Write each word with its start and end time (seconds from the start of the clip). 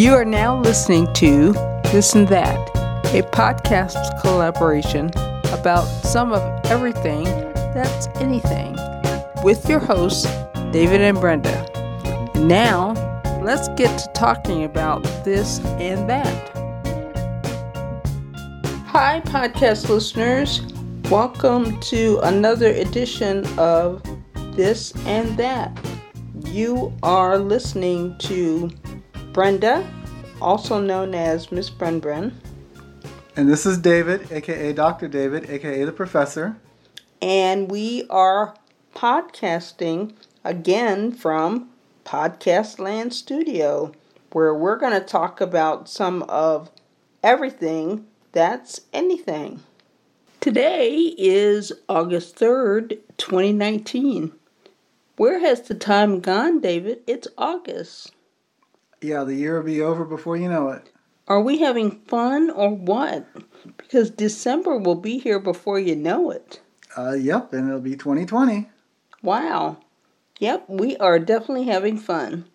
You 0.00 0.14
are 0.14 0.24
now 0.24 0.58
listening 0.58 1.12
to 1.12 1.52
This 1.92 2.14
and 2.14 2.26
That, 2.28 2.56
a 3.14 3.20
podcast 3.20 4.22
collaboration 4.22 5.08
about 5.52 5.84
some 5.84 6.32
of 6.32 6.40
everything 6.70 7.24
that's 7.74 8.06
anything 8.14 8.78
with 9.44 9.68
your 9.68 9.78
hosts, 9.78 10.24
David 10.72 11.02
and 11.02 11.20
Brenda. 11.20 11.68
Now, 12.34 12.94
let's 13.42 13.68
get 13.76 13.98
to 13.98 14.10
talking 14.14 14.64
about 14.64 15.02
this 15.22 15.60
and 15.66 16.08
that. 16.08 16.48
Hi, 18.86 19.20
podcast 19.26 19.90
listeners. 19.90 20.62
Welcome 21.10 21.78
to 21.80 22.20
another 22.22 22.70
edition 22.70 23.46
of 23.58 24.02
This 24.56 24.94
and 25.04 25.36
That. 25.36 25.78
You 26.46 26.90
are 27.02 27.36
listening 27.36 28.16
to 28.20 28.70
Brenda, 29.32 29.88
also 30.40 30.80
known 30.80 31.14
as 31.14 31.52
Miss 31.52 31.70
Bren 31.70 32.32
And 33.36 33.48
this 33.48 33.66
is 33.66 33.78
David, 33.78 34.30
aka 34.32 34.72
Dr. 34.72 35.08
David, 35.08 35.48
aka 35.50 35.84
the 35.84 35.92
professor. 35.92 36.56
And 37.20 37.70
we 37.70 38.06
are 38.08 38.54
podcasting 38.94 40.14
again 40.44 41.12
from 41.12 41.68
Podcast 42.04 42.78
Land 42.78 43.12
Studio, 43.12 43.92
where 44.32 44.54
we're 44.54 44.78
going 44.78 44.98
to 44.98 45.06
talk 45.06 45.40
about 45.40 45.88
some 45.88 46.22
of 46.24 46.70
everything 47.22 48.06
that's 48.32 48.80
anything. 48.92 49.60
Today 50.40 51.14
is 51.18 51.72
August 51.88 52.36
3rd, 52.36 52.98
2019. 53.18 54.32
Where 55.16 55.40
has 55.40 55.60
the 55.62 55.74
time 55.74 56.20
gone, 56.20 56.60
David? 56.60 57.00
It's 57.06 57.28
August. 57.36 58.12
Yeah, 59.00 59.24
the 59.24 59.34
year 59.34 59.56
will 59.56 59.66
be 59.66 59.80
over 59.80 60.04
before 60.04 60.36
you 60.36 60.48
know 60.48 60.68
it. 60.70 60.90
Are 61.26 61.40
we 61.40 61.58
having 61.58 62.00
fun 62.00 62.50
or 62.50 62.70
what? 62.70 63.26
Because 63.76 64.10
December 64.10 64.76
will 64.76 64.96
be 64.96 65.18
here 65.18 65.38
before 65.38 65.78
you 65.78 65.96
know 65.96 66.30
it. 66.30 66.60
Uh, 66.96 67.12
yep, 67.12 67.52
and 67.52 67.68
it'll 67.68 67.80
be 67.80 67.96
2020. 67.96 68.68
Wow. 69.22 69.78
Yep, 70.38 70.64
we 70.68 70.96
are 70.96 71.18
definitely 71.18 71.66
having 71.66 71.98
fun. 71.98 72.46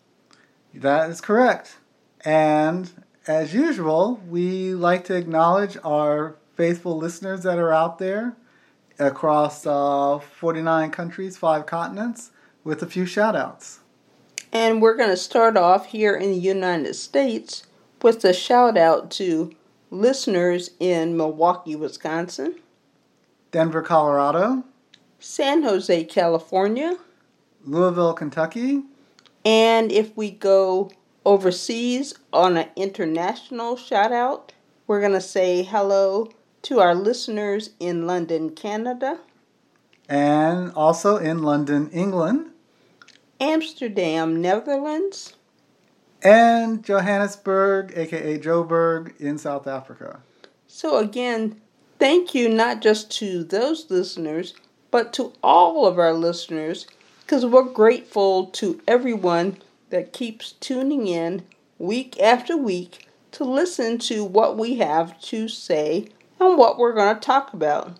That 0.73 1.09
is 1.09 1.21
correct. 1.21 1.77
And 2.23 2.91
as 3.27 3.53
usual, 3.53 4.21
we 4.27 4.73
like 4.73 5.05
to 5.05 5.15
acknowledge 5.15 5.77
our 5.83 6.35
faithful 6.55 6.97
listeners 6.97 7.43
that 7.43 7.57
are 7.57 7.71
out 7.71 7.97
there 7.97 8.35
across 8.99 9.65
uh, 9.65 10.19
49 10.19 10.91
countries, 10.91 11.37
five 11.37 11.65
continents, 11.65 12.31
with 12.63 12.81
a 12.81 12.87
few 12.87 13.05
shout 13.05 13.35
outs. 13.35 13.79
And 14.55 14.81
we're 14.81 14.95
going 14.95 15.09
to 15.09 15.17
start 15.17 15.57
off 15.57 15.87
here 15.87 16.15
in 16.15 16.31
the 16.31 16.39
United 16.39 16.93
States 16.93 17.63
with 18.01 18.23
a 18.23 18.31
shout 18.31 18.77
out 18.77 19.11
to 19.11 19.53
listeners 19.91 20.71
in 20.79 21.17
Milwaukee, 21.17 21.75
Wisconsin, 21.75 22.55
Denver, 23.51 23.81
Colorado, 23.81 24.63
San 25.19 25.63
Jose, 25.63 26.05
California, 26.05 26.97
Louisville, 27.65 28.13
Kentucky. 28.13 28.83
And 29.43 29.91
if 29.91 30.15
we 30.15 30.31
go 30.31 30.89
overseas 31.25 32.13
on 32.31 32.55
an 32.55 32.69
international 32.77 33.75
shout 33.75 34.13
out, 34.13 34.53
we're 34.87 35.01
going 35.01 35.11
to 35.11 35.19
say 35.19 35.63
hello 35.63 36.31
to 36.61 36.79
our 36.79 36.95
listeners 36.95 37.71
in 37.81 38.07
London, 38.07 38.51
Canada. 38.51 39.19
And 40.07 40.71
also 40.71 41.17
in 41.17 41.43
London, 41.43 41.89
England. 41.89 42.51
Amsterdam, 43.39 44.41
Netherlands. 44.41 45.33
And 46.23 46.83
Johannesburg, 46.83 47.93
aka 47.95 48.39
Joburg, 48.39 49.19
in 49.19 49.37
South 49.37 49.67
Africa. 49.67 50.21
So, 50.67 50.97
again, 50.97 51.61
thank 51.99 52.33
you 52.33 52.49
not 52.49 52.81
just 52.81 53.11
to 53.19 53.43
those 53.43 53.89
listeners, 53.91 54.53
but 54.91 55.13
to 55.13 55.33
all 55.43 55.85
of 55.85 55.99
our 55.99 56.13
listeners, 56.13 56.87
because 57.21 57.45
we're 57.45 57.63
grateful 57.63 58.47
to 58.47 58.81
everyone 58.87 59.57
that 59.89 60.13
keeps 60.13 60.53
tuning 60.53 61.07
in 61.07 61.43
week 61.77 62.19
after 62.19 62.57
week 62.57 63.07
to 63.31 63.43
listen 63.43 63.97
to 63.97 64.23
what 64.23 64.57
we 64.57 64.77
have 64.77 65.19
to 65.19 65.47
say 65.47 66.07
and 66.39 66.57
what 66.57 66.77
we're 66.77 66.93
going 66.93 67.13
to 67.13 67.21
talk 67.21 67.53
about. 67.53 67.97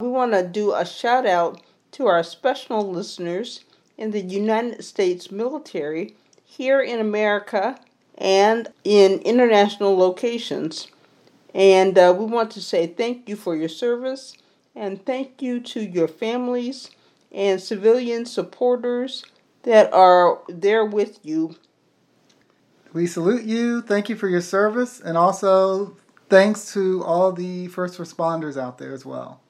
We 0.00 0.08
want 0.08 0.32
to 0.32 0.46
do 0.46 0.72
a 0.72 0.86
shout 0.86 1.26
out 1.26 1.60
to 1.92 2.06
our 2.06 2.22
special 2.22 2.88
listeners 2.88 3.64
in 3.98 4.10
the 4.10 4.20
United 4.20 4.84
States 4.84 5.30
military, 5.30 6.14
here 6.44 6.80
in 6.80 7.00
America, 7.00 7.78
and 8.18 8.68
in 8.84 9.20
international 9.20 9.96
locations. 9.96 10.88
And 11.54 11.96
uh, 11.96 12.14
we 12.16 12.26
want 12.26 12.50
to 12.52 12.60
say 12.60 12.86
thank 12.86 13.28
you 13.28 13.36
for 13.36 13.56
your 13.56 13.68
service 13.68 14.36
and 14.74 15.04
thank 15.06 15.40
you 15.40 15.60
to 15.60 15.80
your 15.80 16.08
families 16.08 16.90
and 17.32 17.60
civilian 17.60 18.26
supporters 18.26 19.24
that 19.62 19.92
are 19.92 20.40
there 20.48 20.84
with 20.84 21.18
you. 21.22 21.56
We 22.92 23.06
salute 23.06 23.44
you. 23.44 23.82
Thank 23.82 24.08
you 24.08 24.16
for 24.16 24.28
your 24.28 24.40
service. 24.40 25.00
And 25.00 25.18
also, 25.18 25.96
thanks 26.28 26.72
to 26.72 27.02
all 27.04 27.32
the 27.32 27.68
first 27.68 27.98
responders 27.98 28.60
out 28.60 28.78
there 28.78 28.92
as 28.92 29.04
well. 29.04 29.40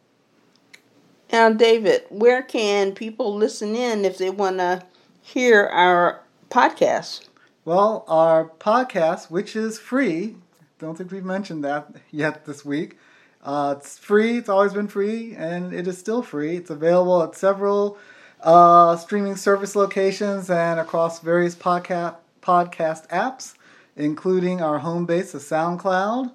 Now, 1.32 1.50
David, 1.50 2.04
where 2.08 2.42
can 2.42 2.92
people 2.92 3.34
listen 3.34 3.74
in 3.74 4.04
if 4.04 4.18
they 4.18 4.30
want 4.30 4.58
to 4.58 4.82
hear 5.20 5.66
our 5.66 6.20
podcast? 6.50 7.28
Well, 7.64 8.04
our 8.06 8.50
podcast, 8.60 9.30
which 9.30 9.56
is 9.56 9.78
free, 9.78 10.36
don't 10.78 10.96
think 10.96 11.10
we've 11.10 11.24
mentioned 11.24 11.64
that 11.64 11.88
yet 12.10 12.44
this 12.46 12.64
week. 12.64 12.98
Uh, 13.42 13.74
it's 13.78 13.98
free, 13.98 14.38
it's 14.38 14.48
always 14.48 14.72
been 14.72 14.88
free, 14.88 15.34
and 15.34 15.72
it 15.72 15.86
is 15.88 15.98
still 15.98 16.22
free. 16.22 16.56
It's 16.56 16.70
available 16.70 17.22
at 17.22 17.34
several 17.34 17.98
uh, 18.40 18.96
streaming 18.96 19.36
service 19.36 19.74
locations 19.74 20.50
and 20.50 20.78
across 20.78 21.20
various 21.20 21.54
podcast, 21.54 22.16
podcast 22.42 23.08
apps, 23.08 23.54
including 23.96 24.60
our 24.60 24.78
home 24.80 25.06
base 25.06 25.34
of 25.34 25.42
SoundCloud, 25.42 26.32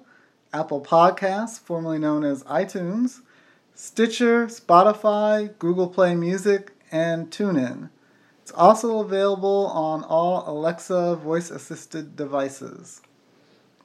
Apple 0.52 0.82
Podcasts, 0.82 1.58
formerly 1.58 1.98
known 1.98 2.24
as 2.24 2.42
iTunes, 2.44 3.20
Stitcher, 3.84 4.46
Spotify, 4.46 5.58
Google 5.58 5.88
Play 5.88 6.14
Music, 6.14 6.70
and 6.92 7.32
TuneIn. 7.32 7.90
It's 8.40 8.52
also 8.52 9.00
available 9.00 9.66
on 9.74 10.04
all 10.04 10.44
Alexa 10.48 11.16
voice 11.16 11.50
assisted 11.50 12.14
devices. 12.14 13.02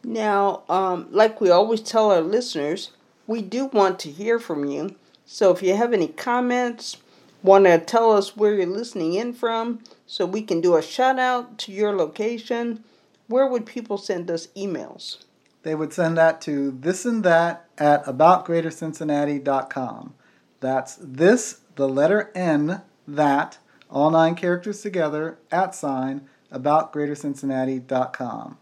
Now, 0.04 0.62
um, 0.70 1.08
like 1.10 1.42
we 1.42 1.50
always 1.50 1.82
tell 1.82 2.12
our 2.12 2.22
listeners, 2.22 2.92
we 3.26 3.42
do 3.42 3.66
want 3.66 3.98
to 4.02 4.12
hear 4.12 4.38
from 4.38 4.66
you. 4.66 4.96
So 5.26 5.50
if 5.50 5.64
you 5.64 5.76
have 5.76 5.94
any 5.94 6.10
comments, 6.10 6.98
want 7.42 7.66
to 7.66 7.80
tell 7.80 8.12
us 8.12 8.38
where 8.38 8.54
you're 8.54 8.68
listening 8.68 9.16
in 9.16 9.34
from 9.34 9.80
so 10.06 10.28
we 10.28 10.44
can 10.44 10.62
do 10.62 10.78
a 10.78 10.84
shout 10.84 11.18
out 11.18 11.58
to 11.58 11.72
your 11.72 11.96
location, 11.96 12.84
where 13.26 13.48
would 13.48 13.66
people 13.66 13.98
send 13.98 14.30
us 14.30 14.46
emails? 14.56 15.24
They 15.68 15.76
would 15.76 15.92
send 15.92 16.18
that 16.18 16.40
to 16.44 16.72
this 16.72 17.04
and 17.04 17.26
that 17.26 17.68
at 17.78 18.06
aboutgreatercincinnati.com. 18.06 20.14
That's 20.62 20.98
this, 21.02 21.60
the 21.76 21.90
letter 21.90 22.32
N, 22.34 22.84
that, 23.06 23.58
all 23.92 24.10
nine 24.10 24.36
characters 24.36 24.82
together, 24.82 25.38
at 25.52 25.76
sign, 25.76 26.30
aboutgreatercincinnati.com. 26.54 28.58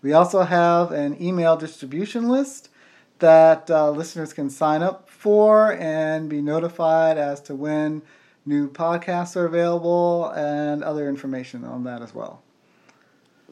We 0.00 0.12
also 0.12 0.42
have 0.42 0.92
an 0.92 1.20
email 1.20 1.56
distribution 1.56 2.28
list 2.28 2.68
that 3.18 3.68
uh, 3.68 3.90
listeners 3.90 4.32
can 4.32 4.48
sign 4.48 4.84
up 4.84 5.08
for 5.08 5.72
and 5.72 6.30
be 6.30 6.40
notified 6.40 7.18
as 7.18 7.40
to 7.40 7.56
when 7.56 8.02
new 8.46 8.70
podcasts 8.70 9.34
are 9.34 9.46
available 9.46 10.30
and 10.36 10.84
other 10.84 11.08
information 11.08 11.64
on 11.64 11.82
that 11.82 12.00
as 12.00 12.14
well. 12.14 12.44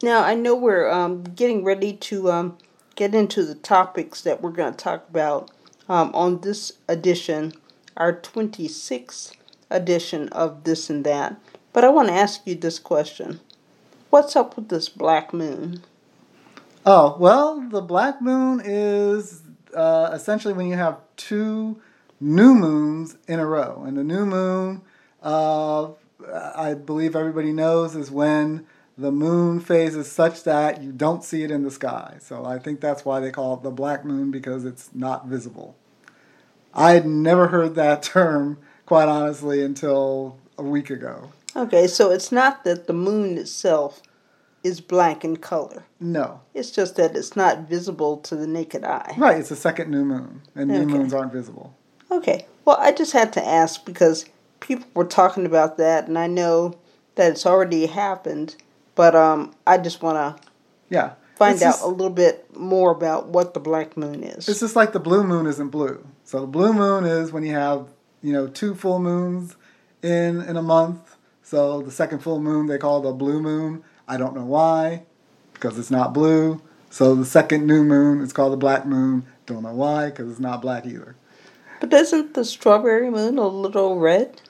Now, 0.01 0.23
I 0.23 0.35
know 0.35 0.55
we're 0.55 0.89
um, 0.89 1.23
getting 1.23 1.65
ready 1.65 1.97
to 1.97 2.31
um, 2.31 2.57
get 2.95 3.15
into 3.15 3.43
the 3.43 3.55
topics 3.55 4.21
that 4.21 4.41
we're 4.41 4.51
going 4.51 4.73
to 4.73 4.77
talk 4.77 5.07
about 5.09 5.51
um, 5.89 6.11
on 6.13 6.41
this 6.41 6.73
edition, 6.87 7.53
our 7.97 8.13
26th 8.13 9.33
edition 9.69 10.29
of 10.29 10.63
This 10.63 10.89
and 10.89 11.05
That. 11.05 11.39
But 11.71 11.83
I 11.83 11.89
want 11.89 12.09
to 12.09 12.13
ask 12.13 12.41
you 12.45 12.55
this 12.55 12.79
question 12.79 13.39
What's 14.09 14.35
up 14.35 14.55
with 14.55 14.69
this 14.69 14.89
black 14.89 15.33
moon? 15.33 15.81
Oh, 16.85 17.15
well, 17.19 17.61
the 17.69 17.81
black 17.81 18.21
moon 18.21 18.61
is 18.63 19.41
uh, 19.73 20.11
essentially 20.13 20.53
when 20.53 20.67
you 20.67 20.75
have 20.75 20.99
two 21.15 21.81
new 22.19 22.53
moons 22.53 23.17
in 23.27 23.39
a 23.39 23.45
row. 23.45 23.83
And 23.87 23.97
the 23.97 24.03
new 24.03 24.25
moon, 24.25 24.81
uh, 25.21 25.89
I 26.55 26.73
believe 26.75 27.15
everybody 27.15 27.51
knows, 27.51 27.95
is 27.95 28.11
when 28.11 28.67
the 28.97 29.11
moon 29.11 29.59
phase 29.59 29.95
is 29.95 30.11
such 30.11 30.43
that 30.43 30.81
you 30.81 30.91
don't 30.91 31.23
see 31.23 31.43
it 31.43 31.51
in 31.51 31.63
the 31.63 31.71
sky. 31.71 32.17
So 32.19 32.45
I 32.45 32.59
think 32.59 32.79
that's 32.79 33.03
why 33.03 33.19
they 33.19 33.31
call 33.31 33.55
it 33.55 33.63
the 33.63 33.71
black 33.71 34.05
moon 34.05 34.31
because 34.31 34.65
it's 34.65 34.89
not 34.93 35.27
visible. 35.27 35.75
I 36.73 36.91
had 36.91 37.05
never 37.05 37.47
heard 37.47 37.75
that 37.75 38.03
term, 38.03 38.59
quite 38.85 39.07
honestly, 39.07 39.63
until 39.63 40.37
a 40.57 40.63
week 40.63 40.89
ago. 40.89 41.31
Okay, 41.55 41.87
so 41.87 42.11
it's 42.11 42.31
not 42.31 42.63
that 42.63 42.87
the 42.87 42.93
moon 42.93 43.37
itself 43.37 44.01
is 44.63 44.79
black 44.79 45.25
in 45.25 45.37
color. 45.37 45.83
No. 45.99 46.41
It's 46.53 46.71
just 46.71 46.95
that 46.95 47.15
it's 47.15 47.35
not 47.35 47.67
visible 47.67 48.17
to 48.17 48.35
the 48.35 48.47
naked 48.47 48.83
eye. 48.83 49.13
Right, 49.17 49.37
it's 49.37 49.51
a 49.51 49.55
second 49.55 49.91
new 49.91 50.05
moon, 50.05 50.41
and 50.55 50.69
new 50.69 50.85
moons 50.85 51.13
aren't 51.13 51.33
visible. 51.33 51.75
Okay. 52.09 52.45
Well, 52.65 52.77
I 52.79 52.91
just 52.91 53.11
had 53.11 53.33
to 53.33 53.45
ask 53.45 53.85
because 53.85 54.25
people 54.61 54.87
were 54.93 55.05
talking 55.05 55.45
about 55.45 55.77
that, 55.77 56.07
and 56.07 56.17
I 56.17 56.27
know 56.27 56.75
that 57.15 57.31
it's 57.31 57.45
already 57.45 57.85
happened, 57.87 58.55
but 58.95 59.15
um, 59.15 59.53
I 59.65 59.77
just 59.77 60.01
want 60.01 60.17
to 60.37 60.43
Yeah. 60.89 61.11
find 61.35 61.55
It's 61.55 61.63
out 61.63 61.71
just- 61.73 61.83
a 61.83 61.87
little 61.87 62.09
bit 62.09 62.55
more 62.57 62.91
about 62.91 63.27
what 63.27 63.53
the 63.53 63.59
black 63.59 63.97
moon 63.97 64.23
is. 64.23 64.47
It's 64.47 64.59
just 64.59 64.75
like 64.75 64.93
the 64.93 64.99
blue 64.99 65.23
moon 65.23 65.45
isn't 65.47 65.69
blue. 65.69 66.03
So 66.23 66.41
the 66.41 66.47
blue 66.47 66.73
moon 66.73 67.05
is 67.05 67.31
when 67.31 67.43
you 67.43 67.53
have, 67.53 67.87
you 68.21 68.33
know, 68.33 68.47
two 68.47 68.75
full 68.75 68.99
moons 68.99 69.55
in 70.01 70.41
in 70.41 70.57
a 70.57 70.61
month. 70.63 71.15
So 71.43 71.81
the 71.81 71.91
second 71.91 72.19
full 72.19 72.39
moon 72.39 72.67
they 72.67 72.77
call 72.77 73.01
the 73.01 73.11
blue 73.11 73.39
moon. 73.41 73.83
I 74.07 74.17
don't 74.17 74.35
know 74.35 74.45
why, 74.45 75.03
because 75.53 75.77
it's 75.79 75.91
not 75.91 76.13
blue. 76.13 76.61
So 76.89 77.15
the 77.15 77.25
second 77.25 77.65
new 77.65 77.83
moon 77.83 78.21
is 78.21 78.33
called 78.33 78.53
the 78.53 78.57
black 78.57 78.85
moon. 78.85 79.25
Don't 79.45 79.63
know 79.63 79.73
why, 79.73 80.05
because 80.09 80.29
it's 80.29 80.39
not 80.39 80.61
black 80.61 80.85
either. 80.85 81.15
But 81.79 81.91
isn't 81.93 82.33
the 82.33 82.45
strawberry 82.45 83.09
moon 83.09 83.37
a 83.37 83.47
little 83.47 83.97
red? 83.99 84.41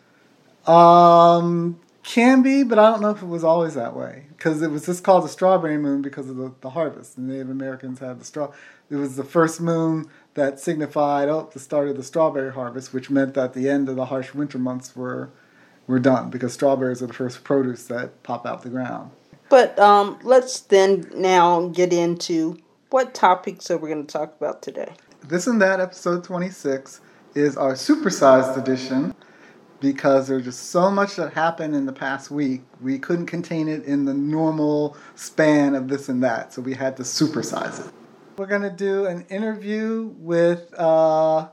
Um, 0.67 1.79
can 2.03 2.41
be, 2.43 2.63
but 2.63 2.77
I 2.77 2.91
don't 2.91 3.01
know 3.01 3.09
if 3.09 3.21
it 3.21 3.27
was 3.27 3.43
always 3.43 3.73
that 3.75 3.95
way. 3.95 4.25
Because 4.29 4.61
it 4.61 4.69
was 4.69 4.85
just 4.85 5.03
called 5.03 5.23
the 5.23 5.29
strawberry 5.29 5.77
moon 5.77 6.01
because 6.01 6.29
of 6.29 6.35
the, 6.35 6.53
the 6.61 6.71
harvest. 6.71 7.15
The 7.15 7.21
Native 7.21 7.49
Americans 7.49 7.99
had 7.99 8.19
the 8.19 8.25
straw. 8.25 8.51
It 8.89 8.97
was 8.97 9.15
the 9.15 9.23
first 9.23 9.61
moon 9.61 10.09
that 10.33 10.59
signified 10.59 11.29
oh 11.29 11.49
the 11.51 11.59
start 11.59 11.87
of 11.87 11.97
the 11.97 12.03
strawberry 12.03 12.51
harvest, 12.53 12.93
which 12.93 13.09
meant 13.09 13.33
that 13.35 13.53
the 13.53 13.69
end 13.69 13.87
of 13.89 13.95
the 13.95 14.05
harsh 14.05 14.33
winter 14.33 14.59
months 14.59 14.95
were 14.95 15.29
were 15.87 15.99
done 15.99 16.29
because 16.29 16.53
strawberries 16.53 17.01
are 17.01 17.07
the 17.07 17.13
first 17.13 17.43
produce 17.43 17.85
that 17.87 18.21
pop 18.23 18.45
out 18.45 18.61
the 18.61 18.69
ground. 18.69 19.11
But 19.49 19.77
um, 19.79 20.19
let's 20.23 20.59
then 20.61 21.09
now 21.13 21.67
get 21.69 21.93
into 21.93 22.57
what 22.89 23.13
topics 23.13 23.71
are 23.71 23.77
we 23.77 23.89
going 23.89 24.05
to 24.05 24.11
talk 24.11 24.35
about 24.35 24.61
today. 24.61 24.93
This 25.25 25.47
and 25.47 25.61
that 25.61 25.79
episode 25.79 26.23
twenty 26.23 26.49
six 26.49 26.99
is 27.33 27.55
our 27.57 27.73
supersized 27.73 28.57
edition 28.57 29.15
because 29.83 30.29
there's 30.29 30.45
just 30.45 30.69
so 30.69 30.89
much 30.89 31.17
that 31.17 31.33
happened 31.33 31.75
in 31.75 31.85
the 31.85 31.91
past 31.91 32.31
week. 32.31 32.61
We 32.81 32.97
couldn't 32.97 33.25
contain 33.25 33.67
it 33.67 33.83
in 33.83 34.05
the 34.05 34.13
normal 34.13 34.95
span 35.13 35.75
of 35.75 35.89
this 35.89 36.07
and 36.07 36.23
that, 36.23 36.53
so 36.53 36.61
we 36.61 36.73
had 36.73 36.95
to 36.97 37.03
supersize 37.03 37.85
it. 37.85 37.93
We're 38.37 38.47
going 38.47 38.61
to 38.61 38.69
do 38.69 39.05
an 39.05 39.25
interview 39.29 40.13
with 40.17 40.73
uh, 40.77 41.49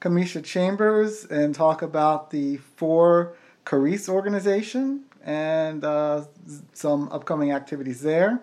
Kamisha 0.00 0.42
Chambers 0.42 1.26
and 1.26 1.54
talk 1.54 1.82
about 1.82 2.30
the 2.30 2.56
Four 2.56 3.36
Charis 3.68 4.08
organization 4.08 5.04
and 5.22 5.84
uh, 5.84 6.24
some 6.72 7.10
upcoming 7.12 7.52
activities 7.52 8.00
there. 8.00 8.40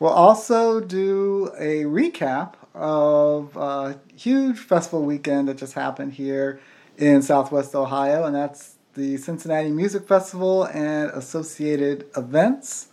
We'll 0.00 0.10
also 0.10 0.80
do 0.80 1.52
a 1.56 1.84
recap 1.84 2.54
of 2.74 3.56
a 3.56 4.00
huge 4.16 4.58
festival 4.58 5.04
weekend 5.04 5.46
that 5.46 5.56
just 5.56 5.74
happened 5.74 6.14
here 6.14 6.60
in 6.98 7.22
Southwest 7.22 7.74
Ohio, 7.74 8.24
and 8.24 8.34
that's 8.34 8.76
the 8.94 9.16
Cincinnati 9.16 9.70
Music 9.70 10.08
Festival 10.08 10.64
and 10.64 11.10
associated 11.10 12.06
events. 12.16 12.88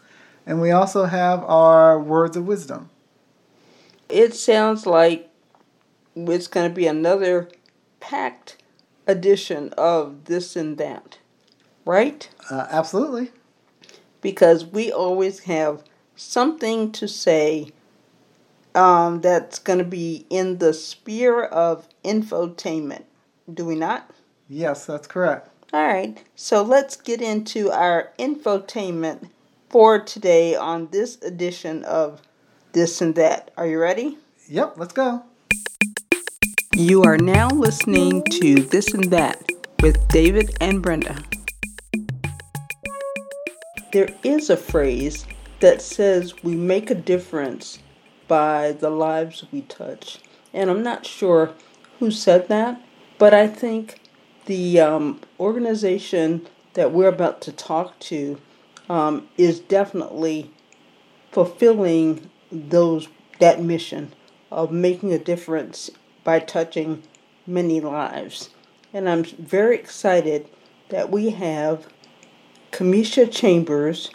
And 0.46 0.60
we 0.60 0.72
also 0.72 1.06
have 1.06 1.44
our 1.46 2.00
words 2.00 2.36
of 2.36 2.46
wisdom. 2.46 2.90
It 4.10 4.36
sounds 4.36 4.86
like 4.86 5.30
it's 6.16 6.48
going 6.48 6.70
to 6.70 6.76
be 6.76 6.86
another 6.88 7.50
packed 8.00 8.58
edition 9.08 9.74
of 9.78 10.26
this 10.26 10.56
and 10.56 10.78
that, 10.78 11.18
right? 11.86 12.30
Uh, 12.52 12.68
absolutely. 12.70 13.32
Because 14.22 14.66
we 14.66 14.92
always 14.92 15.40
have 15.42 15.84
something 16.16 16.92
to 16.92 17.08
say 17.08 17.70
um, 18.76 19.22
that's 19.22 19.60
going 19.60 19.80
to 19.80 19.86
be 19.86 20.26
in 20.30 20.58
the 20.58 20.74
sphere 20.74 21.44
of 21.44 21.88
infotainment. 22.04 23.04
Do 23.52 23.66
we 23.66 23.76
not? 23.76 24.10
Yes, 24.48 24.86
that's 24.86 25.08
correct. 25.08 25.50
All 25.74 25.86
right, 25.86 26.24
so 26.36 26.62
let's 26.62 26.96
get 26.96 27.22
into 27.22 27.72
our 27.72 28.14
infotainment 28.20 29.30
for 29.70 30.00
today 30.00 30.56
on 30.56 30.88
this 30.92 31.22
edition 31.24 31.84
of 31.84 32.22
This 32.74 33.02
and 33.02 33.16
That. 33.16 33.52
Are 33.58 33.68
you 33.68 33.80
ready? 33.80 34.18
Yep, 34.48 34.76
let's 34.78 34.94
go. 34.94 35.24
You 36.76 37.04
are 37.04 37.18
now 37.18 37.50
listening 37.50 38.24
to 38.32 38.56
This 38.56 38.94
and 38.94 39.12
That 39.12 39.44
with 39.82 40.08
David 40.10 40.56
and 40.62 40.82
Brenda. 40.82 41.24
There 43.92 44.10
is 44.24 44.50
a 44.50 44.58
phrase 44.58 45.26
that 45.60 45.82
says 45.82 46.44
we 46.44 46.56
make 46.56 46.92
a 46.92 46.96
difference 46.96 47.80
by 48.28 48.72
the 48.72 48.90
lives 48.90 49.46
we 49.52 49.62
touch. 49.62 50.20
And 50.54 50.70
I'm 50.70 50.84
not 50.84 51.06
sure 51.06 51.54
who 52.00 52.12
said 52.12 52.48
that, 52.48 52.82
but 53.24 53.34
I 53.34 53.48
think 53.48 54.02
the 54.48 54.82
um, 54.82 55.22
organization 55.40 56.46
that 56.74 56.92
we're 56.92 57.08
about 57.08 57.40
to 57.44 57.54
talk 57.54 57.98
to 58.00 58.38
um, 58.90 59.30
is 59.38 59.62
definitely 59.62 60.52
fulfilling 61.32 62.30
those 62.52 63.08
that 63.40 63.62
mission 63.62 64.12
of 64.52 64.74
making 64.74 65.14
a 65.14 65.18
difference 65.18 65.90
by 66.26 66.40
touching 66.40 67.02
many 67.48 67.80
lives. 67.80 68.50
And 68.94 69.08
I'm 69.08 69.24
very 69.24 69.78
excited 69.78 70.50
that 70.90 71.10
we 71.10 71.30
have 71.30 71.88
Kamisha 72.74 73.32
Chambers 73.32 74.12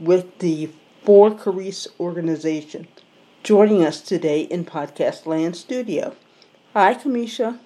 with 0.00 0.40
the 0.40 0.70
For 1.04 1.32
Charis 1.32 1.86
organization 2.00 2.88
joining 3.44 3.84
us 3.84 4.00
today 4.00 4.40
in 4.40 4.64
Podcast 4.64 5.26
Land 5.26 5.54
Studio. 5.54 6.16
Hi, 6.74 6.94
Kamisha. 6.94 7.60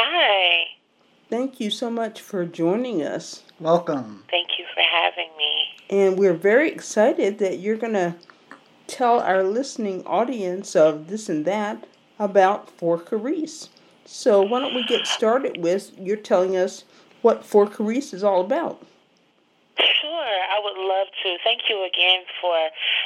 Hi. 0.00 0.76
Thank 1.28 1.58
you 1.58 1.70
so 1.70 1.90
much 1.90 2.20
for 2.20 2.46
joining 2.46 3.02
us. 3.02 3.42
Welcome. 3.58 4.22
Thank 4.30 4.50
you 4.56 4.64
for 4.72 4.80
having 4.80 5.28
me. 5.36 5.64
And 5.90 6.16
we're 6.16 6.38
very 6.38 6.70
excited 6.70 7.40
that 7.40 7.58
you're 7.58 7.76
going 7.76 7.94
to 7.94 8.14
tell 8.86 9.18
our 9.18 9.42
listening 9.42 10.06
audience 10.06 10.76
of 10.76 11.08
this 11.08 11.28
and 11.28 11.44
that 11.46 11.84
about 12.16 12.70
For 12.70 13.02
Charis. 13.02 13.70
So, 14.04 14.40
why 14.40 14.60
don't 14.60 14.76
we 14.76 14.84
get 14.84 15.04
started 15.04 15.60
with 15.60 15.90
you're 15.98 16.16
telling 16.16 16.56
us 16.56 16.84
what 17.22 17.44
For 17.44 17.68
Charis 17.68 18.14
is 18.14 18.22
all 18.22 18.40
about? 18.42 18.80
Sure, 19.80 20.10
I 20.10 20.60
would 20.62 20.78
love 20.78 21.08
to. 21.24 21.36
Thank 21.42 21.62
you 21.68 21.84
again 21.84 22.22
for 22.40 22.54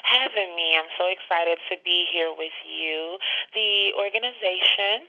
having 0.04 0.54
me. 0.56 0.76
I'm 0.76 0.92
so 0.98 1.06
excited 1.08 1.56
to 1.70 1.76
be 1.86 2.04
here 2.12 2.34
with 2.36 2.52
you. 2.68 3.16
The 3.54 3.92
organization 3.96 5.08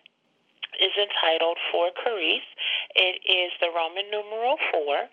is 0.80 0.94
entitled 0.98 1.58
For 1.72 1.90
Charis. 2.04 2.46
It 2.96 3.22
is 3.26 3.52
the 3.60 3.70
Roman 3.74 4.10
numeral 4.12 4.58
4, 4.72 5.10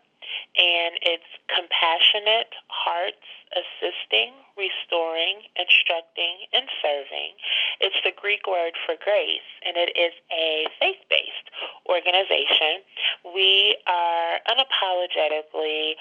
and 0.57 0.93
it's 1.03 1.31
compassionate 1.49 2.53
hearts 2.69 3.25
assisting, 3.51 4.31
restoring, 4.55 5.43
instructing, 5.59 6.47
and 6.55 6.71
serving. 6.79 7.35
It's 7.81 7.99
the 8.05 8.15
Greek 8.15 8.47
word 8.47 8.79
for 8.87 8.95
grace, 9.03 9.47
and 9.67 9.75
it 9.77 9.91
is 9.99 10.15
a 10.31 10.67
faith 10.79 11.03
based 11.11 11.51
organization. 11.89 12.87
We 13.35 13.77
are 13.87 14.39
unapologetically 14.47 15.99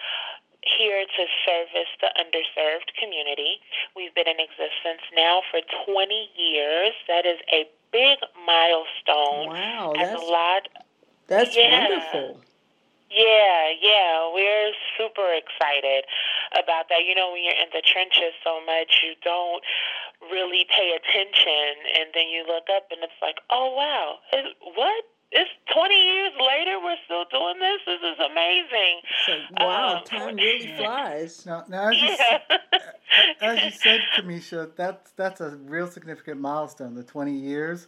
here 0.62 1.06
to 1.06 1.24
service 1.48 1.92
the 2.02 2.12
underserved 2.20 2.94
community. 3.00 3.64
We've 3.96 4.14
been 4.14 4.28
in 4.28 4.38
existence 4.38 5.02
now 5.16 5.42
for 5.50 5.62
20 5.88 6.30
years. 6.38 6.94
That 7.08 7.26
is 7.26 7.40
a 7.52 7.66
big 7.92 8.20
milestone. 8.46 9.48
Wow, 9.48 9.94
that's 9.96 10.22
a 10.22 10.26
lot 10.26 10.68
that's 11.28 11.56
Yeah. 11.56 11.88
wonderful. 11.88 12.42
yeah, 13.10 13.70
yeah, 13.82 14.32
we're 14.34 14.74
super 14.98 15.34
excited 15.34 16.06
about 16.54 16.90
that. 16.90 17.06
You 17.06 17.16
know, 17.16 17.32
when 17.32 17.44
you're 17.44 17.54
in 17.54 17.70
the 17.74 17.82
trenches 17.82 18.34
so 18.44 18.60
much, 18.66 19.02
you 19.04 19.14
don't 19.24 19.64
really 20.32 20.66
pay 20.70 20.92
attention, 20.96 21.86
and 21.96 22.10
then 22.14 22.28
you 22.30 22.46
look 22.46 22.68
up 22.76 22.88
and 22.92 23.02
it's 23.04 23.14
like, 23.22 23.38
oh 23.50 23.74
wow, 23.74 24.18
what? 24.76 25.04
It's 25.32 25.50
20 25.74 25.94
years 25.96 26.32
later, 26.40 26.80
we're 26.84 26.96
still 27.06 27.26
doing 27.32 27.60
this. 27.60 27.82
This 27.86 28.02
is 28.02 28.20
amazing. 28.32 29.02
So, 29.28 29.66
wow, 29.66 29.98
Um, 29.98 30.04
time 30.04 30.36
really 30.36 30.76
flies. 30.76 31.46
Now, 31.46 31.66
now 31.70 31.90
as, 31.90 32.02
you, 32.02 32.08
Yeah. 32.08 32.40
s- 32.50 32.82
as 33.42 33.64
you 33.64 33.72
said, 33.72 34.02
Kamisha, 34.18 34.72
that's 34.76 35.12
that's 35.12 35.40
a 35.42 35.52
real 35.66 35.88
significant 35.88 36.42
milestone. 36.42 36.96
The 36.96 37.04
twenty 37.04 37.34
years. 37.34 37.88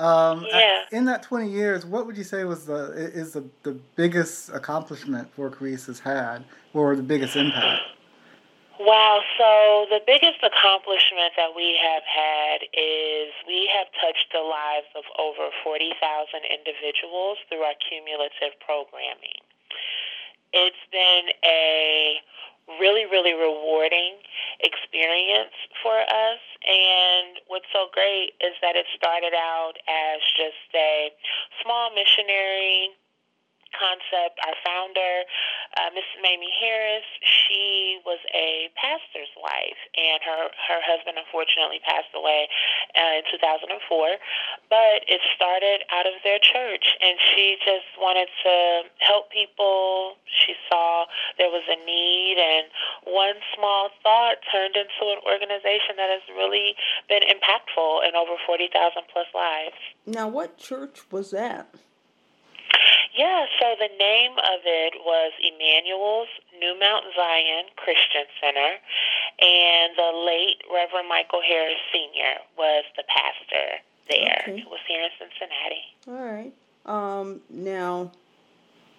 Um, 0.00 0.44
Yeah. 0.50 0.82
In 0.90 1.04
that 1.04 1.22
twenty 1.22 1.50
years, 1.50 1.86
what 1.86 2.06
would 2.06 2.16
you 2.16 2.24
say 2.24 2.42
was 2.44 2.66
the 2.66 2.86
is 2.94 3.34
the, 3.34 3.44
the 3.62 3.78
biggest 3.94 4.50
accomplishment 4.50 5.28
For 5.34 5.48
Charis 5.50 5.86
has 5.86 6.00
had, 6.00 6.44
or 6.74 6.96
the 6.96 7.02
biggest 7.04 7.36
impact? 7.36 7.82
Wow, 8.80 9.20
so 9.36 9.84
the 9.92 10.00
biggest 10.08 10.40
accomplishment 10.40 11.36
that 11.36 11.52
we 11.52 11.76
have 11.76 12.00
had 12.00 12.64
is 12.72 13.28
we 13.44 13.68
have 13.68 13.92
touched 14.00 14.32
the 14.32 14.40
lives 14.40 14.88
of 14.96 15.04
over 15.20 15.52
40,000 15.60 15.92
individuals 16.48 17.36
through 17.52 17.60
our 17.60 17.76
cumulative 17.76 18.56
programming. 18.64 19.44
It's 20.56 20.80
been 20.88 21.28
a 21.44 22.24
really, 22.80 23.04
really 23.04 23.36
rewarding 23.36 24.16
experience 24.64 25.52
for 25.84 26.00
us. 26.00 26.40
And 26.64 27.36
what's 27.52 27.68
so 27.76 27.92
great 27.92 28.32
is 28.40 28.56
that 28.64 28.80
it 28.80 28.88
started 28.96 29.36
out 29.36 29.76
as 29.84 30.24
just 30.40 30.72
a 30.72 31.12
small 31.60 31.92
missionary 31.92 32.96
concept. 33.74 34.38
Our 34.42 34.56
founder, 34.64 35.14
uh, 35.78 35.90
Mrs. 35.94 36.18
Mamie 36.22 36.52
Harris, 36.60 37.06
she 37.22 37.98
was 38.04 38.18
a 38.34 38.70
pastor's 38.76 39.30
wife, 39.38 39.80
and 39.96 40.20
her 40.22 40.50
her 40.68 40.80
husband 40.84 41.18
unfortunately 41.18 41.80
passed 41.82 42.12
away 42.14 42.48
uh, 42.94 43.20
in 43.20 43.24
2004. 43.30 44.18
But 44.68 45.06
it 45.06 45.20
started 45.34 45.82
out 45.90 46.06
of 46.06 46.14
their 46.22 46.38
church, 46.38 46.96
and 47.00 47.18
she 47.34 47.56
just 47.64 47.88
wanted 47.98 48.28
to 48.44 48.54
help 49.02 49.30
people. 49.30 50.18
She 50.26 50.54
saw 50.70 51.06
there 51.38 51.50
was 51.50 51.64
a 51.66 51.78
need, 51.84 52.38
and 52.38 52.66
one 53.04 53.38
small 53.54 53.90
thought 54.02 54.42
turned 54.52 54.76
into 54.76 55.02
an 55.10 55.20
organization 55.26 55.96
that 55.96 56.10
has 56.10 56.22
really 56.36 56.74
been 57.08 57.22
impactful 57.22 58.08
in 58.08 58.14
over 58.14 58.36
40,000 58.46 59.02
plus 59.12 59.26
lives. 59.34 59.76
Now, 60.06 60.28
what 60.28 60.58
church 60.58 61.00
was 61.10 61.30
that? 61.30 61.74
Yeah, 63.20 63.44
so 63.60 63.74
the 63.78 63.92
name 63.98 64.32
of 64.32 64.60
it 64.64 64.94
was 65.04 65.32
Emmanuel's 65.44 66.28
New 66.58 66.72
Mount 66.80 67.04
Zion 67.14 67.66
Christian 67.76 68.24
Center, 68.40 68.80
and 69.38 69.92
the 69.94 70.24
late 70.24 70.62
Reverend 70.72 71.06
Michael 71.06 71.42
Harris 71.46 71.76
Sr. 71.92 72.40
was 72.56 72.84
the 72.96 73.04
pastor 73.12 73.84
there. 74.08 74.40
Okay. 74.48 74.60
It 74.62 74.68
was 74.68 74.80
here 74.88 75.02
in 75.02 75.10
Cincinnati. 75.18 75.84
All 76.08 76.32
right. 76.32 76.54
Um, 76.86 77.42
now, 77.50 78.12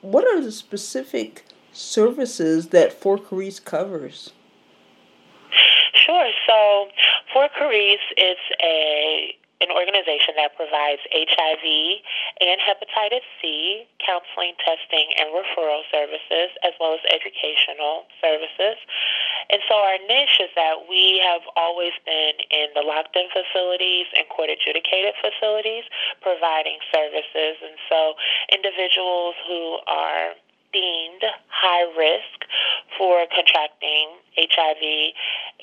what 0.02 0.24
are 0.28 0.40
the 0.40 0.52
specific 0.52 1.44
services 1.74 2.68
that 2.68 2.94
Four 2.94 3.18
Charis 3.18 3.60
covers? 3.60 4.34
Sure. 5.96 6.30
So, 6.46 6.90
Four 7.34 7.50
Charis 7.58 7.98
is 8.18 8.38
a 8.62 9.36
an 9.62 9.70
organization 9.70 10.36
that 10.38 10.58
provides 10.58 11.02
HIV 11.14 11.66
and 12.42 12.58
hepatitis 12.60 13.26
C 13.42 13.86
counseling, 14.02 14.58
testing, 14.60 15.14
and 15.22 15.30
referral 15.30 15.86
services, 15.94 16.50
as 16.66 16.74
well 16.82 16.98
as 16.98 17.04
educational 17.08 18.10
services. 18.18 18.82
And 19.54 19.62
so 19.70 19.78
our 19.78 20.02
niche 20.10 20.42
is 20.42 20.50
that 20.58 20.90
we 20.90 21.22
have 21.22 21.46
always 21.56 21.94
been 22.06 22.42
in 22.50 22.74
the 22.74 22.82
locked 22.82 23.16
in 23.16 23.30
facilities 23.30 24.10
and 24.18 24.26
court 24.30 24.50
adjudicated 24.50 25.14
facilities 25.22 25.86
providing 26.22 26.82
services. 26.90 27.62
And 27.62 27.78
so 27.86 28.18
individuals 28.50 29.36
who 29.46 29.78
are 29.86 30.34
deemed 30.74 31.24
high 31.50 31.86
risk 31.98 32.48
for 32.98 33.26
contracting 33.34 34.10
HIV 34.38 35.14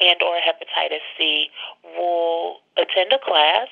and 0.01 0.23
or 0.23 0.37
hepatitis 0.39 1.05
C 1.17 1.49
will 1.97 2.59
attend 2.77 3.13
a 3.13 3.19
class 3.19 3.69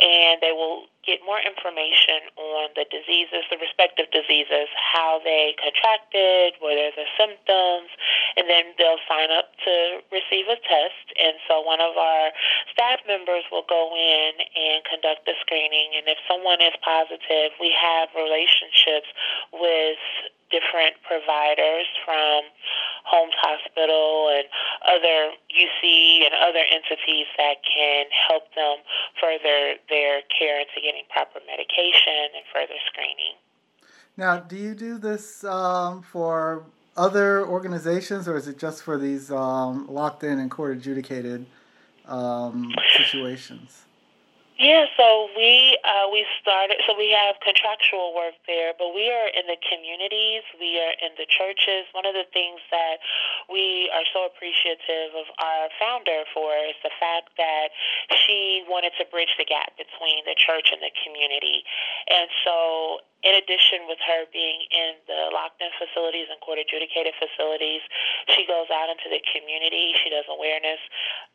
and 0.00 0.40
they 0.40 0.52
will 0.52 0.90
get 1.04 1.20
more 1.24 1.40
information 1.40 2.28
on 2.36 2.68
the 2.76 2.84
diseases, 2.92 3.44
the 3.48 3.56
respective 3.56 4.08
diseases, 4.12 4.68
how 4.76 5.20
they 5.24 5.56
contracted, 5.56 6.60
what 6.60 6.76
are 6.76 6.92
the 6.92 7.08
symptoms, 7.16 7.88
and 8.36 8.48
then 8.48 8.76
they'll 8.76 9.00
sign 9.08 9.32
up 9.32 9.52
to 9.64 10.04
receive 10.12 10.44
a 10.48 10.60
test. 10.60 11.06
And 11.16 11.40
so 11.48 11.60
one 11.64 11.80
of 11.80 11.96
our 11.96 12.32
staff 12.72 13.00
members 13.08 13.44
will 13.48 13.64
go 13.64 13.96
in 13.96 14.44
and 14.44 14.84
conduct 14.84 15.24
the 15.24 15.36
screening. 15.40 15.96
And 15.96 16.04
if 16.08 16.20
someone 16.28 16.60
is 16.60 16.76
positive, 16.84 17.56
we 17.60 17.72
have 17.72 18.12
relationships 18.12 19.08
with 19.56 20.00
different 20.50 20.98
providers 21.06 21.86
from 22.04 22.42
Holmes 23.04 23.34
Hospital 23.38 24.28
and 24.30 24.46
other 24.86 25.34
UC 25.50 26.26
and 26.26 26.34
other 26.34 26.62
entities 26.70 27.26
that 27.38 27.62
can 27.64 28.06
help 28.28 28.52
them 28.54 28.78
further 29.20 29.78
their 29.88 30.22
care 30.30 30.60
into 30.60 30.78
getting 30.82 31.04
proper 31.10 31.40
medication 31.46 32.34
and 32.34 32.44
further 32.52 32.78
screening. 32.86 33.38
Now, 34.16 34.38
do 34.38 34.56
you 34.56 34.74
do 34.74 34.98
this 34.98 35.44
um, 35.44 36.02
for 36.02 36.64
other 36.96 37.46
organizations 37.46 38.28
or 38.28 38.36
is 38.36 38.48
it 38.48 38.58
just 38.58 38.82
for 38.82 38.98
these 38.98 39.30
um, 39.30 39.86
locked 39.88 40.24
in 40.24 40.38
and 40.38 40.50
court 40.50 40.76
adjudicated 40.76 41.46
um, 42.06 42.74
situations? 42.96 43.84
Yeah, 44.60 44.84
so 44.92 45.32
we 45.40 45.80
uh, 45.88 46.12
we 46.12 46.28
started. 46.44 46.84
So 46.84 46.92
we 46.92 47.08
have 47.16 47.40
contractual 47.40 48.12
work 48.12 48.36
there, 48.44 48.76
but 48.76 48.92
we 48.92 49.08
are 49.08 49.32
in 49.32 49.48
the 49.48 49.56
communities. 49.56 50.44
We 50.60 50.76
are 50.76 50.92
in 51.00 51.16
the 51.16 51.24
churches. 51.24 51.88
One 51.96 52.04
of 52.04 52.12
the 52.12 52.28
things 52.28 52.60
that 52.68 53.00
we 53.48 53.88
are 53.96 54.04
so 54.12 54.28
appreciative 54.28 55.16
of 55.16 55.32
our 55.40 55.72
founder 55.80 56.28
for 56.36 56.52
is 56.68 56.76
the 56.84 56.92
fact 57.00 57.32
that 57.40 57.72
she 58.12 58.68
wanted 58.68 58.92
to 59.00 59.08
bridge 59.08 59.32
the 59.40 59.48
gap 59.48 59.80
between 59.80 60.28
the 60.28 60.36
church 60.36 60.76
and 60.76 60.84
the 60.84 60.92
community, 60.92 61.64
and 62.12 62.28
so 62.44 63.00
in 63.24 63.36
addition 63.36 63.84
with 63.84 64.00
her 64.00 64.24
being 64.32 64.64
in 64.72 64.96
the 65.04 65.28
locked 65.32 65.60
in 65.60 65.68
facilities 65.76 66.28
and 66.32 66.40
court 66.40 66.56
adjudicated 66.56 67.12
facilities, 67.20 67.84
she 68.32 68.48
goes 68.48 68.68
out 68.72 68.88
into 68.88 69.12
the 69.12 69.20
community. 69.28 69.92
She 70.00 70.08
does 70.08 70.24
awareness 70.28 70.80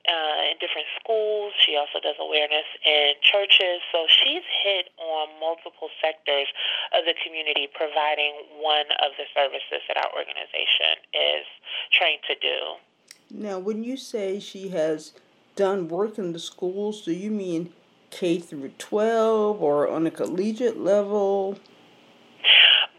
uh, 0.07 0.51
in 0.51 0.57
different 0.61 0.87
schools. 1.01 1.53
She 1.65 1.75
also 1.75 1.97
does 2.01 2.15
awareness 2.19 2.67
in 2.85 3.13
churches. 3.21 3.81
So 3.91 4.05
she's 4.09 4.45
hit 4.63 4.89
on 4.97 5.33
multiple 5.39 5.89
sectors 6.01 6.47
of 6.93 7.05
the 7.05 7.15
community, 7.25 7.67
providing 7.73 8.61
one 8.61 8.85
of 9.01 9.17
the 9.17 9.25
services 9.33 9.81
that 9.87 9.97
our 9.97 10.11
organization 10.13 11.01
is 11.13 11.45
trained 11.91 12.21
to 12.29 12.35
do. 12.37 12.59
Now, 13.31 13.57
when 13.59 13.83
you 13.83 13.97
say 13.97 14.39
she 14.39 14.69
has 14.69 15.13
done 15.55 15.87
work 15.87 16.17
in 16.17 16.33
the 16.33 16.39
schools, 16.39 17.01
do 17.01 17.11
you 17.11 17.31
mean 17.31 17.73
K 18.11 18.39
through 18.39 18.71
12 18.77 19.61
or 19.61 19.89
on 19.89 20.05
a 20.05 20.11
collegiate 20.11 20.79
level? 20.79 21.57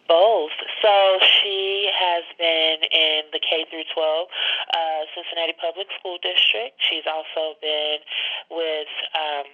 Both. 0.08 0.54
So 0.82 1.18
she 1.42 1.90
has 1.90 2.24
been 2.38 2.78
in 2.90 3.26
the 3.32 3.42
K 3.42 3.66
through 3.70 3.86
12 3.92 3.96
uh, 3.96 5.02
Cincinnati 5.14 5.54
Public 5.58 5.86
School 5.98 6.18
District. 6.22 6.78
She's 6.78 7.06
also 7.06 7.58
been 7.60 7.98
with. 8.50 8.90
Um, 9.14 9.46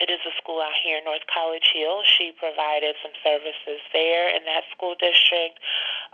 it 0.00 0.08
is 0.08 0.24
a 0.24 0.32
school 0.40 0.64
out 0.64 0.72
here 0.80 0.96
in 0.96 1.04
North 1.04 1.28
College 1.28 1.76
Hill. 1.76 2.00
She 2.08 2.32
provided 2.32 2.96
some 3.04 3.12
services 3.20 3.84
there 3.92 4.32
in 4.32 4.48
that 4.48 4.64
school 4.72 4.96
district. 4.96 5.60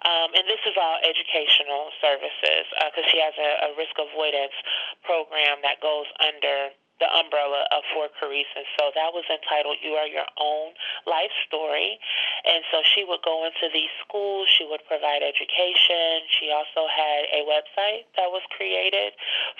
Um, 0.02 0.34
and 0.34 0.42
this 0.50 0.58
is 0.66 0.74
all 0.74 0.98
educational 1.06 1.94
services 2.02 2.66
because 2.66 3.06
uh, 3.06 3.12
she 3.14 3.22
has 3.22 3.38
a, 3.38 3.70
a 3.70 3.78
risk 3.78 3.94
avoidance 3.94 4.58
program 5.06 5.62
that 5.62 5.78
goes 5.78 6.10
under 6.18 6.74
the 7.00 7.08
umbrella 7.12 7.68
of 7.72 7.84
Four 7.92 8.08
Charis. 8.16 8.48
And 8.56 8.64
so 8.78 8.92
that 8.94 9.12
was 9.12 9.24
entitled 9.28 9.80
You 9.84 9.96
Are 10.00 10.08
Your 10.08 10.28
Own 10.40 10.72
Life 11.04 11.32
Story. 11.48 11.98
And 12.46 12.62
so 12.70 12.80
she 12.84 13.04
would 13.04 13.20
go 13.26 13.44
into 13.44 13.68
these 13.72 13.92
schools, 14.04 14.48
she 14.48 14.64
would 14.64 14.84
provide 14.86 15.20
education. 15.20 16.24
She 16.40 16.48
also 16.52 16.88
had 16.88 17.28
a 17.32 17.44
website 17.44 18.08
that 18.16 18.30
was 18.32 18.40
created 18.54 19.12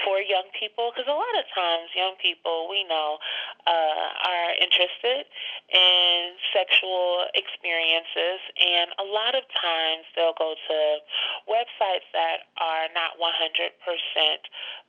for 0.05 0.23
young 0.23 0.49
people 0.55 0.93
because 0.93 1.09
a 1.11 1.17
lot 1.17 1.35
of 1.37 1.45
times 1.53 1.91
young 1.93 2.15
people, 2.23 2.71
we 2.71 2.87
know, 2.87 3.19
uh, 3.67 4.07
are 4.23 4.51
interested 4.63 5.27
in 5.75 6.39
sexual 6.55 7.27
experiences. 7.35 8.39
And 8.55 8.95
a 9.03 9.07
lot 9.07 9.35
of 9.35 9.43
times 9.51 10.07
they'll 10.15 10.39
go 10.39 10.55
to 10.55 10.79
websites 11.51 12.07
that 12.15 12.47
are 12.63 12.87
not 12.95 13.19
100% 13.19 13.75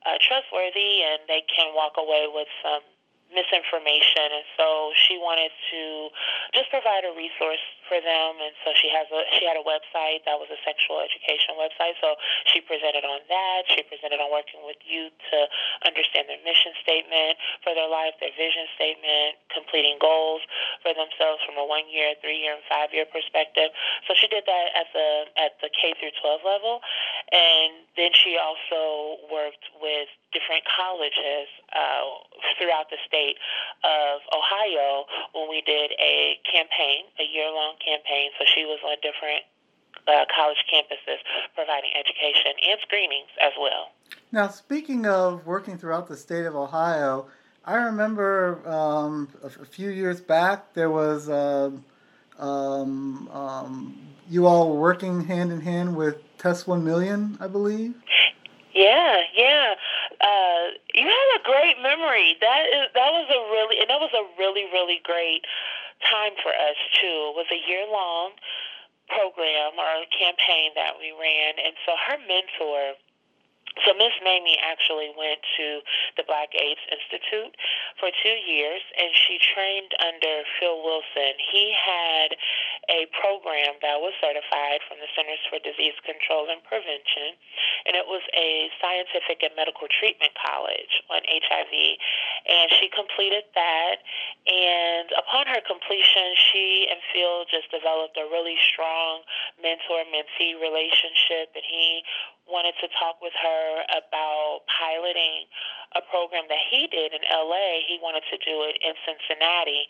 uh, 0.06 0.14
trustworthy 0.22 1.02
and 1.02 1.26
they 1.26 1.42
can 1.50 1.74
walk 1.74 1.98
away 1.98 2.30
with 2.30 2.37
with 2.38 2.50
some 2.62 2.86
misinformation 3.28 4.32
and 4.32 4.46
so 4.56 4.92
she 4.96 5.20
wanted 5.20 5.52
to 5.68 6.08
just 6.56 6.72
provide 6.72 7.04
a 7.04 7.12
resource 7.12 7.60
for 7.84 8.00
them 8.00 8.40
and 8.40 8.56
so 8.64 8.72
she 8.72 8.88
has 8.88 9.04
a 9.12 9.20
she 9.36 9.44
had 9.44 9.56
a 9.56 9.64
website 9.64 10.24
that 10.24 10.40
was 10.40 10.48
a 10.48 10.56
sexual 10.64 11.00
education 11.04 11.52
website 11.60 11.92
so 12.00 12.16
she 12.48 12.60
presented 12.64 13.04
on 13.04 13.20
that. 13.28 13.68
She 13.68 13.84
presented 13.84 14.20
on 14.20 14.32
working 14.32 14.64
with 14.64 14.80
youth 14.80 15.12
to 15.32 15.38
understand 15.84 16.28
their 16.32 16.40
mission 16.40 16.72
statement 16.80 17.36
for 17.60 17.76
their 17.76 17.88
life 17.88 18.16
their 18.20 18.32
vision 18.32 18.64
statement 18.76 19.36
completing 19.52 20.00
goals 20.00 20.40
for 20.80 20.96
themselves 20.96 21.44
from 21.44 21.60
a 21.60 21.64
one 21.64 21.84
year 21.92 22.16
three 22.24 22.40
year 22.40 22.56
and 22.56 22.64
five 22.64 22.96
year 22.96 23.04
perspective. 23.04 23.68
So 24.08 24.16
she 24.16 24.28
did 24.32 24.48
that 24.48 24.66
at 24.72 24.88
the 24.96 25.08
at 25.36 25.52
the 25.60 25.68
K 25.68 25.92
through 26.00 26.16
12 26.16 26.48
level 26.48 26.80
and 27.28 27.84
then 27.96 28.16
she 28.16 28.40
also 28.40 29.20
worked 29.28 29.68
with 29.84 30.08
different 30.32 30.64
colleges 30.64 31.48
uh, 31.74 32.04
throughout 32.58 32.90
the 32.90 32.98
state 33.06 33.36
of 33.84 34.20
Ohio 34.32 35.04
when 35.34 35.48
we 35.48 35.62
did 35.62 35.92
a 36.00 36.38
campaign, 36.44 37.04
a 37.20 37.24
year 37.24 37.50
long 37.50 37.76
campaign. 37.84 38.30
So 38.38 38.44
she 38.46 38.64
was 38.64 38.78
on 38.84 38.96
different 39.02 39.44
uh, 40.06 40.24
college 40.34 40.58
campuses 40.72 41.20
providing 41.54 41.90
education 41.98 42.52
and 42.68 42.78
screenings 42.82 43.28
as 43.40 43.52
well. 43.60 43.92
Now, 44.32 44.48
speaking 44.48 45.06
of 45.06 45.46
working 45.46 45.78
throughout 45.78 46.08
the 46.08 46.16
state 46.16 46.46
of 46.46 46.56
Ohio, 46.56 47.26
I 47.64 47.74
remember 47.74 48.66
um, 48.66 49.28
a, 49.42 49.46
a, 49.46 49.64
few 49.64 49.90
years 49.90 50.20
back 50.20 50.72
there 50.74 50.90
was 50.90 51.28
uh, 51.28 51.70
um, 52.38 53.28
um, 53.28 53.98
you 54.28 54.46
all 54.46 54.70
were 54.70 54.80
working 54.80 55.24
hand 55.24 55.52
in 55.52 55.60
hand 55.60 55.96
with 55.96 56.16
Test 56.38 56.66
One 56.66 56.84
Million, 56.84 57.36
I 57.40 57.48
believe. 57.48 57.94
Yeah, 58.74 59.22
yeah. 59.34 59.74
Uh, 60.20 60.70
you 60.98 61.06
have 61.06 61.30
a 61.38 61.42
great 61.46 61.78
memory. 61.78 62.34
That 62.42 62.66
is 62.66 62.90
that 62.94 63.10
was 63.14 63.30
a 63.30 63.40
really 63.54 63.78
and 63.78 63.88
that 63.88 64.02
was 64.02 64.10
a 64.10 64.26
really 64.34 64.66
really 64.74 64.98
great 65.06 65.46
time 66.02 66.34
for 66.42 66.50
us 66.50 66.78
too. 66.98 67.32
It 67.32 67.36
was 67.38 67.50
a 67.54 67.60
year 67.70 67.86
long 67.86 68.34
program 69.06 69.78
or 69.78 70.04
campaign 70.12 70.74
that 70.74 70.98
we 70.98 71.14
ran, 71.14 71.56
and 71.62 71.74
so 71.86 71.94
her 71.96 72.18
mentor 72.26 72.98
so 73.84 73.94
Miss 73.94 74.14
Mamie 74.22 74.58
actually 74.62 75.10
went 75.14 75.40
to 75.58 75.80
the 76.16 76.24
Black 76.26 76.54
AIDS 76.54 76.82
Institute 76.90 77.54
for 78.00 78.10
two 78.22 78.38
years, 78.46 78.82
and 78.96 79.10
she 79.14 79.38
trained 79.38 79.92
under 80.00 80.42
Phil 80.58 80.80
Wilson. 80.82 81.34
He 81.38 81.74
had 81.74 82.34
a 82.88 83.06
program 83.20 83.76
that 83.84 84.00
was 84.00 84.16
certified 84.22 84.80
from 84.88 84.98
the 85.02 85.10
Centers 85.12 85.42
for 85.52 85.60
Disease 85.60 85.98
Control 86.04 86.48
and 86.48 86.64
Prevention, 86.64 87.36
and 87.84 87.94
it 87.94 88.06
was 88.08 88.24
a 88.32 88.72
scientific 88.80 89.44
and 89.44 89.52
medical 89.54 89.86
treatment 89.92 90.32
college 90.38 91.04
on 91.12 91.20
HIV. 91.28 91.74
And 92.48 92.72
she 92.80 92.88
completed 92.88 93.44
that, 93.54 94.00
and 94.48 95.12
upon 95.16 95.46
her 95.52 95.60
completion, 95.64 96.32
she 96.50 96.88
and 96.88 97.00
Phil 97.12 97.44
just 97.52 97.68
developed 97.68 98.16
a 98.16 98.24
really 98.32 98.56
strong 98.72 99.22
mentor-mentee 99.60 100.56
relationship, 100.56 101.52
and 101.52 101.64
he 101.66 102.02
wanted 102.48 102.72
to 102.80 102.88
talk 102.96 103.20
with 103.20 103.36
her 103.36 103.67
about 103.90 104.64
piloting 104.68 105.48
a 105.96 106.04
program 106.12 106.44
that 106.52 106.60
he 106.68 106.84
did 106.92 107.16
in 107.16 107.24
LA. 107.24 107.80
He 107.88 107.96
wanted 108.04 108.20
to 108.28 108.36
do 108.44 108.60
it 108.68 108.76
in 108.84 108.92
Cincinnati. 109.08 109.88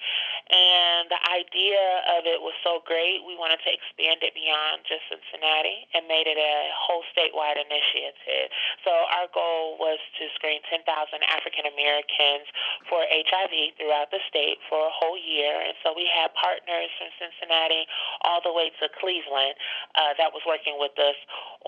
And 0.49 1.11
the 1.11 1.19
idea 1.27 2.07
of 2.15 2.23
it 2.23 2.39
was 2.39 2.55
so 2.63 2.81
great, 2.87 3.27
we 3.27 3.35
wanted 3.35 3.59
to 3.67 3.71
expand 3.75 4.23
it 4.23 4.33
beyond 4.33 4.87
just 4.87 5.03
Cincinnati 5.11 5.91
and 5.99 6.07
made 6.07 6.31
it 6.31 6.39
a 6.39 6.71
whole 6.71 7.03
statewide 7.11 7.59
initiative. 7.59 8.49
So 8.87 8.95
our 9.11 9.27
goal 9.35 9.77
was 9.83 9.99
to 10.23 10.31
screen 10.39 10.63
10,000 10.71 10.87
African 11.27 11.67
Americans 11.67 12.47
for 12.87 13.03
HIV 13.05 13.77
throughout 13.77 14.15
the 14.15 14.23
state 14.31 14.63
for 14.71 14.89
a 14.89 14.95
whole 14.95 15.19
year. 15.19 15.59
And 15.67 15.75
so 15.83 15.93
we 15.93 16.07
had 16.07 16.31
partners 16.39 16.95
from 16.97 17.11
Cincinnati 17.19 17.91
all 18.23 18.41
the 18.41 18.55
way 18.55 18.71
to 18.81 18.87
Cleveland 18.97 19.59
uh, 19.99 20.15
that 20.17 20.33
was 20.33 20.47
working 20.47 20.81
with 20.81 20.97
us 20.97 21.19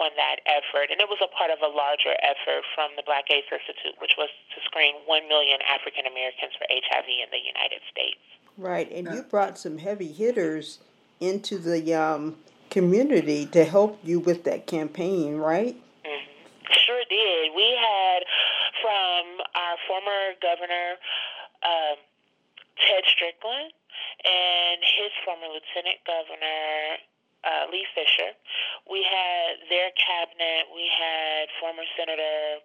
on 0.01 0.09
that 0.17 0.41
effort. 0.49 0.89
And 0.89 1.03
it 1.03 1.11
was 1.11 1.21
a 1.21 1.29
part 1.37 1.53
of 1.53 1.61
a 1.61 1.69
larger 1.69 2.00
effort 2.09 2.65
from 2.75 2.91
the 2.97 3.03
Black 3.05 3.31
AIDS 3.31 3.47
Institute, 3.53 4.01
which 4.01 4.15
was 4.17 4.29
to 4.55 4.61
screen 4.65 4.95
1 5.07 5.29
million 5.29 5.59
African 5.69 6.07
Americans 6.07 6.53
for 6.57 6.67
HIV 6.71 7.07
in 7.09 7.29
the 7.31 7.43
United 7.45 7.81
States. 7.91 8.21
Right, 8.57 8.91
and 8.93 9.09
you 9.15 9.23
brought 9.23 9.59
some 9.59 9.79
heavy 9.79 10.13
hitters 10.13 10.81
into 11.21 11.59
the 11.59 11.95
um, 11.95 12.37
community 12.71 13.47
to 13.47 13.65
help 13.65 13.99
you 14.03 14.21
with 14.21 14.45
that 14.45 14.67
campaign, 14.67 15.37
right? 15.37 15.77
Mm-hmm. 16.05 16.73
Sure 16.73 17.03
did. 17.09 17.53
We 17.55 17.77
had 17.77 18.25
from 18.81 19.45
our 19.55 19.77
former 19.87 20.35
governor, 20.41 20.97
um, 21.63 21.99
Ted 22.81 23.05
Strickland, 23.07 23.73
and 24.25 24.81
his 24.81 25.13
former 25.25 25.49
lieutenant 25.49 26.01
governor, 26.07 27.01
uh, 27.45 27.71
Lee 27.73 27.87
Fisher. 27.95 28.37
We 28.89 29.05
had 29.05 29.65
their 29.69 29.91
cabinet. 29.97 30.69
We 30.75 30.87
had 30.93 31.49
former 31.61 31.85
Senator 31.97 32.61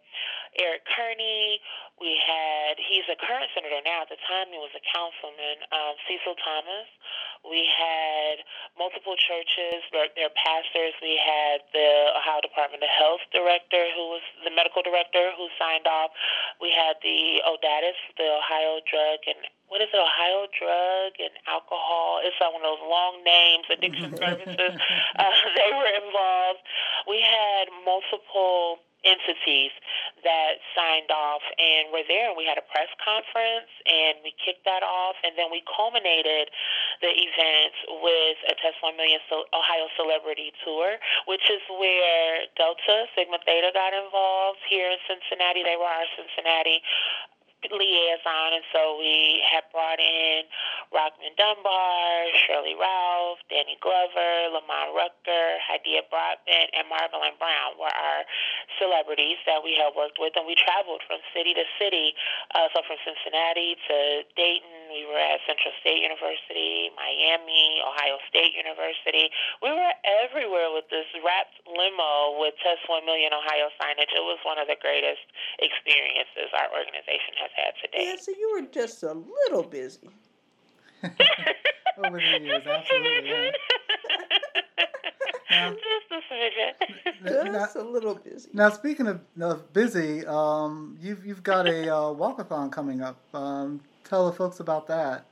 Eric 0.60 0.88
Kearney. 0.88 1.60
We 2.00 2.16
had, 2.20 2.76
he's 2.80 3.08
a 3.08 3.16
current 3.16 3.48
senator 3.56 3.80
now. 3.84 4.04
At 4.04 4.12
the 4.12 4.20
time, 4.28 4.52
he 4.52 4.60
was 4.60 4.72
a 4.76 4.84
councilman, 4.84 5.64
um, 5.72 5.96
Cecil 6.08 6.36
Thomas. 6.44 6.88
We 7.44 7.64
had 7.72 8.44
multiple 8.76 9.16
churches, 9.16 9.84
their, 9.96 10.12
their 10.16 10.32
pastors. 10.34 10.96
We 11.00 11.16
had 11.16 11.64
the 11.72 12.12
Ohio 12.16 12.44
Department 12.44 12.84
of 12.84 12.92
Health 12.92 13.24
director, 13.32 13.92
who 13.96 14.18
was 14.18 14.24
the 14.44 14.52
medical 14.52 14.84
director, 14.84 15.32
who 15.40 15.48
signed 15.56 15.88
off. 15.88 16.12
We 16.60 16.72
had 16.72 17.00
the 17.00 17.44
ODADAS, 17.48 18.00
the 18.20 18.28
Ohio 18.44 18.84
Drug 18.90 19.24
and 19.28 19.40
what 19.68 19.82
is 19.82 19.90
it, 19.94 19.98
Ohio 19.98 20.48
Drug 20.54 21.12
and 21.20 21.36
Alcohol. 21.48 22.22
It's 22.24 22.38
one 22.40 22.62
of 22.62 22.66
those 22.66 22.86
long 22.86 23.24
names, 23.26 23.66
addiction 23.72 24.16
services. 24.22 24.74
Uh, 25.18 25.32
they 25.58 25.72
were 25.74 25.92
involved. 26.06 26.62
We 27.08 27.22
had 27.22 27.70
multiple 27.86 28.86
entities 29.06 29.70
that 30.26 30.58
signed 30.74 31.14
off 31.14 31.46
and 31.62 31.94
were 31.94 32.02
there. 32.10 32.34
And 32.34 32.36
we 32.36 32.44
had 32.50 32.58
a 32.58 32.66
press 32.66 32.90
conference 32.98 33.70
and 33.86 34.18
we 34.26 34.34
kicked 34.42 34.66
that 34.66 34.82
off. 34.82 35.16
And 35.22 35.38
then 35.38 35.54
we 35.54 35.62
culminated 35.70 36.50
the 37.06 37.14
event 37.14 37.74
with 38.02 38.38
a 38.50 38.58
Test 38.58 38.82
1 38.82 38.98
Million 38.98 39.22
Ohio 39.30 39.88
Celebrity 39.94 40.52
Tour, 40.66 40.98
which 41.30 41.46
is 41.54 41.62
where 41.70 42.50
Delta 42.58 43.06
Sigma 43.14 43.38
Theta 43.46 43.70
got 43.72 43.94
involved 43.94 44.60
here 44.66 44.90
in 44.90 45.00
Cincinnati. 45.06 45.62
They 45.62 45.78
were 45.78 45.88
our 45.88 46.10
Cincinnati 46.18 46.82
liaison, 47.72 48.54
and 48.54 48.66
so 48.70 48.98
we 49.00 49.42
have 49.50 49.66
brought 49.74 49.98
in 49.98 50.46
Rockmond 50.94 51.34
Dunbar, 51.38 52.30
Sheryl 52.46 52.66
Lee 52.66 52.78
Ralph, 52.78 53.40
Danny 53.50 53.78
Glover, 53.82 54.54
Lamman 54.54 54.94
Rucker, 54.94 55.58
Hydeia 55.64 56.06
Broadbent, 56.10 56.70
and 56.76 56.86
Margolin 56.92 57.34
Brown 57.42 57.78
were 57.82 57.90
our 57.90 58.22
celebrities 58.78 59.42
that 59.50 59.64
we 59.64 59.74
have 59.82 59.98
worked 59.98 60.22
with, 60.22 60.38
and 60.38 60.46
we 60.46 60.54
traveled 60.54 61.02
from 61.08 61.24
city 61.34 61.54
to 61.58 61.66
city, 61.82 62.14
uh, 62.54 62.70
so 62.76 62.86
from 62.86 62.98
Cincinnati 63.02 63.78
to 63.90 63.98
Dayton. 64.38 64.85
We 64.96 65.04
were 65.04 65.20
at 65.20 65.44
Central 65.44 65.76
State 65.84 66.00
University, 66.00 66.88
Miami, 66.96 67.84
Ohio 67.84 68.16
State 68.32 68.56
University. 68.56 69.28
We 69.60 69.68
were 69.68 69.92
everywhere 70.24 70.72
with 70.72 70.88
this 70.88 71.04
wrapped 71.20 71.60
limo 71.68 72.40
with 72.40 72.56
Test 72.64 72.88
1 72.88 73.04
Million 73.04 73.36
Ohio 73.36 73.68
signage. 73.76 74.16
It 74.16 74.24
was 74.24 74.40
one 74.48 74.56
of 74.56 74.72
the 74.72 74.80
greatest 74.80 75.28
experiences 75.60 76.48
our 76.56 76.72
organization 76.72 77.36
has 77.44 77.52
had 77.60 77.76
today. 77.84 78.16
Yeah, 78.16 78.24
so 78.24 78.32
you 78.40 78.48
were 78.56 78.72
just 78.72 79.04
a 79.04 79.12
little 79.12 79.68
busy. 79.68 80.08
Over 82.00 82.16
the 82.16 82.40
years, 82.40 82.64
absolutely. 82.68 83.52
Yeah. 83.52 83.52
Now, 85.52 85.70
just 85.92 86.08
a 86.08 86.20
smidgen. 86.32 87.52
Just 87.52 87.76
a 87.76 87.84
little 87.84 88.16
busy. 88.16 88.50
Now, 88.54 88.70
speaking 88.70 89.08
of, 89.08 89.20
of 89.42 89.74
busy, 89.74 90.26
um, 90.26 90.98
you've 91.02 91.26
you've 91.26 91.44
got 91.44 91.68
a 91.68 91.94
uh, 91.94 92.16
walkathon 92.16 92.72
coming 92.72 93.02
up. 93.02 93.20
Um, 93.34 93.82
tell 94.06 94.26
the 94.30 94.36
folks 94.36 94.60
about 94.60 94.88
that. 94.88 95.26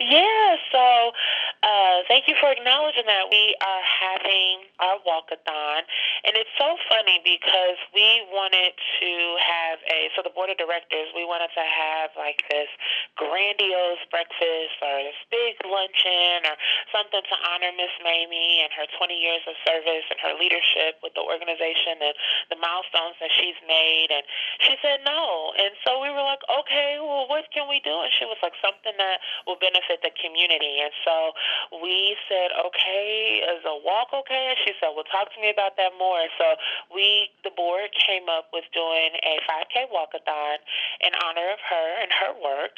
Yeah, 0.00 0.56
so 0.72 1.12
uh, 1.60 2.00
thank 2.08 2.24
you 2.24 2.32
for 2.40 2.48
acknowledging 2.48 3.04
that. 3.04 3.28
We 3.28 3.52
are 3.60 3.84
having 3.84 4.64
our 4.80 4.96
walkathon, 5.04 5.84
and 6.24 6.32
it's 6.32 6.48
so 6.56 6.80
funny 6.88 7.20
because 7.20 7.76
we 7.92 8.24
wanted 8.32 8.72
to 8.72 9.12
have 9.44 9.76
a 9.84 10.08
so 10.16 10.24
the 10.24 10.32
board 10.32 10.48
of 10.48 10.56
directors 10.56 11.12
we 11.12 11.28
wanted 11.28 11.52
to 11.52 11.60
have 11.60 12.16
like 12.16 12.48
this 12.48 12.72
grandiose 13.20 14.00
breakfast 14.08 14.80
or 14.80 15.04
this 15.04 15.20
big 15.28 15.60
luncheon 15.68 16.48
or 16.48 16.56
something 16.96 17.20
to 17.20 17.36
honor 17.52 17.76
Miss 17.76 17.92
Mamie 18.00 18.64
and 18.64 18.72
her 18.72 18.88
20 18.96 19.12
years 19.12 19.44
of 19.44 19.52
service 19.68 20.08
and 20.08 20.16
her 20.24 20.32
leadership 20.40 20.96
with 21.04 21.12
the 21.12 21.24
organization 21.24 22.00
and 22.00 22.16
the 22.48 22.56
milestones 22.56 23.20
that 23.20 23.28
she's 23.36 23.60
made. 23.68 24.08
And 24.08 24.24
she 24.64 24.80
said 24.80 25.04
no, 25.04 25.52
and 25.60 25.76
so 25.84 26.00
we 26.00 26.08
were 26.08 26.24
like, 26.24 26.40
okay, 26.48 26.96
well, 27.04 27.28
what 27.28 27.52
can 27.52 27.68
we 27.68 27.84
do? 27.84 27.92
And 28.00 28.08
she 28.16 28.24
was 28.24 28.40
like, 28.40 28.56
something 28.64 28.96
that 28.96 29.20
will 29.44 29.60
benefit 29.60 30.00
the 30.00 30.12
community. 30.16 30.80
And 30.80 30.96
so 31.04 31.36
we 31.82 32.16
said, 32.28 32.50
okay, 32.54 33.42
is 33.44 33.62
a 33.66 33.76
walk 33.84 34.12
okay? 34.14 34.54
And 34.54 34.58
she 34.64 34.72
said, 34.78 34.92
well, 34.94 35.06
talk 35.08 35.32
to 35.34 35.38
me 35.40 35.50
about 35.50 35.76
that 35.76 35.94
more. 35.98 36.26
So 36.38 36.56
we, 36.92 37.30
the 37.44 37.52
board, 37.54 37.90
came 37.94 38.28
up 38.28 38.50
with 38.52 38.64
doing 38.72 39.14
a 39.22 39.38
5K 39.46 39.90
walkathon 39.90 40.62
in 41.00 41.12
honor 41.22 41.50
of 41.54 41.60
her 41.62 41.88
and 42.02 42.10
her 42.12 42.32
work. 42.38 42.74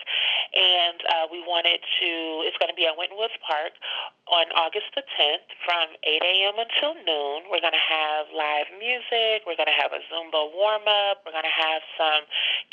And 0.53 0.99
uh, 1.09 1.27
we 1.33 1.41
wanted 1.45 1.81
to, 1.81 2.11
it's 2.45 2.57
going 2.61 2.71
to 2.71 2.79
be 2.79 2.87
at 2.87 2.97
Woods 2.97 3.37
Park 3.45 3.73
on 4.31 4.47
August 4.55 4.87
the 4.95 5.03
10th 5.19 5.49
from 5.67 5.93
8 6.07 6.23
a.m. 6.23 6.57
until 6.57 6.95
noon. 7.03 7.51
We're 7.51 7.61
going 7.61 7.77
to 7.77 7.89
have 7.91 8.31
live 8.31 8.71
music. 8.79 9.45
We're 9.45 9.59
going 9.59 9.73
to 9.73 9.77
have 9.77 9.91
a 9.91 10.01
Zumba 10.09 10.49
warm 10.55 10.87
up. 10.87 11.27
We're 11.27 11.35
going 11.35 11.49
to 11.49 11.59
have 11.59 11.83
some 11.99 12.23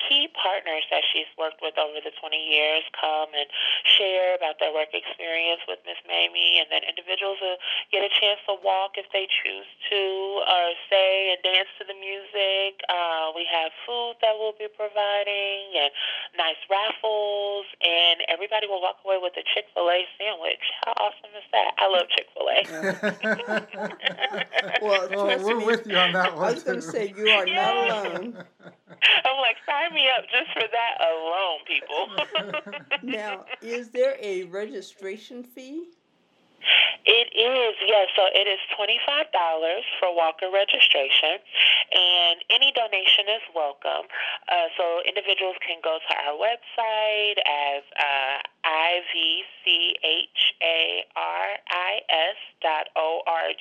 key 0.07 0.29
partners 0.37 0.85
that 0.93 1.01
she's 1.09 1.29
worked 1.35 1.59
with 1.59 1.75
over 1.75 1.99
the 1.99 2.13
20 2.13 2.37
years 2.37 2.85
come 2.93 3.33
and 3.33 3.49
share 3.97 4.37
about 4.37 4.61
their 4.61 4.71
work 4.71 4.93
experience 4.93 5.65
with 5.65 5.81
Miss 5.89 5.97
Mamie, 6.05 6.61
and 6.61 6.69
then 6.69 6.85
individuals 6.85 7.41
will 7.41 7.57
get 7.89 8.05
a 8.05 8.11
chance 8.21 8.37
to 8.45 8.53
walk 8.61 9.01
if 9.01 9.09
they 9.09 9.25
choose 9.25 9.65
to, 9.89 10.01
or 10.45 10.77
stay 10.85 11.33
and 11.33 11.41
dance 11.41 11.73
to 11.81 11.83
the 11.89 11.97
music. 11.97 12.77
Uh, 12.85 13.33
we 13.33 13.49
have 13.49 13.73
food 13.89 14.21
that 14.21 14.37
we'll 14.37 14.53
be 14.53 14.69
providing, 14.69 15.73
and 15.73 15.89
nice 16.37 16.61
raffles, 16.69 17.65
and 17.81 18.21
everybody 18.29 18.69
will 18.69 18.85
walk 18.85 19.01
away 19.01 19.17
with 19.17 19.33
a 19.33 19.43
Chick 19.49 19.65
Fil 19.73 19.89
A 19.89 20.05
sandwich. 20.21 20.61
How 20.85 20.93
awesome 21.09 21.33
is 21.33 21.47
that? 21.49 21.73
I 21.81 21.89
love 21.89 22.05
Chick 22.13 22.29
Fil 22.37 22.45
A. 22.45 22.59
well, 24.85 25.09
well 25.09 25.41
we're 25.41 25.65
with 25.65 25.89
you 25.89 25.97
on 25.97 26.13
that 26.13 26.37
one. 26.37 26.45
I 26.45 26.53
was 26.53 26.61
going 26.61 26.77
to 26.77 26.85
say 26.85 27.13
you 27.17 27.25
are 27.33 27.47
yeah. 27.49 27.65
not 27.65 28.05
alone. 28.05 28.45
I'm 29.25 29.37
like, 29.41 29.57
sign 29.65 29.93
me 29.93 30.07
up 30.17 30.25
just 30.29 30.51
for 30.53 30.67
that 30.71 30.97
alone, 31.01 31.59
people. 31.67 32.07
now, 33.03 33.45
is 33.61 33.89
there 33.89 34.15
a 34.19 34.43
registration 34.45 35.43
fee? 35.43 35.78
It 37.05 37.31
is, 37.33 37.75
yes. 37.87 38.09
So 38.15 38.27
it 38.33 38.47
is 38.47 38.59
$25 38.75 39.31
for 39.99 40.13
walker 40.15 40.51
registration, 40.51 41.39
and 41.93 42.43
any 42.49 42.71
donation 42.75 43.25
is 43.29 43.41
welcome. 43.55 44.07
Uh, 44.47 44.67
so 44.77 45.01
individuals 45.07 45.55
can 45.65 45.79
go 45.83 45.97
to 45.97 46.11
our 46.27 46.35
website 46.37 47.39
as 47.41 47.83
uh, 47.97 48.43
ivcharis 48.67 49.09
dot 52.61 52.87
org 52.95 53.55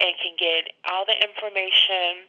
and 0.00 0.12
can 0.22 0.34
get 0.38 0.72
all 0.90 1.04
the 1.04 1.16
information 1.20 2.26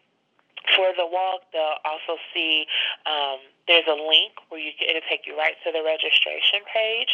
for 0.75 0.93
the 0.97 1.05
walk. 1.05 1.41
They'll 1.53 1.79
also 1.85 2.17
see. 2.33 2.65
Um, 3.05 3.39
there's 3.67 3.87
a 3.87 3.99
link 3.99 4.39
where 4.47 4.59
you 4.63 4.71
it'll 4.79 5.03
take 5.11 5.27
you 5.27 5.35
right 5.35 5.55
to 5.67 5.69
the 5.75 5.83
registration 5.83 6.63
page. 6.71 7.11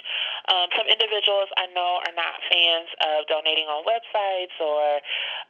Um, 0.49 0.69
some 0.77 0.85
individuals 0.85 1.49
I 1.57 1.65
know 1.73 2.01
are 2.05 2.15
not 2.15 2.37
fans 2.45 2.89
of 3.01 3.25
donating 3.25 3.65
on 3.65 3.81
websites 3.83 4.53
or 4.61 5.01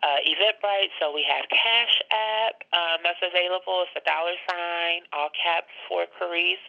uh, 0.02 0.20
Eventbrite, 0.24 0.96
so 1.00 1.12
we 1.12 1.28
have 1.28 1.44
Cash 1.52 1.96
App 2.12 2.56
um, 2.72 2.98
that's 3.04 3.20
available. 3.20 3.84
It's 3.84 3.96
a 4.00 4.04
dollar 4.08 4.36
sign, 4.48 5.04
all 5.12 5.32
caps 5.36 5.72
for 5.92 6.08
Charis. 6.16 6.62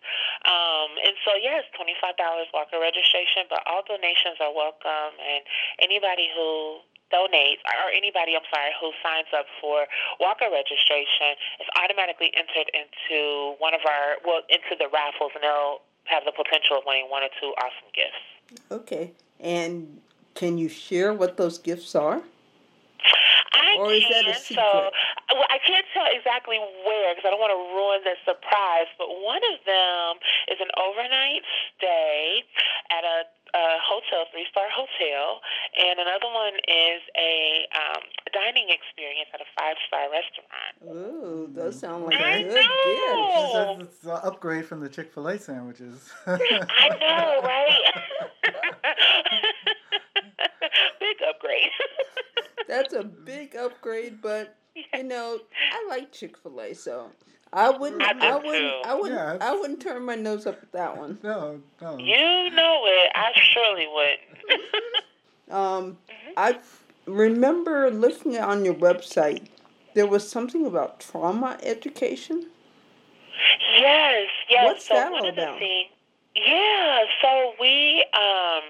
Um, 0.45 0.99
and 0.99 1.15
so, 1.23 1.39
yes, 1.39 1.63
$25 1.79 2.19
walker 2.53 2.83
registration, 2.83 3.47
but 3.49 3.63
all 3.71 3.87
donations 3.87 4.43
are 4.43 4.53
welcome, 4.53 5.15
and 5.23 5.43
anybody 5.79 6.29
who 6.35 6.83
donates, 7.13 7.63
or 7.63 7.95
anybody, 7.95 8.35
I'm 8.35 8.47
sorry, 8.51 8.75
who 8.83 8.91
signs 8.99 9.31
up 9.31 9.47
for 9.61 9.87
walker 10.19 10.51
registration 10.51 11.39
is 11.63 11.69
automatically 11.79 12.35
entered 12.35 12.67
into 12.75 13.55
one 13.63 13.71
of 13.71 13.87
our, 13.87 14.19
well, 14.27 14.41
into 14.49 14.77
the 14.79 14.87
raffles, 14.93 15.33
and 15.35 15.43
they'll 15.43 15.81
have 16.05 16.25
the 16.25 16.33
potential 16.33 16.79
of 16.79 16.85
winning 16.87 17.09
one 17.11 17.23
or 17.23 17.29
two 17.41 17.53
awesome 17.59 17.91
gifts. 17.95 18.63
Okay. 18.71 19.13
And 19.41 20.01
can 20.35 20.59
you 20.59 20.69
share 20.69 21.13
what 21.13 21.37
those 21.37 21.59
gifts 21.59 21.95
are? 21.95 22.23
I 23.55 23.79
or 23.79 23.95
is 23.95 24.05
that 24.11 24.27
a 24.27 24.35
secret? 24.35 24.63
So, 24.63 24.91
well, 25.33 25.49
I 25.51 25.59
can't 25.63 25.87
tell 25.95 26.11
exactly 26.11 26.59
where 26.59 27.15
because 27.15 27.27
I 27.27 27.31
don't 27.31 27.41
want 27.41 27.55
to 27.55 27.63
ruin 27.73 28.03
the 28.03 28.19
surprise. 28.27 28.91
But 28.99 29.09
one 29.23 29.43
of 29.55 29.63
them 29.63 30.19
is 30.51 30.59
an 30.59 30.71
overnight 30.75 31.43
stay 31.79 32.43
at 32.91 33.07
a 33.07 33.31
a 33.55 33.79
hotel, 33.87 34.27
three 34.33 34.47
star 34.51 34.67
hotel, 34.67 35.39
and 35.79 36.01
another 36.01 36.27
one 36.27 36.55
is 36.67 37.01
a 37.15 37.67
um, 37.71 38.03
dining 38.35 38.67
experience 38.69 39.31
at 39.33 39.41
a 39.41 39.47
five 39.55 39.77
star 39.87 40.11
restaurant. 40.11 40.75
Ooh, 40.91 41.49
those 41.55 41.79
sound 41.79 42.05
like 42.05 42.21
I 42.21 42.43
good 42.43 42.67
know. 42.67 43.77
gifts. 43.79 43.95
It's, 43.95 43.95
it's 43.95 44.07
an 44.07 44.19
upgrade 44.25 44.67
from 44.67 44.81
the 44.81 44.89
Chick 44.89 45.13
Fil 45.15 45.29
A 45.29 45.39
sandwiches. 45.39 46.11
I 46.27 46.89
know, 46.99 47.47
right? 47.47 47.95
Big 51.01 51.17
upgrade. 51.29 51.71
That's 52.75 52.95
a 52.95 53.05
big 53.05 53.55
upgrade, 53.57 54.21
but 54.21 54.57
you 54.95 55.05
know, 55.05 55.39
I 55.73 55.87
like 55.89 56.13
Chick 56.13 56.37
Fil 56.39 56.61
A, 56.61 56.75
so 56.75 57.11
I 57.53 57.71
wouldn't, 57.71 58.03
I 58.03 58.11
I, 58.11 58.37
wouldn't. 58.37 58.87
I 58.87 58.95
wouldn't, 58.95 59.15
Yeah, 59.15 59.39
I 59.41 59.55
wouldn't 59.55 59.81
turn 59.81 60.05
my 60.05 60.17
nose 60.17 60.45
up 60.47 60.61
at 60.61 60.73
that 60.73 60.97
one. 60.97 61.19
no, 61.23 61.61
no. 61.81 61.99
you 61.99 62.51
know 62.51 62.83
it. 62.87 63.13
I 63.15 63.31
surely 63.35 63.87
wouldn't. 63.87 64.63
Um, 65.51 65.99
I 66.39 66.59
remember 67.07 67.91
looking 67.91 68.39
on 68.39 68.65
your 68.65 68.75
website. 68.75 69.49
There 69.95 70.07
was 70.07 70.27
something 70.27 70.65
about 70.65 71.01
trauma 71.01 71.59
education. 71.63 72.47
Yes, 73.79 74.27
yes. 74.49 74.65
What's 74.65 74.89
so 74.89 74.95
that 74.95 75.13
one 75.13 75.23
all 75.23 75.29
of 75.29 75.37
the 75.37 75.43
about? 75.43 75.59
things, 75.59 75.91
yeah. 76.35 77.01
So 77.21 77.53
we, 77.61 78.05
um, 78.15 78.63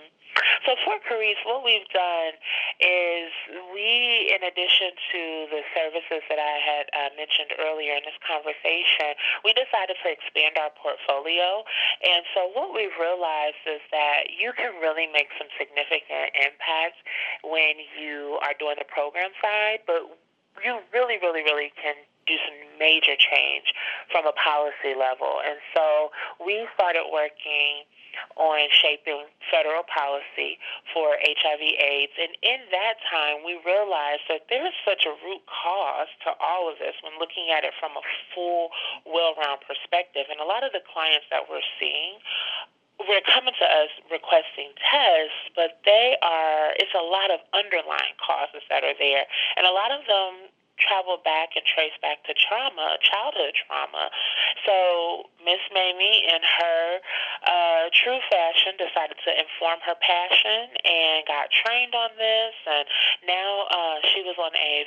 so 0.66 0.74
for 0.84 0.96
Charis, 1.06 1.38
what 1.44 1.64
we've 1.64 1.86
done 1.92 2.34
is 2.80 3.30
we, 3.72 4.32
in 4.32 4.42
addition 4.42 4.96
to 5.12 5.22
the 5.52 5.62
services 5.74 6.22
that 6.28 6.40
I 6.40 6.56
had 6.58 6.84
uh, 6.92 7.10
mentioned 7.14 7.54
earlier 7.60 7.94
in 7.94 8.04
this 8.06 8.18
conversation, 8.24 9.14
we 9.44 9.52
decided 9.52 9.96
to 10.00 10.08
expand 10.08 10.56
our 10.58 10.72
portfolio. 10.74 11.62
And 12.02 12.24
so 12.32 12.48
what 12.52 12.72
we've 12.72 12.94
realized 12.98 13.62
is 13.68 13.82
that 13.92 14.32
you 14.32 14.56
can 14.56 14.76
really 14.80 15.06
make 15.10 15.30
some 15.36 15.50
significant 15.54 16.34
impact 16.34 16.98
when 17.44 17.78
you 17.98 18.40
are 18.42 18.56
doing 18.56 18.76
the 18.80 18.88
program 18.88 19.30
side, 19.38 19.84
but 19.86 20.08
you 20.62 20.78
really, 20.94 21.18
really, 21.18 21.42
really 21.42 21.74
can 21.76 21.94
do 22.26 22.36
some 22.44 22.56
major 22.78 23.16
change 23.16 23.72
from 24.10 24.26
a 24.26 24.32
policy 24.32 24.96
level. 24.96 25.40
And 25.44 25.58
so 25.74 26.10
we 26.44 26.66
started 26.74 27.08
working 27.12 27.84
on 28.36 28.70
shaping 28.70 29.26
federal 29.50 29.82
policy 29.90 30.58
for 30.94 31.18
HIV 31.18 31.62
AIDS. 31.62 32.14
And 32.18 32.30
in 32.42 32.60
that 32.70 33.02
time, 33.10 33.42
we 33.42 33.58
realized 33.66 34.26
that 34.30 34.46
there 34.50 34.62
is 34.66 34.74
such 34.86 35.06
a 35.06 35.14
root 35.26 35.42
cause 35.50 36.10
to 36.26 36.30
all 36.38 36.70
of 36.70 36.78
this 36.78 36.94
when 37.02 37.18
looking 37.18 37.50
at 37.50 37.64
it 37.66 37.74
from 37.78 37.94
a 37.98 38.04
full, 38.34 38.70
well 39.06 39.34
round 39.34 39.62
perspective. 39.66 40.30
And 40.30 40.38
a 40.38 40.46
lot 40.46 40.62
of 40.62 40.70
the 40.70 40.82
clients 40.86 41.26
that 41.30 41.50
we're 41.50 41.64
seeing 41.78 42.22
we're 43.08 43.26
coming 43.26 43.54
to 43.58 43.66
us 43.66 43.90
requesting 44.06 44.70
tests, 44.78 45.50
but 45.58 45.82
they 45.84 46.14
are, 46.22 46.78
it's 46.78 46.94
a 46.94 47.02
lot 47.02 47.26
of 47.34 47.42
underlying 47.50 48.14
causes 48.22 48.62
that 48.70 48.86
are 48.86 48.94
there. 48.94 49.26
And 49.58 49.66
a 49.66 49.74
lot 49.74 49.90
of 49.90 50.06
them 50.06 50.53
travel 50.78 51.18
back 51.22 51.54
and 51.54 51.64
trace 51.64 51.94
back 52.02 52.24
to 52.26 52.34
trauma, 52.34 52.98
childhood 53.00 53.54
trauma. 53.54 54.10
So 54.66 55.30
Miss 55.44 55.62
Mamie, 55.70 56.26
in 56.26 56.42
her 56.42 56.80
uh, 57.46 57.82
true 57.94 58.18
fashion, 58.26 58.74
decided 58.80 59.16
to 59.22 59.30
inform 59.36 59.78
her 59.86 59.96
passion 60.02 60.74
and 60.82 61.22
got 61.28 61.52
trained 61.52 61.94
on 61.94 62.10
this. 62.18 62.54
And 62.66 62.86
now 63.28 63.50
uh, 63.70 63.98
she 64.12 64.26
was 64.26 64.36
on 64.40 64.52
a, 64.56 64.86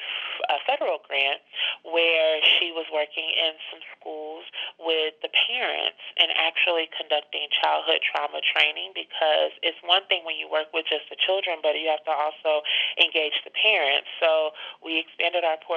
federal 0.68 1.00
grant 1.08 1.40
where 1.88 2.44
she 2.44 2.76
was 2.76 2.84
working 2.92 3.24
in 3.24 3.56
some 3.72 3.80
schools 3.96 4.44
with 4.84 5.16
the 5.24 5.32
parents 5.48 6.02
and 6.20 6.28
actually 6.36 6.92
conducting 6.92 7.48
childhood 7.56 8.04
trauma 8.04 8.44
training 8.44 8.92
because 8.92 9.56
it's 9.64 9.80
one 9.88 10.04
thing 10.12 10.28
when 10.28 10.36
you 10.36 10.44
work 10.52 10.68
with 10.76 10.84
just 10.92 11.08
the 11.08 11.16
children, 11.16 11.64
but 11.64 11.80
you 11.80 11.88
have 11.88 12.04
to 12.04 12.12
also 12.12 12.68
engage 13.00 13.40
the 13.48 13.54
parents. 13.56 14.12
So 14.20 14.52
we 14.84 15.00
expanded 15.00 15.48
our 15.48 15.56
portfolio 15.64 15.77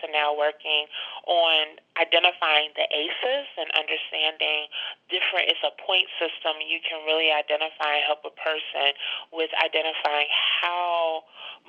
to 0.00 0.06
now 0.12 0.36
working 0.36 0.86
on 1.26 1.76
identifying 2.00 2.72
the 2.76 2.86
ACEs 2.88 3.48
and 3.60 3.68
understanding 3.76 4.70
different, 5.12 5.52
it's 5.52 5.62
a 5.64 5.74
point 5.84 6.08
system. 6.16 6.60
You 6.64 6.80
can 6.80 7.04
really 7.04 7.28
identify 7.28 8.00
and 8.00 8.04
help 8.06 8.24
a 8.24 8.34
person 8.34 8.96
with 9.32 9.50
identifying 9.60 10.28
how 10.62 11.24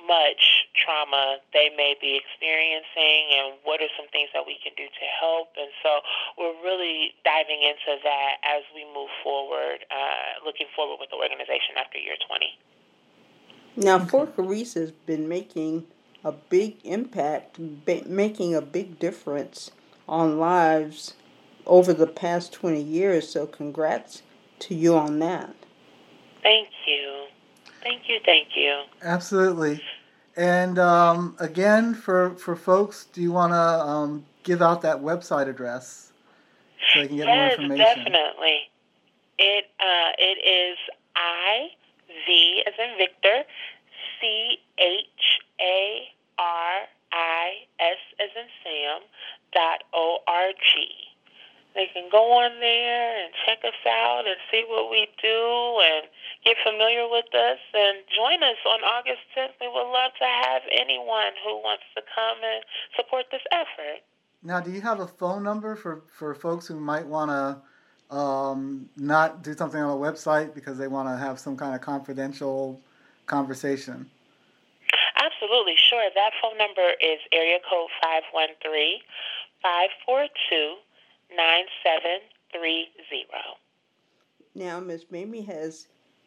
much 0.08 0.66
trauma 0.72 1.38
they 1.52 1.68
may 1.76 1.94
be 2.00 2.16
experiencing 2.16 3.22
and 3.36 3.60
what 3.62 3.84
are 3.84 3.92
some 3.94 4.08
things 4.08 4.32
that 4.32 4.42
we 4.48 4.56
can 4.64 4.72
do 4.74 4.88
to 4.88 5.04
help. 5.20 5.52
And 5.60 5.70
so 5.84 6.00
we're 6.40 6.56
really 6.64 7.12
diving 7.22 7.60
into 7.60 8.00
that 8.02 8.40
as 8.42 8.64
we 8.72 8.88
move 8.90 9.12
forward, 9.22 9.84
uh, 9.92 10.40
looking 10.44 10.66
forward 10.74 10.96
with 10.98 11.12
the 11.12 11.20
organization 11.20 11.76
after 11.76 12.00
year 12.00 12.16
20. 12.24 12.56
Now, 13.76 14.04
Fort 14.04 14.36
Charis 14.36 14.74
has 14.74 14.92
been 14.92 15.28
making 15.28 15.86
a 16.24 16.32
big 16.32 16.76
impact, 16.84 17.56
ba- 17.58 18.04
making 18.06 18.54
a 18.54 18.60
big 18.60 18.98
difference 18.98 19.70
on 20.08 20.38
lives 20.38 21.14
over 21.66 21.92
the 21.92 22.06
past 22.06 22.52
20 22.52 22.80
years. 22.80 23.28
So, 23.28 23.46
congrats 23.46 24.22
to 24.60 24.74
you 24.74 24.96
on 24.96 25.18
that. 25.20 25.54
Thank 26.42 26.68
you. 26.86 27.24
Thank 27.82 28.08
you. 28.08 28.18
Thank 28.24 28.48
you. 28.56 28.82
Absolutely. 29.02 29.82
And 30.36 30.78
um, 30.78 31.36
again, 31.38 31.94
for, 31.94 32.36
for 32.36 32.56
folks, 32.56 33.04
do 33.12 33.20
you 33.20 33.32
want 33.32 33.52
to 33.52 33.56
um, 33.56 34.24
give 34.42 34.62
out 34.62 34.82
that 34.82 34.98
website 34.98 35.48
address 35.48 36.12
so 36.92 37.00
they 37.00 37.08
can 37.08 37.16
get 37.16 37.26
more 37.26 37.36
yes, 37.36 37.52
information? 37.58 37.84
definitely. 37.84 38.58
It 39.38 39.64
uh, 39.80 40.12
it 40.18 40.38
is 40.46 40.78
I 41.16 41.68
V 42.26 42.62
as 42.66 42.74
in 42.78 42.96
Victor, 42.96 43.42
C 44.20 44.58
H 44.82 45.38
A 45.60 46.10
R 46.38 46.74
I 47.12 47.46
S 47.78 48.02
as 48.18 48.30
in 48.34 48.48
Sam 48.64 49.00
dot 49.54 49.84
O 49.94 50.18
R 50.26 50.50
G. 50.58 50.88
They 51.74 51.88
can 51.94 52.08
go 52.12 52.32
on 52.32 52.60
there 52.60 53.24
and 53.24 53.32
check 53.46 53.64
us 53.64 53.80
out 53.88 54.24
and 54.26 54.36
see 54.50 54.64
what 54.68 54.90
we 54.90 55.08
do 55.22 55.80
and 55.80 56.04
get 56.44 56.56
familiar 56.62 57.08
with 57.08 57.32
us 57.32 57.58
and 57.72 58.04
join 58.14 58.42
us 58.42 58.60
on 58.68 58.80
August 58.84 59.24
10th. 59.36 59.56
We 59.58 59.68
would 59.68 59.90
love 59.90 60.12
to 60.18 60.24
have 60.24 60.62
anyone 60.70 61.32
who 61.42 61.56
wants 61.64 61.84
to 61.96 62.02
come 62.14 62.36
and 62.44 62.62
support 62.94 63.26
this 63.32 63.40
effort. 63.52 64.04
Now, 64.42 64.60
do 64.60 64.70
you 64.70 64.82
have 64.82 65.00
a 65.00 65.06
phone 65.06 65.42
number 65.42 65.74
for, 65.76 66.02
for 66.18 66.34
folks 66.34 66.66
who 66.66 66.78
might 66.78 67.06
want 67.06 67.30
to 67.30 68.14
um, 68.14 68.90
not 68.96 69.42
do 69.42 69.54
something 69.54 69.80
on 69.80 69.96
a 69.96 70.00
website 70.00 70.54
because 70.54 70.76
they 70.76 70.88
want 70.88 71.08
to 71.08 71.16
have 71.16 71.38
some 71.38 71.56
kind 71.56 71.74
of 71.74 71.80
confidential 71.80 72.82
conversation? 73.24 74.10
Absolutely, 75.22 75.74
sure. 75.76 76.02
That 76.14 76.32
phone 76.42 76.58
number 76.58 76.94
is 77.00 77.20
area 77.32 77.58
code 77.68 77.90
513 78.02 78.98
542 79.62 80.76
9730. 81.36 82.88
Now, 84.54 84.80
Miss 84.80 85.04
Mamie 85.10 85.42
has, 85.42 85.86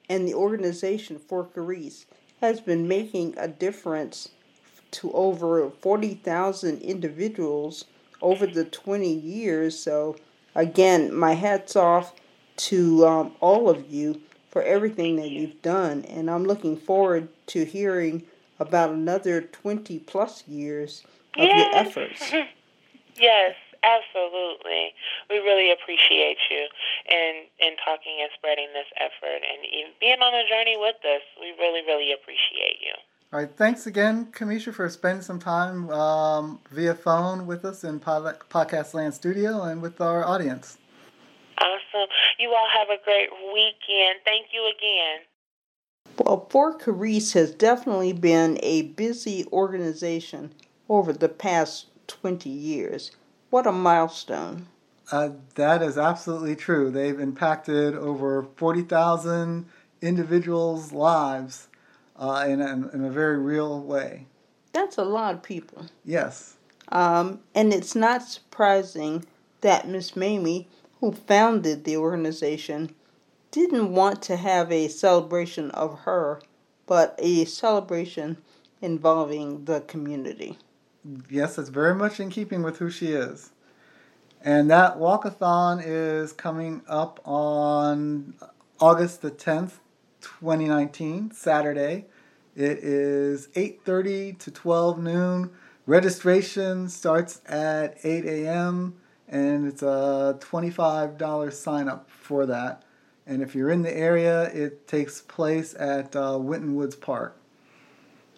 and 0.09 0.27
the 0.27 0.33
organization 0.33 1.19
for 1.19 1.49
Charis 1.53 2.05
has 2.41 2.61
been 2.61 2.87
making 2.87 3.35
a 3.37 3.47
difference 3.47 4.29
to 4.91 5.11
over 5.11 5.69
40,000 5.69 6.81
individuals 6.81 7.85
over 8.21 8.47
the 8.47 8.63
20 8.65 9.13
years. 9.13 9.77
So, 9.77 10.15
again, 10.55 11.13
my 11.13 11.33
hat's 11.33 11.75
off 11.75 12.13
to 12.57 13.05
um, 13.05 13.35
all 13.41 13.69
of 13.69 13.91
you 13.91 14.21
for 14.49 14.63
everything 14.63 15.17
that 15.17 15.31
you've 15.31 15.61
done. 15.61 16.05
And 16.05 16.31
I'm 16.31 16.45
looking 16.45 16.77
forward 16.77 17.27
to 17.47 17.65
hearing 17.65 18.23
about 18.59 18.91
another 18.91 19.41
20 19.41 19.99
plus 19.99 20.47
years 20.47 21.03
of 21.37 21.43
Yay. 21.45 21.57
your 21.57 21.75
efforts. 21.75 22.31
yes, 23.15 23.55
absolutely. 23.83 24.93
We 25.29 25.37
really 25.39 25.71
appreciate 25.71 26.37
you 26.49 26.67
and 27.09 27.47
and 27.61 27.75
talking 27.83 28.17
and 28.21 28.29
spreading 28.37 28.67
this 28.73 28.87
effort 28.97 29.41
and 29.43 29.65
even 29.65 29.91
being 29.99 30.21
on 30.21 30.33
a 30.33 30.47
journey 30.47 30.77
with 30.77 30.97
us. 31.05 31.21
We 31.39 31.53
really, 31.59 31.81
really 31.85 32.11
appreciate 32.13 32.79
you. 32.81 32.93
All 33.33 33.39
right, 33.39 33.49
thanks 33.57 33.85
again, 33.87 34.27
Kamisha, 34.31 34.73
for 34.73 34.87
spending 34.87 35.21
some 35.21 35.39
time 35.39 35.89
um, 35.89 36.59
via 36.71 36.93
phone 36.93 37.47
with 37.47 37.65
us 37.65 37.83
in 37.83 37.99
Pod- 37.99 38.39
Podcast 38.49 38.93
Land 38.93 39.13
Studio 39.13 39.63
and 39.63 39.81
with 39.81 39.99
our 39.99 40.23
audience. 40.23 40.77
Awesome. 41.57 42.07
You 42.39 42.49
all 42.49 42.67
have 42.71 42.89
a 42.89 43.03
great 43.03 43.29
weekend. 43.53 44.19
Thank 44.23 44.47
you 44.53 44.71
again. 44.77 45.25
Well, 46.25 46.47
Fort 46.49 46.83
Charis 46.83 47.33
has 47.33 47.51
definitely 47.51 48.11
been 48.11 48.57
a 48.63 48.81
busy 48.81 49.45
organization 49.53 50.55
over 50.89 51.13
the 51.13 51.29
past 51.29 51.85
20 52.07 52.49
years. 52.49 53.11
What 53.51 53.67
a 53.67 53.71
milestone. 53.71 54.65
Uh, 55.11 55.29
that 55.53 55.83
is 55.83 55.99
absolutely 55.99 56.55
true. 56.55 56.89
They've 56.89 57.19
impacted 57.19 57.93
over 57.93 58.47
40,000 58.55 59.67
individuals' 60.01 60.91
lives 60.91 61.67
uh, 62.15 62.43
in, 62.47 62.59
a, 62.59 62.89
in 62.91 63.05
a 63.05 63.11
very 63.11 63.37
real 63.37 63.79
way. 63.79 64.25
That's 64.73 64.97
a 64.97 65.03
lot 65.03 65.35
of 65.35 65.43
people. 65.43 65.85
Yes. 66.03 66.55
Um, 66.89 67.41
and 67.53 67.71
it's 67.71 67.93
not 67.93 68.23
surprising 68.23 69.25
that 69.61 69.87
Miss 69.87 70.15
Mamie, 70.15 70.67
who 71.01 71.11
founded 71.11 71.83
the 71.83 71.97
organization, 71.97 72.95
didn't 73.55 73.93
want 73.93 74.21
to 74.23 74.35
have 74.35 74.69
a 74.69 74.89
celebration 74.89 75.71
of 75.71 75.99
her, 75.99 76.41
but 76.85 77.15
a 77.17 77.45
celebration 77.45 78.37
involving 78.81 79.63
the 79.63 79.79
community. 79.81 80.57
Yes, 81.29 81.57
it's 81.57 81.69
very 81.69 81.95
much 81.95 82.19
in 82.19 82.29
keeping 82.29 82.63
with 82.63 82.79
who 82.79 82.89
she 82.89 83.13
is. 83.13 83.51
And 84.41 84.69
that 84.69 84.97
walkathon 84.97 85.81
is 85.83 86.33
coming 86.33 86.81
up 86.87 87.21
on 87.23 88.35
August 88.79 89.21
the 89.21 89.31
10th, 89.31 89.79
2019, 90.19 91.31
Saturday. 91.31 92.05
It 92.55 92.79
is 92.79 93.47
8:30 93.55 94.37
to 94.39 94.51
12 94.51 94.99
noon. 94.99 95.51
Registration 95.85 96.89
starts 96.89 97.41
at 97.47 97.97
8 98.03 98.25
a.m. 98.25 98.95
and 99.27 99.67
it's 99.67 99.81
a 99.81 100.37
$25 100.39 101.51
sign 101.53 101.87
up 101.87 102.09
for 102.09 102.45
that. 102.45 102.84
And 103.27 103.41
if 103.41 103.55
you're 103.55 103.71
in 103.71 103.81
the 103.81 103.95
area, 103.95 104.43
it 104.53 104.87
takes 104.87 105.21
place 105.21 105.73
at 105.77 106.15
uh, 106.15 106.37
Winton 106.39 106.75
Woods 106.75 106.95
Park. 106.95 107.37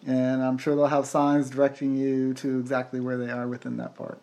And 0.06 0.42
I'm 0.42 0.58
sure 0.58 0.74
they'll 0.74 0.86
have 0.86 1.06
signs 1.06 1.50
directing 1.50 1.96
you 1.96 2.32
to 2.34 2.58
exactly 2.58 3.00
where 3.00 3.18
they 3.18 3.30
are 3.30 3.46
within 3.46 3.76
that 3.78 3.96
park. 3.96 4.20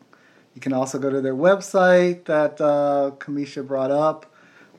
You 0.56 0.62
can 0.62 0.74
also 0.74 0.98
go 0.98 1.10
to 1.10 1.22
their 1.22 1.36
website 1.36 2.26
that 2.26 2.62
uh, 2.62 3.12
Kamisha 3.18 3.68
brought 3.68 3.92
up, 3.92 4.26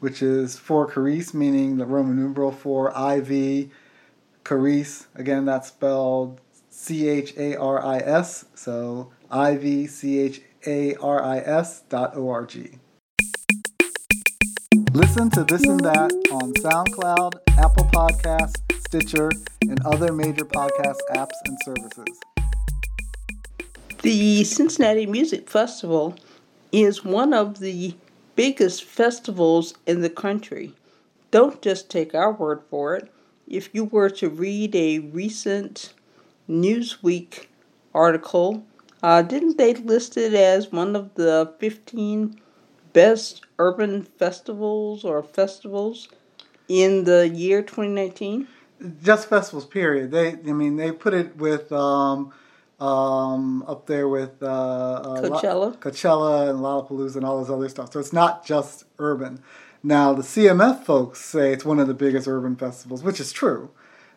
which 0.01 0.22
is 0.22 0.59
for 0.59 0.90
Charis, 0.90 1.35
meaning 1.35 1.77
the 1.77 1.87
Roman 1.87 2.16
numeral 2.16 2.51
for 2.51 2.88
IV 2.90 3.70
Charis. 4.46 5.07
Again, 5.14 5.44
that's 5.44 5.68
spelled 5.68 6.40
C 6.70 7.09
H 7.09 7.35
A 7.37 7.57
R 7.57 7.85
I 7.85 7.99
S. 7.99 8.46
So 8.55 9.12
I 9.31 9.57
V 9.57 9.87
C 9.87 10.18
H 10.18 10.40
A 10.66 10.94
R 10.96 11.22
I 11.22 11.38
S 11.38 11.81
dot 11.83 12.16
O 12.16 12.31
R 12.31 12.46
G. 12.46 12.79
Listen 14.96 15.28
to 15.32 15.44
This 15.44 15.62
and 15.64 15.80
That 15.80 16.11
on 16.32 16.54
SoundCloud, 16.54 17.35
Apple 17.59 17.85
Podcasts, 17.92 18.62
Stitcher, 18.87 19.30
and 19.61 19.78
other 19.85 20.11
major 20.11 20.46
podcast 20.46 21.00
apps 21.11 21.35
and 21.44 21.59
services. 21.66 22.18
The 24.00 24.42
Cincinnati 24.44 25.04
Music 25.04 25.50
Festival 25.50 26.16
is 26.72 27.04
one 27.04 27.35
of 27.35 27.59
the 27.59 27.94
biggest 28.37 28.85
festivals 28.85 29.74
in 29.87 30.00
the 30.00 30.09
country. 30.09 30.72
Don't 31.30 31.61
just 31.61 31.90
take 31.90 32.14
our 32.14 32.32
word 32.32 32.62
for 32.70 32.96
it. 32.96 33.12
If 33.46 33.68
you 33.74 33.85
were 33.85 34.09
to 34.09 34.30
read 34.30 34.74
a 34.74 35.00
recent 35.00 35.92
Newsweek 36.48 37.48
article, 37.94 38.64
uh, 39.02 39.20
didn't 39.20 39.59
they 39.59 39.74
list 39.74 40.16
it 40.16 40.32
as 40.32 40.72
one 40.72 40.96
of 40.96 41.12
the 41.16 41.52
15 41.59 42.40
best 42.96 43.42
urban 43.59 44.02
festivals 44.02 45.04
or 45.04 45.22
festivals 45.22 46.09
in 46.66 47.04
the 47.04 47.28
year 47.28 47.61
2019? 47.61 48.48
Just 49.02 49.28
festivals, 49.28 49.66
period. 49.66 50.11
They, 50.11 50.30
I 50.32 50.52
mean, 50.52 50.76
they 50.76 50.92
put 50.92 51.12
it 51.12 51.37
with 51.37 51.70
um, 51.72 52.32
um, 52.80 53.62
up 53.68 53.87
there 53.87 54.09
with 54.09 54.42
uh, 54.42 54.46
uh, 54.46 55.20
La- 55.22 55.40
Coachella. 55.42 55.76
Coachella 55.76 56.48
and 56.50 56.61
Lollapalooza 56.61 57.16
and 57.16 57.26
all 57.26 57.38
this 57.40 57.50
other 57.50 57.68
stuff. 57.68 57.92
So 57.92 58.00
it's 58.00 58.14
not 58.14 58.46
just 58.46 58.85
urban. 58.98 59.42
Now 59.82 60.14
the 60.14 60.22
CMF 60.22 60.85
folks 60.85 61.20
say 61.20 61.52
it's 61.52 61.66
one 61.66 61.78
of 61.78 61.88
the 61.88 61.94
biggest 61.94 62.26
urban 62.26 62.56
festivals, 62.56 63.02
which 63.02 63.20
is 63.20 63.30
true. 63.30 63.70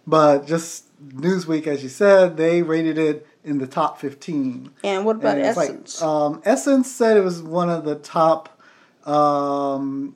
But 0.07 0.47
just 0.47 0.85
Newsweek, 1.05 1.67
as 1.67 1.83
you 1.83 1.89
said, 1.89 2.37
they 2.37 2.61
rated 2.61 2.97
it 2.97 3.27
in 3.43 3.57
the 3.59 3.67
top 3.67 3.99
15. 3.99 4.71
And 4.83 5.05
what 5.05 5.17
about 5.17 5.37
And 5.37 5.45
it's 5.45 5.57
like, 5.57 5.69
Essence? 5.69 6.01
um, 6.01 6.41
Essence 6.45 6.89
said 6.89 7.17
it 7.17 7.23
was 7.23 7.43
one 7.43 7.69
of 7.69 7.83
the 7.83 7.95
top 7.95 8.58
um, 9.05 10.15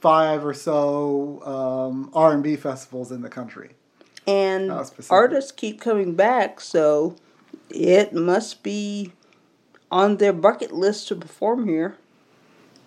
five 0.00 0.44
or 0.44 0.54
so 0.54 1.42
um, 1.44 2.10
R&B 2.14 2.56
festivals 2.56 3.10
in 3.12 3.22
the 3.22 3.28
country. 3.28 3.70
and 4.26 4.72
artists 5.10 5.52
keep 5.52 5.80
coming 5.80 6.14
back, 6.14 6.60
so 6.60 7.16
it 7.70 8.12
must 8.12 8.62
be 8.62 9.12
on 9.90 10.18
their 10.18 10.32
bucket 10.32 10.72
list 10.72 11.08
to 11.08 11.16
perform 11.16 11.66
here. 11.66 11.96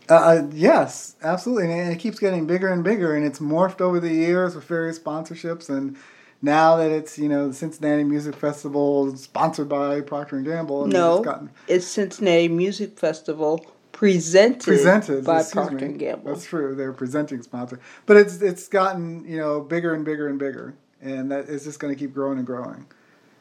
Uh, 0.09 0.13
uh, 0.13 0.47
yes, 0.51 1.15
absolutely, 1.23 1.71
and 1.71 1.91
it 1.91 1.99
keeps 1.99 2.19
getting 2.19 2.45
bigger 2.45 2.67
and 2.67 2.83
bigger, 2.83 3.15
and 3.15 3.25
it's 3.25 3.39
morphed 3.39 3.81
over 3.81 3.99
the 3.99 4.13
years 4.13 4.55
with 4.55 4.65
various 4.65 4.99
sponsorships, 4.99 5.69
and 5.69 5.95
now 6.41 6.75
that 6.75 6.91
it's 6.91 7.17
you 7.17 7.29
know 7.29 7.47
the 7.47 7.53
Cincinnati 7.53 8.03
Music 8.03 8.35
Festival 8.35 9.15
sponsored 9.15 9.69
by 9.69 10.01
Procter 10.01 10.37
and 10.37 10.45
Gamble, 10.45 10.87
No, 10.87 11.17
it's 11.17 11.25
gotten 11.25 11.49
it's 11.67 11.85
Cincinnati 11.85 12.47
Music 12.47 12.97
Festival 12.97 13.65
presented, 14.01 14.63
presented 14.63 15.25
by 15.25 15.43
Procter 15.43 15.75
me. 15.75 15.83
and 15.83 15.99
Gamble. 15.99 16.33
That's 16.33 16.45
true. 16.45 16.75
They're 16.75 16.93
presenting 16.93 17.41
sponsor, 17.43 17.79
but 18.05 18.17
it's 18.17 18.41
it's 18.41 18.67
gotten 18.67 19.25
you 19.25 19.37
know 19.37 19.61
bigger 19.61 19.93
and 19.93 20.03
bigger 20.03 20.27
and 20.27 20.39
bigger, 20.39 20.75
and 21.01 21.31
that 21.31 21.45
is 21.49 21.63
just 21.63 21.79
going 21.79 21.93
to 21.93 21.99
keep 21.99 22.13
growing 22.13 22.37
and 22.37 22.47
growing. 22.47 22.87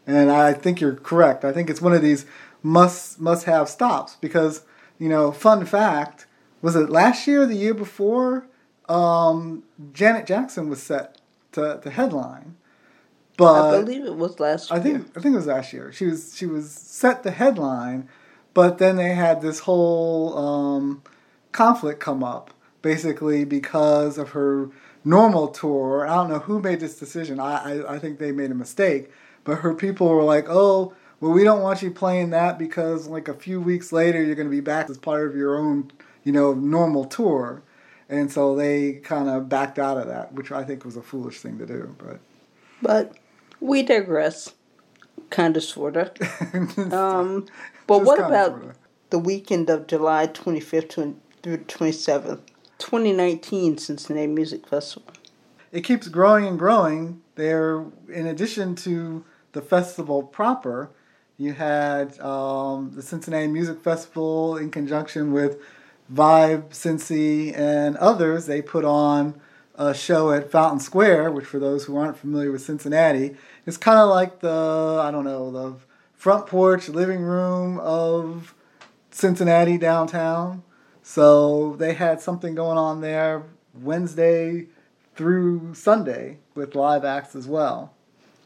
And 0.06 0.30
I 0.30 0.52
think 0.52 0.80
you're 0.80 0.94
correct. 0.96 1.44
I 1.44 1.52
think 1.52 1.70
it's 1.70 1.80
one 1.80 1.92
of 1.92 2.02
these 2.02 2.26
must 2.62 3.20
must 3.20 3.46
have 3.46 3.68
stops 3.68 4.16
because 4.20 4.62
you 4.98 5.08
know, 5.08 5.32
fun 5.32 5.64
fact 5.64 6.26
was 6.62 6.76
it 6.76 6.90
last 6.90 7.26
year 7.26 7.42
or 7.42 7.46
the 7.46 7.56
year 7.56 7.74
before? 7.74 8.46
Um, 8.88 9.64
Janet 9.92 10.26
Jackson 10.26 10.68
was 10.68 10.82
set 10.82 11.18
to, 11.52 11.80
to 11.82 11.90
headline, 11.90 12.56
but 13.36 13.74
I 13.76 13.80
believe 13.80 14.04
it 14.04 14.16
was 14.16 14.38
last 14.38 14.70
I 14.70 14.74
year. 14.76 14.82
think 14.82 15.16
I 15.16 15.20
think 15.20 15.32
it 15.32 15.36
was 15.36 15.46
last 15.46 15.72
year. 15.72 15.90
She 15.92 16.06
was 16.06 16.36
she 16.36 16.44
was 16.46 16.70
set 16.70 17.22
the 17.22 17.30
headline, 17.30 18.08
but 18.54 18.78
then 18.78 18.96
they 18.96 19.14
had 19.14 19.40
this 19.42 19.60
whole 19.60 20.36
um, 20.38 21.02
conflict 21.52 22.00
come 22.00 22.22
up, 22.24 22.52
basically 22.82 23.44
because 23.44 24.18
of 24.18 24.30
her 24.30 24.70
normal 25.04 25.48
tour. 25.48 26.06
I 26.06 26.14
don't 26.16 26.30
know 26.30 26.40
who 26.40 26.60
made 26.60 26.80
this 26.80 26.98
decision. 26.98 27.40
I, 27.40 27.80
I 27.82 27.94
I 27.94 27.98
think 27.98 28.18
they 28.18 28.32
made 28.32 28.50
a 28.50 28.54
mistake, 28.54 29.10
but 29.44 29.56
her 29.56 29.74
people 29.74 30.08
were 30.08 30.24
like, 30.24 30.46
oh. 30.48 30.92
Well, 31.20 31.32
we 31.32 31.44
don't 31.44 31.60
want 31.60 31.82
you 31.82 31.90
playing 31.90 32.30
that 32.30 32.58
because, 32.58 33.06
like, 33.06 33.28
a 33.28 33.34
few 33.34 33.60
weeks 33.60 33.92
later, 33.92 34.22
you're 34.22 34.34
going 34.34 34.46
to 34.48 34.50
be 34.50 34.60
back 34.60 34.88
as 34.88 34.96
part 34.96 35.26
of 35.28 35.36
your 35.36 35.58
own, 35.58 35.90
you 36.24 36.32
know, 36.32 36.54
normal 36.54 37.04
tour, 37.04 37.62
and 38.08 38.32
so 38.32 38.56
they 38.56 38.94
kind 38.94 39.28
of 39.28 39.46
backed 39.46 39.78
out 39.78 39.98
of 39.98 40.06
that, 40.08 40.32
which 40.32 40.50
I 40.50 40.64
think 40.64 40.82
was 40.82 40.96
a 40.96 41.02
foolish 41.02 41.40
thing 41.40 41.58
to 41.58 41.66
do. 41.66 41.94
But 41.98 42.20
But 42.80 43.16
we 43.60 43.82
digress, 43.82 44.54
kind 45.28 45.58
of, 45.58 45.62
sort 45.62 45.98
of. 45.98 46.10
Um, 46.92 47.44
but 47.98 48.04
what 48.04 48.18
about 48.18 48.74
the 49.10 49.18
weekend 49.18 49.68
of 49.68 49.86
July 49.86 50.26
25th 50.26 51.14
through 51.42 51.58
27th, 51.58 52.40
2019 52.78 53.78
Cincinnati 53.78 54.26
Music 54.26 54.66
Festival? 54.66 55.12
it 55.72 55.82
keeps 55.82 56.08
growing 56.08 56.46
and 56.46 56.58
growing. 56.58 57.22
There, 57.36 57.84
in 58.08 58.26
addition 58.26 58.74
to 58.76 59.24
the 59.52 59.62
festival 59.62 60.22
proper, 60.22 60.90
you 61.38 61.52
had 61.52 62.18
um, 62.20 62.92
the 62.94 63.02
Cincinnati 63.02 63.46
Music 63.46 63.80
Festival 63.80 64.56
in 64.56 64.70
conjunction 64.70 65.32
with 65.32 65.58
Vibe, 66.12 66.70
Cincy, 66.70 67.56
and 67.56 67.96
others. 67.96 68.46
They 68.46 68.62
put 68.62 68.84
on 68.84 69.40
a 69.76 69.94
show 69.94 70.32
at 70.32 70.50
Fountain 70.50 70.80
Square, 70.80 71.32
which 71.32 71.46
for 71.46 71.58
those 71.58 71.84
who 71.84 71.96
aren't 71.96 72.18
familiar 72.18 72.52
with 72.52 72.62
Cincinnati, 72.62 73.36
is 73.64 73.76
kind 73.76 73.98
of 73.98 74.10
like 74.10 74.40
the 74.40 75.00
I 75.02 75.10
don't 75.10 75.24
know 75.24 75.50
the 75.50 75.76
front 76.20 76.46
porch 76.46 76.86
living 76.90 77.22
room 77.22 77.78
of 77.78 78.54
Cincinnati 79.10 79.78
downtown. 79.78 80.62
So 81.02 81.76
they 81.76 81.94
had 81.94 82.20
something 82.20 82.54
going 82.54 82.76
on 82.76 83.00
there 83.00 83.44
Wednesday 83.72 84.66
through 85.14 85.72
Sunday 85.74 86.36
with 86.54 86.74
live 86.74 87.06
acts 87.06 87.34
as 87.34 87.46
well. 87.46 87.94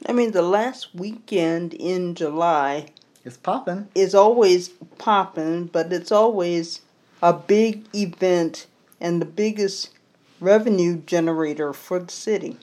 I 0.07 0.13
mean, 0.13 0.31
the 0.31 0.43
last 0.43 0.95
weekend 0.95 1.75
in 1.75 2.15
July 2.15 2.91
is 3.25 3.37
popping. 3.37 3.89
is 3.97 4.15
always 4.15 4.69
popping, 4.99 5.65
but 5.67 5.93
it's 5.93 6.13
always 6.13 6.81
a 7.25 7.33
big 7.33 7.87
event 7.93 8.69
and 9.01 9.21
the 9.21 9.27
biggest 9.27 9.91
revenue 10.39 10.99
generator 10.99 11.73
for 11.73 11.99
the 11.99 12.13
city. 12.13 12.57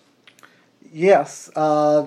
Yes. 0.89 1.51
Uh, 1.53 2.05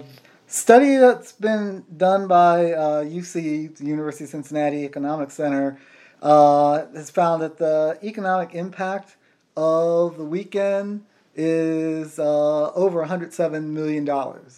study 0.54 0.96
that's 0.96 1.32
been 1.32 1.84
done 1.96 2.28
by 2.28 2.72
uh, 2.72 3.04
UC, 3.04 3.76
the 3.76 3.84
University 3.84 4.24
of 4.24 4.30
Cincinnati 4.30 4.84
Economic 4.84 5.30
Center, 5.30 5.78
uh, 6.22 6.86
has 6.94 7.10
found 7.10 7.42
that 7.42 7.58
the 7.58 7.98
economic 8.02 8.54
impact 8.54 9.16
of 9.56 10.16
the 10.16 10.24
weekend 10.24 11.04
is 11.34 12.18
uh, 12.18 12.72
over 12.72 13.04
$107 13.04 13.64
million. 13.64 14.08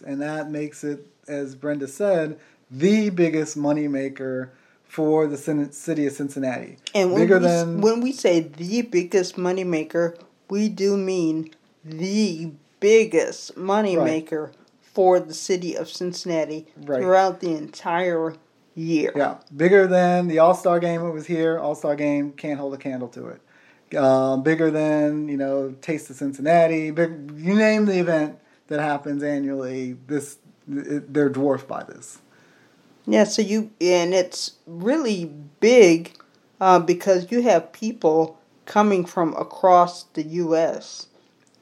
And 0.07 0.21
that 0.21 0.51
makes 0.51 0.85
it, 0.85 1.07
as 1.27 1.55
Brenda 1.55 1.89
said, 1.89 2.39
the 2.71 3.11
biggest 3.11 3.57
moneymaker 3.57 4.51
for 4.87 5.27
the 5.27 5.37
city 5.37 6.07
of 6.07 6.13
Cincinnati. 6.13 6.77
And 6.95 7.13
when, 7.13 7.23
Bigger 7.23 7.39
we, 7.39 7.47
than 7.47 7.81
when 7.81 8.01
we 8.01 8.13
say 8.13 8.41
the 8.41 8.83
biggest 8.83 9.37
moneymaker, 9.37 10.21
we 10.49 10.69
do 10.69 10.97
mean 10.97 11.55
the 11.85 12.53
biggest 12.81 13.57
moneymaker 13.57 14.53
for 14.97 15.21
the 15.21 15.35
city 15.35 15.77
of 15.77 15.91
Cincinnati 15.91 16.67
Right. 16.75 17.03
throughout 17.03 17.41
the 17.41 17.55
entire 17.55 18.35
year. 18.75 19.13
Yeah, 19.15 19.37
bigger 19.55 19.87
than 19.87 20.27
the 20.27 20.39
All 20.39 20.55
Star 20.55 20.81
game 20.81 21.03
It 21.05 21.11
was 21.11 21.27
here. 21.27 21.59
All 21.59 21.75
Star 21.75 21.95
game 21.97 22.33
can't 22.33 22.59
hold 22.59 22.73
a 22.73 22.79
candle 22.79 23.09
to 23.09 23.27
it. 23.27 23.43
Uh, 23.95 24.39
bigger 24.39 24.71
than 24.71 25.29
you 25.29 25.37
know 25.37 25.75
Taste 25.83 26.09
of 26.09 26.17
Cincinnati. 26.17 26.91
Big, 26.93 27.11
you 27.37 27.55
name 27.55 27.85
the 27.85 27.99
event 28.01 28.39
that 28.69 28.81
happens 28.81 29.23
annually. 29.23 29.99
This 30.07 30.39
it, 30.67 31.13
they're 31.13 31.29
dwarfed 31.29 31.69
by 31.69 31.85
this. 31.85 32.23
Yeah, 33.07 33.25
so 33.25 33.43
you 33.43 33.73
and 33.83 34.15
it's 34.15 34.53
really 34.67 35.27
big 35.61 36.13
uh, 36.59 36.79
because 36.79 37.31
you 37.31 37.43
have 37.43 37.71
people 37.73 38.39
coming 38.65 39.05
from 39.05 39.35
across 39.37 40.05
the 40.15 40.23
U.S. 40.23 41.09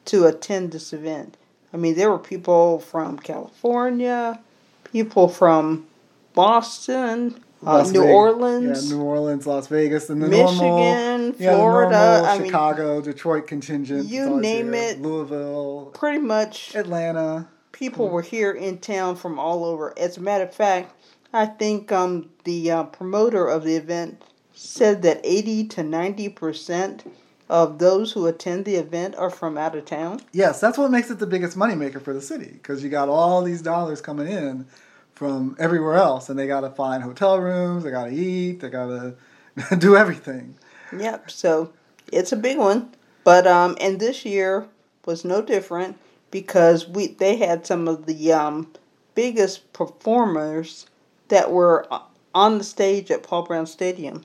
to 0.05 0.25
attend 0.25 0.71
this 0.71 0.93
event. 0.93 1.37
I 1.75 1.77
mean, 1.77 1.97
there 1.97 2.09
were 2.11 2.21
people 2.21 2.79
from 2.79 3.19
California, 3.19 4.39
people 4.85 5.29
from 5.29 5.87
Boston, 6.33 7.43
uh, 7.67 7.83
New 7.83 8.01
Vegas- 8.03 8.15
Orleans, 8.15 8.91
yeah, 8.91 8.97
New 8.97 9.03
Orleans, 9.03 9.47
Las 9.47 9.67
Vegas, 9.67 10.09
and 10.09 10.23
the 10.23 10.29
normal, 10.29 10.53
Michigan, 10.53 11.35
yeah, 11.39 11.51
the 11.51 11.57
Florida. 11.57 11.91
normal 11.99 12.27
I 12.27 12.39
mean, 12.39 12.47
Chicago, 12.47 13.01
Detroit 13.01 13.49
contingent. 13.49 14.07
you 14.09 14.41
name 14.41 14.73
here. 14.73 14.83
it. 14.83 15.03
Louisville, 15.03 15.91
pretty 15.95 16.19
much 16.19 16.77
Atlanta. 16.77 17.49
people 17.73 18.09
were 18.09 18.23
here 18.23 18.53
in 18.53 18.79
town 18.79 19.17
from 19.17 19.39
all 19.41 19.65
over. 19.65 19.93
As 19.99 20.17
a 20.17 20.21
matter 20.21 20.45
of 20.45 20.55
fact, 20.55 20.93
I 21.33 21.47
think 21.47 21.91
um, 21.91 22.31
the 22.45 22.71
uh, 22.71 22.83
promoter 22.85 23.49
of 23.49 23.65
the 23.65 23.75
event 23.75 24.23
said 24.55 25.03
that 25.03 25.21
80 25.25 25.67
to 25.69 25.83
90 25.83 26.29
percent 26.29 27.13
of 27.49 27.79
those 27.79 28.13
who 28.13 28.27
attend 28.27 28.65
the 28.65 28.77
event 28.77 29.15
are 29.17 29.31
from 29.31 29.59
out 29.59 29.77
of 29.77 29.85
town. 29.85 30.21
Yes, 30.33 30.61
that's 30.61 30.79
what 30.79 30.91
makes 30.91 31.11
it 31.11 31.19
the 31.19 31.27
biggest 31.27 31.57
moneymaker 31.57 32.01
for 32.01 32.13
the 32.13 32.21
city 32.21 32.51
because 32.53 32.83
you 32.83 32.89
got 32.89 33.09
all 33.09 33.43
these 33.43 33.63
dollars 33.63 34.01
coming 34.01 34.29
in 34.29 34.67
from 35.15 35.55
everywhere 35.59 35.95
else, 35.95 36.29
and 36.29 36.39
they 36.39 36.47
got 36.47 36.63
to 36.63 36.71
find 36.71 37.03
hotel 37.03 37.39
rooms, 37.39 37.85
they 37.85 37.91
got 37.91 38.07
to 38.07 38.13
eat, 38.13 38.61
they 38.61 38.69
got 38.69 38.87
to 38.87 39.77
do 39.79 39.97
everything. 39.97 40.57
Yep. 40.97 41.31
So 41.31 41.73
it's 42.13 42.33
a 42.33 42.37
big 42.37 42.59
one, 42.59 42.91
but 43.23 43.47
um, 43.47 43.77
and 43.81 44.01
this 44.01 44.25
year 44.25 44.67
was 45.05 45.25
no 45.25 45.43
different 45.43 45.99
because 46.31 46.89
we 46.89 47.09
they 47.09 47.37
had 47.37 47.67
some 47.67 47.87
of 47.87 48.07
the 48.07 48.33
um 48.33 48.73
biggest 49.15 49.73
performers 49.73 50.87
that 51.29 51.51
were 51.51 51.87
on 52.35 52.59
the 52.59 52.65
stage 52.65 53.11
at 53.11 53.23
Paul 53.23 53.43
Brown 53.43 53.67
Stadium. 53.67 54.25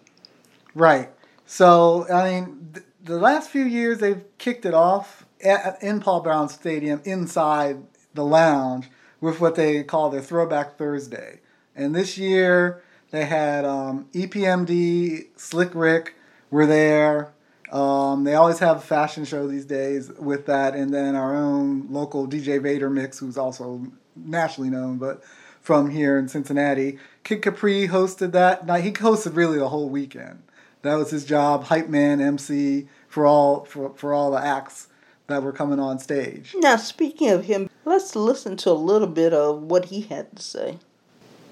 Right. 0.73 1.09
So 1.45 2.07
I 2.11 2.41
mean, 2.41 2.75
the 3.03 3.17
last 3.17 3.49
few 3.49 3.63
years 3.63 3.99
they've 3.99 4.23
kicked 4.37 4.65
it 4.65 4.73
off 4.73 5.25
at, 5.43 5.81
in 5.81 5.99
Paul 5.99 6.21
Brown 6.21 6.49
Stadium 6.49 7.01
inside 7.05 7.77
the 8.13 8.25
lounge 8.25 8.89
with 9.21 9.39
what 9.39 9.55
they 9.55 9.83
call 9.83 10.09
their 10.09 10.21
Throwback 10.21 10.77
Thursday, 10.77 11.39
and 11.75 11.95
this 11.95 12.17
year 12.17 12.83
they 13.11 13.25
had 13.25 13.65
um, 13.65 14.07
EPMD, 14.13 15.27
Slick 15.35 15.73
Rick 15.73 16.15
were 16.49 16.65
there. 16.65 17.33
Um, 17.71 18.23
they 18.23 18.33
always 18.33 18.59
have 18.59 18.77
a 18.77 18.81
fashion 18.81 19.25
show 19.25 19.47
these 19.47 19.65
days 19.65 20.11
with 20.17 20.45
that, 20.47 20.75
and 20.75 20.93
then 20.93 21.15
our 21.15 21.35
own 21.35 21.87
local 21.91 22.27
DJ 22.27 22.61
Vader 22.61 22.89
mix, 22.89 23.19
who's 23.19 23.37
also 23.37 23.85
nationally 24.15 24.69
known, 24.69 24.97
but 24.97 25.23
from 25.61 25.89
here 25.89 26.17
in 26.17 26.27
Cincinnati. 26.27 26.97
Kid 27.23 27.41
Capri 27.41 27.87
hosted 27.87 28.31
that 28.31 28.65
night. 28.65 28.83
He 28.83 28.91
hosted 28.91 29.35
really 29.35 29.59
the 29.59 29.69
whole 29.69 29.89
weekend. 29.89 30.41
That 30.81 30.95
was 30.95 31.11
his 31.11 31.25
job, 31.25 31.65
hype 31.65 31.89
man, 31.89 32.21
MC 32.21 32.87
for 33.09 33.25
all 33.25 33.65
for, 33.65 33.93
for 33.95 34.13
all 34.13 34.31
the 34.31 34.39
acts 34.43 34.87
that 35.27 35.43
were 35.43 35.51
coming 35.51 35.79
on 35.79 35.99
stage. 35.99 36.55
Now, 36.59 36.77
speaking 36.77 37.29
of 37.29 37.45
him, 37.45 37.69
let's 37.85 38.15
listen 38.15 38.57
to 38.57 38.71
a 38.71 38.73
little 38.73 39.07
bit 39.07 39.33
of 39.33 39.63
what 39.63 39.85
he 39.85 40.01
had 40.01 40.35
to 40.37 40.41
say. 40.43 40.79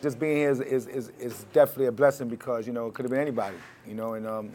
just 0.01 0.19
being 0.19 0.37
here 0.37 0.51
is, 0.51 0.61
is, 0.61 0.87
is, 0.87 1.11
is 1.19 1.45
definitely 1.53 1.87
a 1.87 1.91
blessing 1.91 2.27
because 2.29 2.67
you 2.67 2.73
know 2.73 2.87
it 2.87 2.93
could 2.93 3.03
have 3.05 3.11
been 3.11 3.21
anybody, 3.21 3.57
you 3.87 3.95
know, 3.95 4.13
and 4.13 4.27
um, 4.27 4.51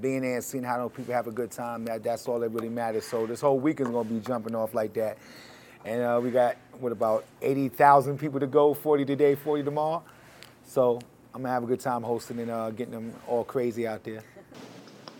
being 0.00 0.22
there 0.22 0.36
and 0.36 0.44
seeing 0.44 0.64
how 0.64 0.78
those 0.78 0.92
people 0.96 1.14
have 1.14 1.26
a 1.26 1.32
good 1.32 1.50
time 1.50 1.84
that 1.86 2.02
that's 2.02 2.28
all 2.28 2.40
that 2.40 2.50
really 2.50 2.68
matters. 2.68 3.04
So 3.06 3.26
this 3.26 3.40
whole 3.40 3.58
weekend's 3.60 3.92
gonna 3.92 4.08
be 4.08 4.20
jumping 4.20 4.54
off 4.54 4.74
like 4.74 4.94
that, 4.94 5.18
and 5.84 6.02
uh, 6.02 6.20
we 6.22 6.30
got 6.30 6.56
what 6.80 6.92
about 6.92 7.24
eighty 7.42 7.68
thousand 7.68 8.18
people 8.18 8.40
to 8.40 8.46
go, 8.46 8.74
forty 8.74 9.04
today, 9.04 9.34
forty 9.34 9.62
tomorrow. 9.64 10.02
So 10.66 11.00
I'm 11.34 11.42
gonna 11.42 11.54
have 11.54 11.62
a 11.64 11.66
good 11.66 11.80
time 11.80 12.02
hosting 12.02 12.38
and 12.40 12.50
uh, 12.50 12.70
getting 12.70 12.92
them 12.92 13.14
all 13.26 13.44
crazy 13.44 13.86
out 13.86 14.04
there. 14.04 14.22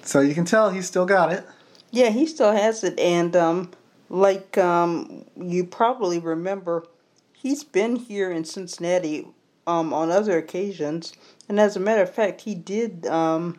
So 0.03 0.20
you 0.20 0.35
can 0.35 0.44
tell 0.44 0.70
he's 0.70 0.87
still 0.87 1.07
got 1.07 1.33
it. 1.33 1.44
Yeah, 1.90 2.11
he 2.11 2.27
still 2.27 2.53
has 2.53 2.85
it, 2.85 2.98
and 2.98 3.35
um, 3.37 3.70
like 4.09 4.57
um, 4.59 5.25
you 5.37 5.64
probably 5.64 6.18
remember, 6.18 6.85
he's 7.33 7.64
been 7.64 7.96
here 7.96 8.31
in 8.31 8.44
Cincinnati 8.44 9.27
um, 9.66 9.92
on 9.92 10.11
other 10.11 10.38
occasions, 10.38 11.12
and 11.48 11.61
as 11.61 11.77
a 11.77 11.81
matter 11.81 12.03
of 12.03 12.12
fact, 12.12 12.42
he 12.42 12.55
did 12.55 13.07
um, 13.07 13.59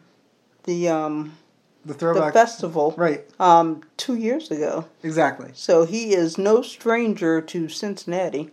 the 0.63 0.89
um, 0.89 1.37
The 1.85 1.93
the 1.93 2.31
festival 2.33 2.93
Right. 2.97 3.23
um, 3.39 3.81
two 3.97 4.15
years 4.15 4.49
ago. 4.51 4.85
Exactly. 5.03 5.51
So 5.53 5.85
he 5.85 6.13
is 6.13 6.37
no 6.37 6.61
stranger 6.61 7.39
to 7.41 7.69
Cincinnati. 7.69 8.49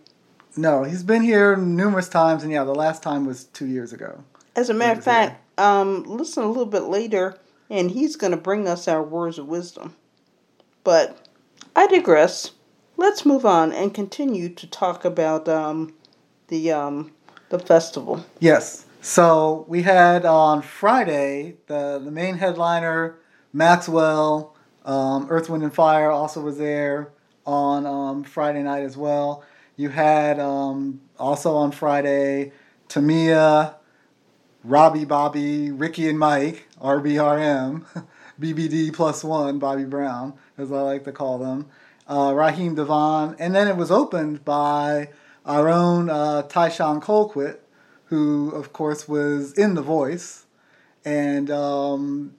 No, 0.57 0.83
he's 0.83 1.03
been 1.03 1.21
here 1.21 1.55
numerous 1.55 2.09
times, 2.09 2.43
and 2.43 2.51
yeah, 2.51 2.63
the 2.63 2.75
last 2.75 3.01
time 3.01 3.25
was 3.25 3.45
two 3.45 3.67
years 3.67 3.93
ago. 3.93 4.23
As 4.55 4.69
a 4.69 4.73
matter 4.73 4.99
of 4.99 5.03
fact, 5.03 5.41
um, 5.59 6.03
listen 6.03 6.43
a 6.43 6.47
little 6.47 6.65
bit 6.65 6.83
later, 6.83 7.37
and 7.69 7.91
he's 7.91 8.15
going 8.15 8.31
to 8.31 8.37
bring 8.37 8.67
us 8.67 8.87
our 8.87 9.01
words 9.01 9.37
of 9.37 9.47
wisdom. 9.47 9.95
But 10.83 11.17
I 11.75 11.87
digress. 11.87 12.51
Let's 12.97 13.25
move 13.25 13.45
on 13.45 13.71
and 13.71 13.93
continue 13.93 14.49
to 14.49 14.67
talk 14.67 15.05
about 15.05 15.47
um, 15.47 15.93
the 16.49 16.71
um, 16.71 17.11
the 17.49 17.59
festival. 17.59 18.25
Yes. 18.39 18.85
So 19.01 19.65
we 19.67 19.81
had 19.81 20.25
on 20.25 20.61
Friday 20.61 21.55
the 21.67 21.99
the 22.03 22.11
main 22.11 22.37
headliner 22.37 23.17
Maxwell, 23.53 24.55
um, 24.85 25.27
Earth, 25.29 25.49
Wind 25.49 25.63
and 25.63 25.73
Fire 25.73 26.11
also 26.11 26.41
was 26.41 26.57
there 26.57 27.11
on 27.45 27.85
um, 27.85 28.23
Friday 28.23 28.63
night 28.63 28.83
as 28.83 28.97
well. 28.97 29.43
You 29.81 29.89
had 29.89 30.39
um, 30.39 31.01
also 31.17 31.55
on 31.55 31.71
Friday 31.71 32.51
Tamia, 32.87 33.73
Robbie, 34.63 35.05
Bobby, 35.05 35.71
Ricky 35.71 36.07
and 36.07 36.19
Mike, 36.19 36.67
RBRM, 36.79 37.83
BBD 38.39 38.93
plus 38.93 39.23
one, 39.23 39.57
Bobby 39.57 39.85
Brown, 39.85 40.35
as 40.55 40.71
I 40.71 40.81
like 40.81 41.03
to 41.05 41.11
call 41.11 41.39
them, 41.39 41.65
uh, 42.07 42.31
Raheem 42.35 42.75
DeVaughn, 42.75 43.35
and 43.39 43.55
then 43.55 43.67
it 43.67 43.75
was 43.75 43.89
opened 43.89 44.45
by 44.45 45.09
our 45.47 45.67
own 45.67 46.11
uh, 46.11 46.43
Tyshawn 46.43 47.01
Colquitt, 47.01 47.57
who 48.05 48.51
of 48.51 48.73
course 48.73 49.07
was 49.07 49.51
in 49.53 49.73
The 49.73 49.81
Voice, 49.81 50.45
and 51.03 51.49
um, 51.49 52.35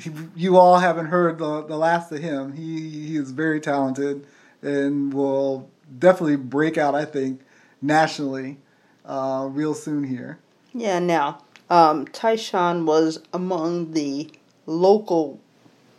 he, 0.00 0.10
you 0.34 0.56
all 0.56 0.78
haven't 0.78 1.08
heard 1.08 1.36
the, 1.36 1.66
the 1.66 1.76
last 1.76 2.10
of 2.12 2.20
him. 2.20 2.54
He 2.54 3.08
he 3.08 3.16
is 3.18 3.32
very 3.32 3.60
talented 3.60 4.26
and 4.62 5.12
will 5.12 5.70
definitely 5.98 6.36
break 6.36 6.78
out. 6.78 6.94
I 6.94 7.04
think 7.04 7.40
nationally, 7.80 8.58
uh, 9.04 9.48
real 9.50 9.74
soon 9.74 10.04
here. 10.04 10.38
Yeah, 10.74 10.98
now, 10.98 11.42
um, 11.70 12.06
Tyshawn 12.06 12.84
was 12.84 13.20
among 13.32 13.92
the 13.92 14.30
local 14.66 15.40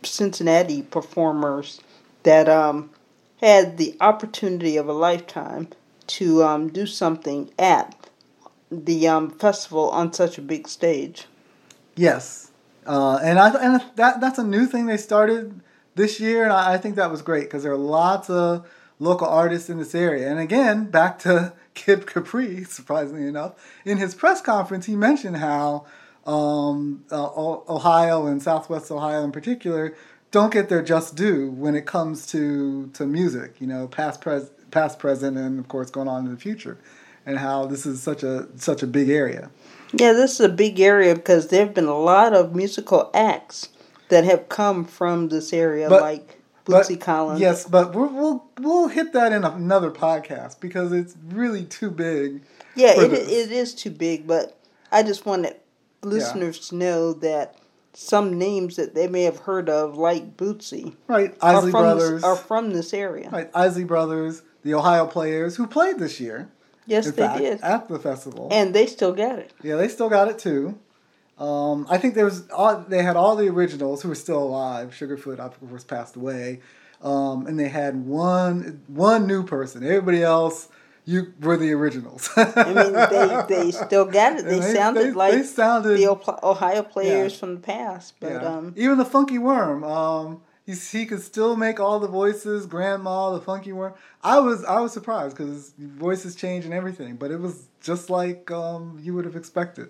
Cincinnati 0.02 0.82
performers 0.82 1.80
that 2.22 2.48
um, 2.48 2.90
had 3.40 3.78
the 3.78 3.96
opportunity 4.00 4.76
of 4.76 4.88
a 4.88 4.92
lifetime 4.92 5.68
to 6.06 6.42
um, 6.42 6.68
do 6.68 6.86
something 6.86 7.50
at 7.58 7.94
the 8.70 9.08
um, 9.08 9.30
festival 9.30 9.90
on 9.90 10.12
such 10.12 10.38
a 10.38 10.42
big 10.42 10.68
stage. 10.68 11.26
Yes, 11.96 12.50
uh, 12.86 13.18
and 13.22 13.38
I 13.38 13.50
and 13.62 13.82
that 13.96 14.20
that's 14.20 14.38
a 14.38 14.44
new 14.44 14.66
thing 14.66 14.86
they 14.86 14.96
started 14.96 15.60
this 15.94 16.20
year, 16.20 16.44
and 16.44 16.52
I, 16.52 16.74
I 16.74 16.78
think 16.78 16.96
that 16.96 17.10
was 17.10 17.22
great 17.22 17.44
because 17.44 17.62
there 17.62 17.72
are 17.72 17.76
lots 17.76 18.30
of 18.30 18.68
local 18.98 19.28
artists 19.28 19.70
in 19.70 19.78
this 19.78 19.94
area. 19.94 20.30
And 20.30 20.38
again, 20.38 20.86
back 20.86 21.18
to 21.20 21.52
Kid 21.74 22.06
Capri, 22.06 22.64
surprisingly 22.64 23.26
enough, 23.26 23.54
in 23.84 23.98
his 23.98 24.14
press 24.14 24.40
conference, 24.40 24.86
he 24.86 24.96
mentioned 24.96 25.36
how 25.36 25.86
um, 26.26 27.04
uh, 27.10 27.30
Ohio 27.68 28.26
and 28.26 28.42
Southwest 28.42 28.90
Ohio 28.90 29.24
in 29.24 29.32
particular 29.32 29.94
don't 30.30 30.52
get 30.52 30.68
their 30.68 30.82
just 30.82 31.16
due 31.16 31.50
when 31.50 31.74
it 31.74 31.86
comes 31.86 32.26
to 32.26 32.88
to 32.94 33.06
music. 33.06 33.60
You 33.60 33.66
know, 33.66 33.88
past, 33.88 34.20
pres- 34.20 34.50
past, 34.70 34.98
present, 34.98 35.38
and 35.38 35.58
of 35.58 35.68
course 35.68 35.90
going 35.90 36.08
on 36.08 36.26
in 36.26 36.32
the 36.32 36.40
future, 36.40 36.78
and 37.24 37.38
how 37.38 37.66
this 37.66 37.86
is 37.86 38.02
such 38.02 38.22
a 38.22 38.46
such 38.56 38.82
a 38.82 38.86
big 38.86 39.08
area. 39.08 39.50
Yeah, 39.92 40.12
this 40.12 40.34
is 40.34 40.40
a 40.40 40.50
big 40.50 40.80
area 40.80 41.14
because 41.14 41.48
there 41.48 41.64
have 41.64 41.74
been 41.74 41.86
a 41.86 41.98
lot 41.98 42.34
of 42.34 42.54
musical 42.54 43.10
acts 43.14 43.70
that 44.10 44.24
have 44.24 44.48
come 44.50 44.84
from 44.84 45.28
this 45.28 45.52
area, 45.52 45.88
but, 45.88 46.02
like 46.02 46.37
Bootsy 46.68 46.98
but, 46.98 47.00
Collins. 47.00 47.40
Yes, 47.40 47.66
but 47.66 47.94
we 47.94 48.02
will 48.02 48.12
we'll 48.12 48.50
we'll 48.60 48.88
hit 48.88 49.12
that 49.14 49.32
in 49.32 49.44
another 49.44 49.90
podcast 49.90 50.60
because 50.60 50.92
it's 50.92 51.16
really 51.28 51.64
too 51.64 51.90
big. 51.90 52.42
Yeah, 52.74 53.00
it, 53.00 53.12
it 53.12 53.50
is 53.50 53.74
too 53.74 53.90
big, 53.90 54.26
but 54.26 54.58
I 54.92 55.02
just 55.02 55.26
wanted 55.26 55.56
listeners 56.02 56.58
yeah. 56.58 56.68
to 56.68 56.74
know 56.76 57.12
that 57.14 57.56
some 57.94 58.38
names 58.38 58.76
that 58.76 58.94
they 58.94 59.08
may 59.08 59.22
have 59.22 59.38
heard 59.38 59.68
of, 59.68 59.96
like 59.96 60.36
Bootsy, 60.36 60.94
right, 61.08 61.34
Isley 61.40 61.70
Brothers, 61.70 62.22
this, 62.22 62.24
are 62.24 62.36
from 62.36 62.70
this 62.70 62.94
area. 62.94 63.30
Right, 63.30 63.50
Isley 63.54 63.84
Brothers, 63.84 64.42
the 64.62 64.74
Ohio 64.74 65.06
Players, 65.06 65.56
who 65.56 65.66
played 65.66 65.98
this 65.98 66.20
year. 66.20 66.48
Yes, 66.86 67.10
they 67.10 67.22
fact, 67.22 67.38
did 67.38 67.60
at 67.60 67.88
the 67.88 67.98
festival, 67.98 68.48
and 68.50 68.74
they 68.74 68.86
still 68.86 69.12
got 69.12 69.38
it. 69.38 69.52
Yeah, 69.62 69.76
they 69.76 69.88
still 69.88 70.08
got 70.08 70.28
it 70.28 70.38
too. 70.38 70.78
Um, 71.38 71.86
I 71.88 71.98
think 71.98 72.14
there 72.14 72.24
was 72.24 72.48
all, 72.50 72.84
they 72.88 73.02
had 73.02 73.16
all 73.16 73.36
the 73.36 73.48
originals 73.48 74.02
who 74.02 74.08
were 74.08 74.14
still 74.14 74.42
alive. 74.42 74.90
Sugarfoot, 74.90 75.38
of 75.38 75.58
course, 75.68 75.84
passed 75.84 76.16
away, 76.16 76.60
um, 77.02 77.46
and 77.46 77.58
they 77.58 77.68
had 77.68 78.06
one 78.06 78.82
one 78.88 79.26
new 79.26 79.44
person. 79.44 79.84
Everybody 79.84 80.22
else, 80.22 80.68
you 81.04 81.32
were 81.40 81.56
the 81.56 81.72
originals. 81.72 82.28
I 82.36 82.72
mean, 82.72 82.92
they, 82.92 83.44
they 83.48 83.70
still 83.70 84.04
got 84.04 84.38
it. 84.38 84.44
They, 84.48 84.58
they 84.58 84.74
sounded 84.74 85.06
they, 85.06 85.12
like 85.12 85.32
they 85.32 85.42
sounded, 85.44 85.98
the 85.98 86.08
Ohio 86.42 86.82
players 86.82 87.34
yeah. 87.34 87.38
from 87.38 87.54
the 87.54 87.60
past. 87.60 88.14
But 88.18 88.32
yeah. 88.32 88.48
um, 88.48 88.74
even 88.76 88.98
the 88.98 89.04
Funky 89.04 89.38
Worm, 89.38 89.84
um, 89.84 90.42
he, 90.68 90.74
he 90.74 91.06
could 91.06 91.22
still 91.22 91.56
make 91.56 91.80
all 91.80 91.98
the 91.98 92.08
voices. 92.08 92.66
Grandma, 92.66 93.30
the 93.30 93.40
funky 93.40 93.72
worm. 93.72 93.94
I 94.22 94.38
was 94.38 94.64
I 94.64 94.80
was 94.80 94.92
surprised 94.92 95.34
because 95.34 95.72
voices 95.78 96.34
change 96.34 96.66
and 96.66 96.74
everything, 96.74 97.16
but 97.16 97.30
it 97.30 97.40
was 97.40 97.68
just 97.80 98.10
like 98.10 98.50
um, 98.50 98.98
you 99.02 99.14
would 99.14 99.24
have 99.24 99.34
expected. 99.34 99.88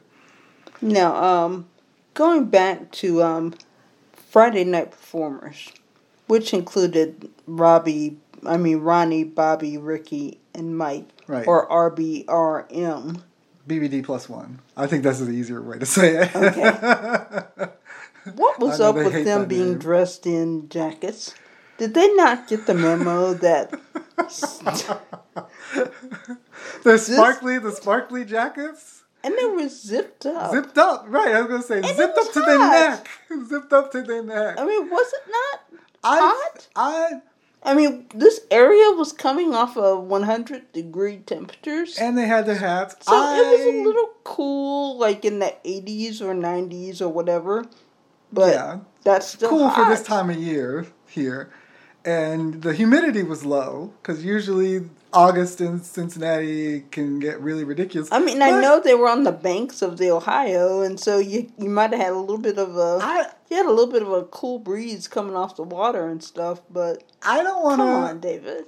Now, 0.80 1.16
um, 1.16 1.68
going 2.14 2.46
back 2.46 2.90
to 2.92 3.22
um, 3.22 3.54
Friday 4.12 4.64
night 4.64 4.90
performers, 4.90 5.72
which 6.26 6.52
included 6.52 7.30
Robbie, 7.46 8.18
I 8.46 8.56
mean 8.56 8.78
Ronnie, 8.78 9.24
Bobby, 9.24 9.78
Ricky, 9.78 10.38
and 10.54 10.76
Mike, 10.76 11.08
right. 11.26 11.46
or 11.46 11.68
RBRM. 11.68 13.22
BBD 13.66 14.04
plus 14.04 14.28
one. 14.28 14.60
I 14.76 14.86
think 14.86 15.02
that's 15.02 15.20
the 15.20 15.30
easier 15.30 15.60
way 15.60 15.78
to 15.78 15.86
say 15.86 16.22
it. 16.22 16.34
Okay. 16.34 17.68
What 18.34 18.58
was 18.60 18.80
up 18.80 18.96
with 18.96 19.24
them 19.24 19.46
being 19.46 19.70
name. 19.70 19.78
dressed 19.78 20.26
in 20.26 20.68
jackets? 20.68 21.34
Did 21.78 21.94
they 21.94 22.12
not 22.14 22.48
get 22.48 22.66
the 22.66 22.74
memo 22.74 23.34
that 23.34 23.70
the 26.82 26.98
sparkly 26.98 27.58
the 27.58 27.72
sparkly 27.72 28.24
jackets? 28.24 28.97
And 29.24 29.36
they 29.36 29.44
were 29.46 29.68
zipped 29.68 30.26
up. 30.26 30.52
Zipped 30.52 30.78
up, 30.78 31.06
right? 31.08 31.34
I 31.34 31.42
was 31.42 31.48
gonna 31.50 31.62
say 31.62 31.88
and 31.88 31.96
zipped 31.96 32.16
up 32.16 32.32
to 32.32 32.40
their 32.40 32.58
neck. 32.58 33.08
zipped 33.46 33.72
up 33.72 33.92
to 33.92 34.02
their 34.02 34.22
neck. 34.22 34.58
I 34.58 34.64
mean, 34.64 34.88
was 34.88 35.12
it 35.12 35.30
not 35.30 35.80
I, 36.04 36.18
hot? 36.18 36.68
I 36.76 37.20
I 37.62 37.74
mean, 37.74 38.06
this 38.14 38.40
area 38.50 38.92
was 38.92 39.12
coming 39.12 39.54
off 39.54 39.76
of 39.76 40.04
100 40.04 40.72
degree 40.72 41.18
temperatures. 41.18 41.98
And 41.98 42.16
they 42.16 42.26
had 42.26 42.46
their 42.46 42.56
hats. 42.56 42.94
So 43.00 43.12
I, 43.14 43.36
it 43.36 43.50
was 43.50 43.74
a 43.74 43.82
little 43.84 44.10
cool, 44.24 44.96
like 44.96 45.24
in 45.24 45.40
the 45.40 45.54
80s 45.64 46.20
or 46.20 46.34
90s 46.34 47.00
or 47.00 47.08
whatever. 47.08 47.66
But 48.32 48.54
yeah, 48.54 48.78
that's 49.04 49.26
still 49.26 49.50
cool 49.50 49.68
hot. 49.68 49.84
for 49.84 49.90
this 49.90 50.06
time 50.06 50.30
of 50.30 50.36
year 50.36 50.86
here. 51.08 51.50
And 52.04 52.62
the 52.62 52.72
humidity 52.72 53.22
was 53.22 53.44
low 53.44 53.92
because 54.00 54.24
usually 54.24 54.88
August 55.12 55.60
in 55.60 55.82
Cincinnati 55.82 56.80
can 56.90 57.18
get 57.18 57.40
really 57.40 57.64
ridiculous. 57.64 58.10
I 58.12 58.18
mean, 58.18 58.38
but 58.38 58.52
I 58.52 58.60
know 58.60 58.80
they 58.80 58.94
were 58.94 59.08
on 59.08 59.24
the 59.24 59.32
banks 59.32 59.82
of 59.82 59.98
the 59.98 60.10
Ohio, 60.10 60.82
and 60.82 61.00
so 61.00 61.18
you 61.18 61.50
you 61.58 61.68
might 61.68 61.90
have 61.92 62.00
had 62.00 62.12
a 62.12 62.18
little 62.18 62.38
bit 62.38 62.58
of 62.58 62.76
a 62.76 62.98
I, 63.02 63.26
you 63.50 63.56
had 63.56 63.66
a 63.66 63.70
little 63.70 63.92
bit 63.92 64.02
of 64.02 64.12
a 64.12 64.24
cool 64.24 64.58
breeze 64.58 65.08
coming 65.08 65.34
off 65.34 65.56
the 65.56 65.62
water 65.62 66.08
and 66.08 66.22
stuff. 66.22 66.60
But 66.70 67.04
I 67.22 67.42
don't 67.42 67.62
want 67.62 67.80
to. 67.80 67.84
Come 67.84 68.04
on, 68.04 68.20
David. 68.20 68.64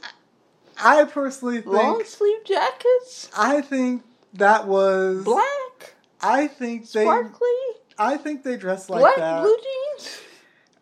I 0.82 1.04
personally 1.04 1.60
think 1.60 1.66
long 1.74 2.04
sleeve 2.04 2.44
jackets. 2.44 3.30
I 3.36 3.60
think 3.60 4.02
that 4.34 4.66
was 4.66 5.24
black. 5.24 5.94
I 6.22 6.46
think 6.46 6.86
sparkly. 6.86 7.40
They, 7.40 8.04
I 8.04 8.16
think 8.16 8.44
they 8.44 8.56
dress 8.56 8.88
like 8.88 9.00
Black 9.00 9.16
that. 9.16 9.42
blue 9.42 9.56
jeans. 9.56 10.20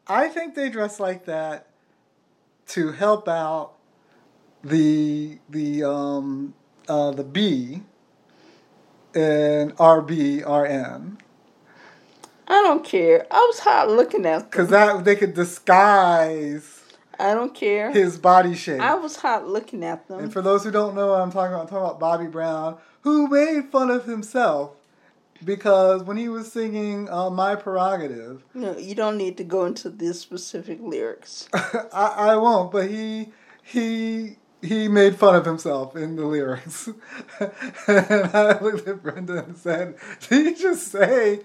I 0.07 0.29
think 0.29 0.55
they 0.55 0.69
dress 0.71 1.01
like 1.01 1.27
that 1.27 1.68
to 2.69 2.93
help 2.93 3.29
out 3.29 3.73
the 4.62 5.39
the 5.49 5.85
um 5.85 6.55
uh 6.89 7.11
the 7.11 7.25
B 7.25 7.83
and 9.14 9.75
RBRM. 9.77 11.19
I 12.51 12.62
don't 12.62 12.85
care. 12.85 13.27
I 13.31 13.39
was 13.39 13.59
hot 13.61 13.89
looking 13.91 14.25
at 14.25 14.39
them. 14.39 14.51
Cause 14.51 14.69
that 14.69 15.05
they 15.05 15.16
could 15.16 15.35
disguise. 15.35 16.83
I 17.19 17.35
don't 17.35 17.55
care. 17.55 17.91
His 17.91 18.16
body 18.16 18.55
shape. 18.55 18.81
I 18.81 18.95
was 18.95 19.16
hot 19.16 19.47
looking 19.47 19.83
at 19.83 20.07
them. 20.09 20.21
And 20.21 20.33
for 20.33 20.41
those 20.41 20.64
who 20.64 20.71
don't 20.71 20.95
know 20.95 21.09
what 21.09 21.21
I'm 21.21 21.33
talking 21.33 21.53
about, 21.53 21.62
I'm 21.62 21.69
talking 21.69 21.85
about 21.85 22.01
Bobby 22.01 22.27
Brown, 22.27 22.79
who 23.03 23.29
made 23.29 23.71
fun 23.71 23.91
of 23.91 24.05
himself 24.05 24.78
because 25.45 26.03
when 26.03 26.16
he 26.16 26.28
was 26.28 26.53
singing 26.53 27.09
uh, 27.11 27.30
"My 27.30 27.55
Prerogative," 27.55 28.45
no, 28.55 28.76
you 28.76 28.95
don't 28.95 29.16
need 29.16 29.36
to 29.39 29.45
go 29.45 29.64
into 29.64 29.91
the 29.91 30.14
specific 30.14 30.78
lyrics. 30.80 31.49
I, 31.53 32.32
I 32.32 32.36
won't, 32.36 32.72
but 32.72 32.89
he 32.91 33.32
he 33.62 34.36
he 34.62 34.89
made 34.89 35.16
fun 35.16 35.36
of 35.36 35.45
himself 35.45 35.95
in 35.97 36.16
the 36.16 36.24
lyrics. 36.24 36.89
and 37.39 38.30
I 38.34 38.59
looked 38.61 38.89
at 38.89 39.03
Brenda 39.03 39.45
and 39.45 39.57
said, 39.57 39.97
Did 40.28 40.47
he 40.47 40.62
just 40.62 40.89
say 40.89 41.41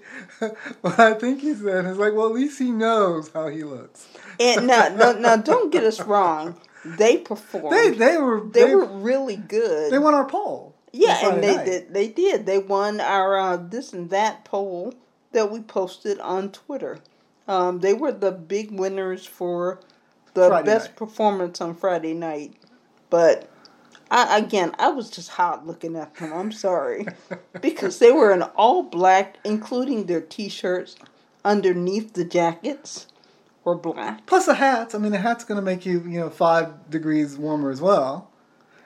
what 0.80 0.98
I 0.98 1.14
think 1.14 1.40
he 1.40 1.54
said? 1.54 1.84
It's 1.84 1.98
like, 1.98 2.12
well, 2.12 2.26
at 2.26 2.34
least 2.34 2.58
he 2.58 2.70
knows 2.70 3.30
how 3.32 3.48
he 3.48 3.62
looks. 3.62 4.08
And 4.40 4.66
now, 4.66 4.88
no, 4.96 5.12
no, 5.12 5.40
don't 5.40 5.70
get 5.70 5.84
us 5.84 6.00
wrong. 6.00 6.60
They 6.84 7.18
performed. 7.18 7.72
They 7.72 7.90
they 7.90 8.16
were 8.18 8.40
they, 8.40 8.64
they 8.64 8.74
were 8.74 8.84
really 8.84 9.36
good. 9.36 9.90
They 9.90 9.98
won 9.98 10.12
our 10.12 10.26
poll. 10.26 10.73
Yeah, 10.94 11.28
and 11.28 11.42
they 11.42 11.64
did. 11.64 11.92
They 11.92 12.08
did. 12.08 12.46
They 12.46 12.58
won 12.58 13.00
our 13.00 13.36
uh, 13.36 13.56
this 13.56 13.92
and 13.92 14.10
that 14.10 14.44
poll 14.44 14.94
that 15.32 15.50
we 15.50 15.60
posted 15.60 16.20
on 16.20 16.52
Twitter. 16.52 17.00
Um, 17.48 17.80
they 17.80 17.92
were 17.92 18.12
the 18.12 18.30
big 18.30 18.70
winners 18.70 19.26
for 19.26 19.80
the 20.34 20.48
Friday 20.48 20.66
best 20.66 20.90
night. 20.90 20.96
performance 20.96 21.60
on 21.60 21.74
Friday 21.74 22.14
night. 22.14 22.54
But 23.10 23.50
I, 24.08 24.38
again, 24.38 24.72
I 24.78 24.88
was 24.88 25.10
just 25.10 25.30
hot 25.30 25.66
looking 25.66 25.96
at 25.96 26.14
them. 26.14 26.32
I'm 26.32 26.52
sorry 26.52 27.06
because 27.60 27.98
they 27.98 28.12
were 28.12 28.32
in 28.32 28.42
all 28.42 28.84
black, 28.84 29.38
including 29.44 30.06
their 30.06 30.20
t-shirts 30.20 30.94
underneath 31.44 32.12
the 32.14 32.24
jackets 32.24 33.08
were 33.64 33.74
black. 33.74 34.26
Plus 34.26 34.46
the 34.46 34.54
hats. 34.54 34.94
I 34.94 34.98
mean, 34.98 35.10
the 35.10 35.18
hat's 35.18 35.44
going 35.44 35.56
to 35.56 35.62
make 35.62 35.84
you, 35.84 36.00
you 36.02 36.20
know, 36.20 36.30
five 36.30 36.88
degrees 36.88 37.36
warmer 37.36 37.70
as 37.70 37.80
well. 37.80 38.30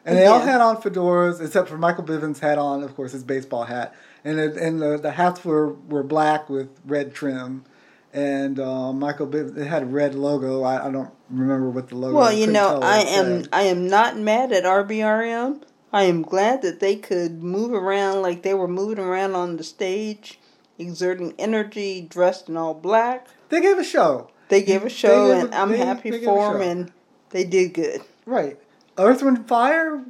And 0.09 0.19
they 0.19 0.27
all 0.27 0.41
had 0.41 0.61
on 0.61 0.81
fedoras, 0.81 1.45
except 1.45 1.69
for 1.69 1.77
Michael 1.77 2.05
Bivins 2.05 2.39
had 2.39 2.59
on, 2.59 2.83
of 2.83 2.97
course, 2.97 3.13
his 3.13 3.25
baseball 3.25 3.65
hat. 3.65 3.95
And 4.25 4.39
it, 4.39 4.57
and 4.57 4.81
the, 4.81 4.97
the 4.97 5.13
hats 5.13 5.45
were, 5.45 5.73
were 5.73 6.03
black 6.03 6.49
with 6.49 6.71
red 6.85 7.15
trim. 7.15 7.65
And 8.13 8.59
uh, 8.59 8.93
Michael 8.93 9.27
Bivins, 9.27 9.59
it 9.59 9.67
had 9.67 9.83
a 9.83 9.87
red 9.87 10.15
logo. 10.15 10.63
I, 10.63 10.89
I 10.89 10.91
don't 10.91 11.13
remember 11.29 11.69
what 11.69 11.89
the 11.89 11.97
logo. 11.97 12.15
Was. 12.15 12.29
Well, 12.29 12.33
you 12.33 12.47
know, 12.47 12.81
I 12.83 13.01
am 13.01 13.45
I 13.53 13.63
am 13.63 13.87
not 13.87 14.17
mad 14.17 14.51
at 14.51 14.65
RBRM. 14.65 15.63
I 15.93 16.05
am 16.05 16.23
glad 16.23 16.63
that 16.63 16.81
they 16.81 16.97
could 16.97 17.43
move 17.43 17.73
around 17.73 18.23
like 18.23 18.43
they 18.43 18.55
were 18.55 18.69
moving 18.69 18.99
around 18.99 19.35
on 19.35 19.59
the 19.59 19.65
stage, 19.65 20.39
exerting 20.79 21.35
energy, 21.39 22.01
dressed 22.01 22.49
in 22.49 22.57
all 22.57 22.75
black. 22.75 23.27
They 23.51 23.61
gave 23.61 23.79
a 23.79 23.85
show. 23.85 24.31
They 24.49 24.63
gave 24.63 24.85
a 24.85 24.91
show, 24.91 25.35
gave 25.35 25.45
and 25.45 25.55
i 25.55 25.63
I'm 25.63 25.71
they, 25.71 25.79
happy 25.79 26.11
they 26.11 26.25
for 26.25 26.55
them, 26.55 26.63
and 26.63 26.93
they 27.31 27.45
did 27.45 27.75
good. 27.75 28.01
Right. 28.25 28.59
Earth, 28.99 29.23
Wind, 29.23 29.47
Fire 29.47 30.05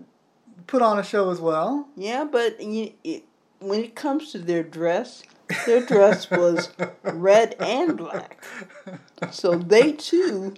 put 0.66 0.82
on 0.82 0.98
a 0.98 1.02
show 1.02 1.30
as 1.30 1.40
well. 1.40 1.88
Yeah, 1.96 2.24
but 2.24 2.60
you, 2.60 2.92
it, 3.04 3.24
when 3.58 3.80
it 3.84 3.94
comes 3.94 4.32
to 4.32 4.38
their 4.38 4.62
dress, 4.62 5.22
their 5.66 5.84
dress 5.84 6.30
was 6.30 6.70
red 7.02 7.54
and 7.60 7.96
black. 7.96 8.44
So 9.30 9.56
they 9.56 9.92
too 9.92 10.54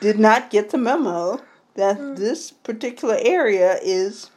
did 0.00 0.18
not 0.18 0.50
get 0.50 0.70
the 0.70 0.78
memo 0.78 1.40
that 1.74 1.96
hmm. 1.96 2.14
this 2.14 2.50
particular 2.50 3.16
area 3.20 3.78
is, 3.82 4.30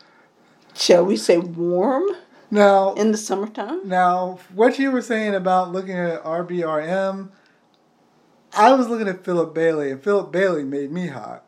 shall 0.73 1.05
we 1.05 1.17
say, 1.17 1.37
warm 1.37 2.03
Now, 2.49 2.93
in 2.93 3.11
the 3.11 3.17
summertime. 3.17 3.87
now, 3.87 4.39
what 4.53 4.77
you 4.77 4.91
were 4.91 5.01
saying 5.01 5.35
about 5.35 5.71
looking 5.71 5.97
at 5.97 6.23
RBRM, 6.23 7.29
I 8.53 8.73
was 8.73 8.87
looking 8.89 9.07
at 9.07 9.23
Philip 9.23 9.53
Bailey, 9.53 9.91
and 9.91 10.03
Philip 10.03 10.31
Bailey 10.31 10.63
made 10.63 10.91
me 10.91 11.07
hot. 11.07 11.45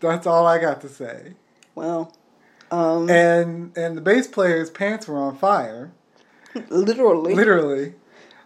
That's 0.00 0.26
all 0.26 0.46
I 0.46 0.58
got 0.58 0.80
to 0.82 0.88
say. 0.88 1.34
Well, 1.74 2.14
um, 2.70 3.08
And 3.10 3.76
and 3.76 3.96
the 3.96 4.00
bass 4.00 4.26
player's 4.26 4.70
pants 4.70 5.08
were 5.08 5.16
on 5.18 5.36
fire, 5.36 5.90
literally, 6.68 7.34
literally. 7.34 7.94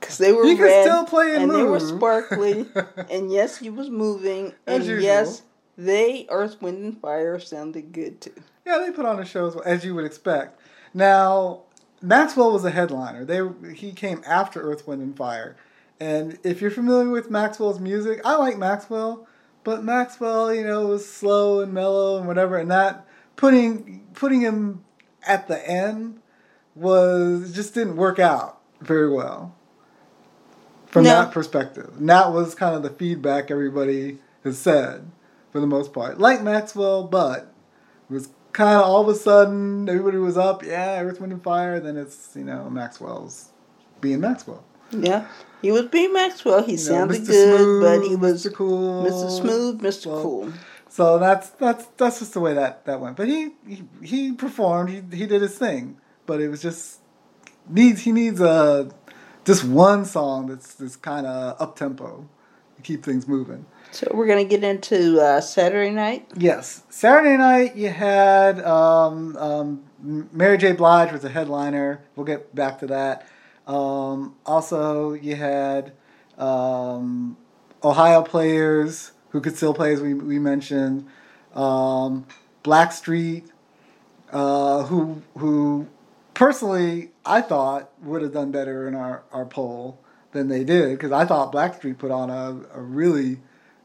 because 0.01 0.19
they 0.19 0.33
were 0.33 0.45
He 0.47 0.57
could 0.57 0.65
red 0.65 0.85
still 0.85 1.05
play 1.05 1.35
and 1.35 1.45
and 1.45 1.55
they 1.55 1.63
were 1.63 1.81
sparkly, 1.81 2.67
and 3.11 3.33
yes, 3.33 3.59
he 3.59 3.71
was 3.71 3.91
moving, 3.91 4.55
and 4.67 4.85
yes, 4.85 5.43
they 5.77 6.27
Earth, 6.31 6.61
Wind, 6.63 6.79
and 6.85 7.01
Fire 7.01 7.39
sounded 7.39 7.93
good 7.93 8.21
too. 8.21 8.35
Yeah, 8.65 8.79
they 8.79 8.93
put 8.93 9.07
on 9.07 9.19
a 9.19 9.25
show 9.25 9.47
as, 9.49 9.55
well, 9.57 9.65
as 9.65 9.85
you 9.85 9.95
would 9.95 10.05
expect. 10.05 10.61
Now, 10.95 11.63
Maxwell 12.01 12.53
was 12.53 12.65
a 12.65 12.71
headliner. 12.71 13.25
They 13.25 13.41
he 13.75 13.93
came 13.93 14.23
after 14.27 14.61
Earth, 14.63 14.87
Wind, 14.87 15.03
and 15.03 15.17
Fire. 15.17 15.57
And 15.99 16.39
if 16.43 16.61
you're 16.61 16.71
familiar 16.71 17.09
with 17.11 17.31
Maxwell's 17.31 17.79
music, 17.81 18.21
I 18.25 18.37
like 18.37 18.59
Maxwell, 18.59 19.27
but 19.65 19.85
Maxwell, 19.85 20.55
you 20.55 20.65
know, 20.65 20.87
was 20.87 21.09
slow 21.11 21.61
and 21.61 21.73
mellow 21.73 22.19
and 22.19 22.27
whatever, 22.27 22.57
and 22.57 22.71
that 22.71 23.07
putting 23.37 24.07
putting 24.15 24.41
him 24.41 24.85
at 25.27 25.49
the 25.49 25.69
end 25.69 26.21
was 26.75 27.53
just 27.55 27.75
didn't 27.75 27.97
work 27.97 28.19
out 28.19 28.61
very 28.81 29.11
well 29.11 29.55
from 30.87 31.05
No. 31.05 31.11
that 31.11 31.33
perspective. 31.33 31.93
And 31.99 32.09
that 32.09 32.33
was 32.33 32.55
kind 32.55 32.75
of 32.75 32.83
the 32.83 32.91
feedback 32.91 33.51
everybody 33.51 34.19
has 34.45 34.59
said 34.59 35.11
for 35.51 35.61
the 35.61 35.67
most 35.67 35.93
part. 35.93 36.19
Like 36.19 36.43
Maxwell, 36.43 37.05
but 37.05 37.53
it 38.11 38.13
was 38.13 38.31
kind 38.53 38.77
of 38.77 38.83
all 38.87 39.03
of 39.03 39.09
a 39.09 39.15
sudden 39.19 39.89
everybody 39.89 40.19
was 40.19 40.37
up, 40.37 40.65
yeah, 40.65 41.01
Earth, 41.01 41.21
Wind, 41.21 41.33
and 41.33 41.43
Fire. 41.43 41.79
Then 41.81 41.97
it's 41.97 42.31
you 42.35 42.45
know 42.45 42.69
Maxwell's 42.71 43.51
being 44.01 44.21
Maxwell. 44.21 44.65
Yeah, 44.93 45.27
he 45.61 45.73
was 45.73 45.87
being 45.87 46.13
Maxwell. 46.13 46.63
He 46.63 46.73
You 46.73 46.79
sounded 46.79 47.23
Mr. 47.23 47.27
good, 47.27 47.59
Smooth, 47.59 47.83
but 47.83 48.09
he 48.09 48.17
was 48.17 48.47
Mr. 48.47 48.55
Cool, 48.55 49.05
Mr. 49.05 49.41
Smooth, 49.41 49.81
Mr. 49.81 50.07
Well, 50.07 50.23
Cool. 50.23 50.53
So 50.89 51.19
that's 51.19 51.49
that's 51.51 51.87
that's 51.97 52.19
just 52.19 52.35
the 52.35 52.41
way 52.41 52.53
that 52.53 52.85
that 52.85 53.01
went. 53.01 53.17
But 53.17 53.29
he 53.29 53.53
he, 53.67 53.85
he 54.03 54.33
performed. 54.33 54.91
He 54.91 55.17
he 55.17 55.27
did 55.27 55.41
his 55.41 55.57
thing. 55.57 55.97
But 56.27 56.41
it 56.41 56.49
was 56.49 56.61
just 56.61 57.01
needs 57.69 58.03
he 58.03 58.13
needs 58.13 58.41
a 58.41 58.91
just 59.45 59.65
one 59.65 60.05
song 60.05 60.49
that's 60.49 60.75
that's 60.75 60.97
kind 60.97 61.27
of 61.27 61.61
up 61.61 61.77
tempo 61.77 62.29
to 62.77 62.83
keep 62.83 63.03
things 63.05 63.27
moving. 63.27 63.65
So 63.91 64.11
we're 64.13 64.27
gonna 64.27 64.45
get 64.45 64.65
into 64.65 65.21
uh, 65.21 65.41
Saturday 65.41 65.91
night. 65.91 66.31
Yes, 66.37 66.83
Saturday 66.89 67.37
night 67.37 67.77
you 67.77 67.89
had 67.89 68.61
um, 68.61 69.37
um, 69.37 69.85
Mary 70.33 70.59
J. 70.59 70.73
Blige 70.73 71.13
was 71.13 71.25
a 71.25 71.29
headliner. 71.29 72.03
We'll 72.17 72.27
get 72.27 72.55
back 72.55 72.79
to 72.81 72.87
that. 72.89 73.27
Um, 73.67 74.35
also, 74.45 75.13
you 75.13 75.37
had 75.37 75.93
um, 76.39 77.37
Ohio 77.83 78.23
players 78.23 79.13
who 79.31 79.41
could 79.41 79.57
still 79.57 79.75
play, 79.75 79.93
as 79.93 80.01
we, 80.01 80.15
we 80.15 80.39
mentioned. 80.39 81.07
Um, 81.55 82.27
Blackstreet, 82.65 83.51
uh, 84.31 84.85
who 84.85 85.23
who 85.37 85.89
personally 86.35 87.11
I 87.25 87.41
thought 87.41 87.91
would 88.03 88.23
have 88.23 88.33
done 88.33 88.51
better 88.51 88.89
in 88.89 88.95
our, 88.95 89.23
our 89.33 89.45
poll 89.45 89.99
than 90.33 90.49
they 90.49 90.65
did 90.65 90.91
because 90.91 91.13
I 91.13 91.27
thought 91.27 91.53
Blackstreet 91.53 91.99
put 91.99 92.11
on 92.11 92.31
a, 92.31 92.61
a 92.75 92.81
really 92.81 93.41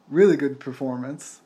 really 0.10 0.38
good 0.38 0.60
performance 0.60 1.42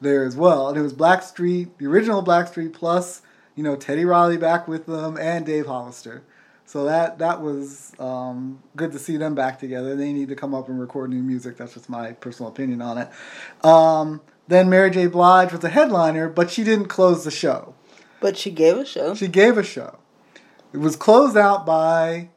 there 0.00 0.24
as 0.24 0.36
well. 0.36 0.68
And 0.68 0.78
it 0.78 0.82
was 0.82 0.94
Blackstreet, 0.94 1.70
the 1.78 1.86
original 1.86 2.22
Blackstreet, 2.22 2.72
plus 2.72 3.22
you 3.54 3.62
know 3.62 3.76
Teddy 3.76 4.04
Riley 4.04 4.36
back 4.36 4.68
with 4.68 4.86
them 4.86 5.16
and 5.18 5.44
Dave 5.44 5.66
Hollister. 5.66 6.22
So 6.66 6.84
that 6.84 7.18
that 7.20 7.40
was 7.40 7.92
um, 7.98 8.62
good 8.74 8.92
to 8.92 8.98
see 8.98 9.16
them 9.16 9.34
back 9.34 9.60
together. 9.60 9.94
They 9.94 10.12
need 10.12 10.28
to 10.28 10.34
come 10.34 10.52
up 10.52 10.68
and 10.68 10.80
record 10.80 11.10
new 11.10 11.22
music. 11.22 11.56
That's 11.56 11.74
just 11.74 11.88
my 11.88 12.12
personal 12.12 12.50
opinion 12.50 12.82
on 12.82 12.98
it. 12.98 13.64
Um, 13.64 14.20
then 14.48 14.68
Mary 14.68 14.90
J. 14.90 15.06
Blige 15.06 15.52
was 15.52 15.62
a 15.64 15.68
headliner, 15.68 16.28
but 16.28 16.50
she 16.50 16.64
didn't 16.64 16.86
close 16.86 17.24
the 17.24 17.30
show. 17.30 17.74
But 18.20 18.36
she 18.36 18.50
gave 18.50 18.76
a 18.76 18.84
show. 18.84 19.14
She 19.14 19.28
gave 19.28 19.56
a 19.56 19.62
show. 19.62 19.98
It 20.72 20.78
was 20.78 20.96
closed 20.96 21.36
out 21.36 21.64
by 21.64 22.30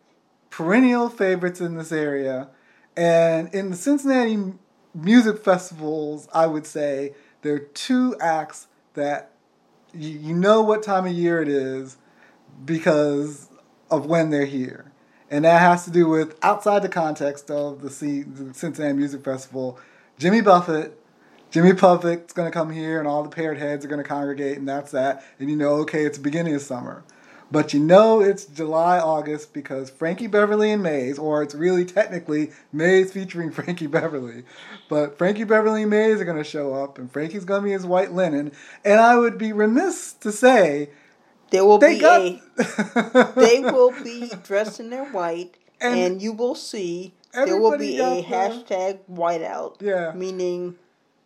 perennial 0.50 1.10
favorites 1.10 1.60
in 1.60 1.76
this 1.76 1.92
area. 1.92 2.50
And 2.96 3.54
in 3.54 3.72
the 3.72 3.76
Cincinnati 3.76 4.38
music 4.94 5.44
festivals, 5.44 6.28
I 6.34 6.48
would 6.48 6.66
say 6.66 7.16
there 7.42 7.56
are 7.56 7.60
two 7.60 8.16
acts 8.20 8.68
that 8.94 9.32
you, 9.94 10.10
you 10.10 10.36
know 10.36 10.62
what 10.62 10.84
time 10.84 11.06
of 11.06 11.14
year 11.14 11.42
it 11.42 11.48
is 11.48 11.98
because 12.66 13.49
of 13.90 14.06
when 14.06 14.30
they're 14.30 14.46
here. 14.46 14.92
And 15.32 15.46
that 15.46 15.62
has 15.62 15.86
to 15.86 15.92
do 15.92 16.08
with 16.08 16.38
outside 16.42 16.82
the 16.82 16.90
context 16.90 17.52
of 17.52 17.82
the, 17.82 17.90
C, 17.90 18.24
Cincinnati 18.54 18.94
Music 18.94 19.24
Festival. 19.24 19.80
Jimmy 20.18 20.42
Buffett, 20.42 21.00
Jimmy 21.52 21.74
Buffett's 21.74 22.34
going 22.34 22.50
to 22.50 22.54
come 22.54 22.72
here, 22.72 23.00
and 23.00 23.08
all 23.08 23.24
the 23.24 23.36
Parrotheads 23.36 23.84
are 23.84 23.88
going 23.88 24.02
to 24.02 24.08
congregate, 24.08 24.58
and 24.58 24.68
that's 24.68 24.92
that. 24.92 25.24
And 25.40 25.50
you 25.50 25.56
know, 25.56 25.76
okay, 25.76 26.06
it's 26.06 26.18
the 26.18 26.24
beginning 26.24 26.56
of 26.56 26.62
summer. 26.62 27.04
But 27.52 27.74
you 27.74 27.80
know 27.80 28.22
it's 28.22 28.46
July, 28.46 29.00
August 29.00 29.54
because 29.54 29.90
Frankie 29.90 30.28
Beverly 30.28 30.72
and 30.72 30.84
Maze, 30.84 31.18
or 31.18 31.42
it's 31.42 31.56
really 31.56 31.84
technically 31.84 32.52
Maze 32.72 33.12
featuring 33.12 33.52
Frankie 33.52 33.88
Beverly. 33.88 34.44
But 34.88 35.18
Frankie 35.18 35.46
Beverly 35.46 35.82
and 35.82 35.90
Maze 35.90 36.22
are 36.22 36.26
going 36.26 36.38
to 36.38 36.44
show 36.44 36.76
up, 36.76 37.00
and 37.00 37.12
Frankie's 37.12 37.46
going 37.46 37.62
to 37.62 37.66
be 37.66 37.72
his 37.72 37.86
white 37.86 38.12
linen. 38.12 38.52
And 38.86 39.00
I 39.00 39.18
would 39.18 39.38
be 39.40 39.52
remiss 39.52 40.14
to 40.14 40.32
say 40.32 40.90
There 41.52 41.66
will 41.66 41.78
they 41.78 41.96
be 41.96 42.00
got. 42.00 42.22
a. 42.22 43.32
They 43.36 43.60
will 43.62 43.92
be 44.04 44.32
dressed 44.44 44.80
in 44.80 44.90
their 44.90 45.06
white, 45.06 45.56
And 45.82 45.98
and, 46.00 46.22
you 46.22 46.34
will 46.34 46.56
see 46.56 47.14
there 47.34 47.60
will 47.60 47.78
be 47.78 48.00
a 48.00 48.24
hashtag 48.24 49.00
whiteout. 49.12 49.82
Yeah. 49.82 50.12
Meaning, 50.16 50.76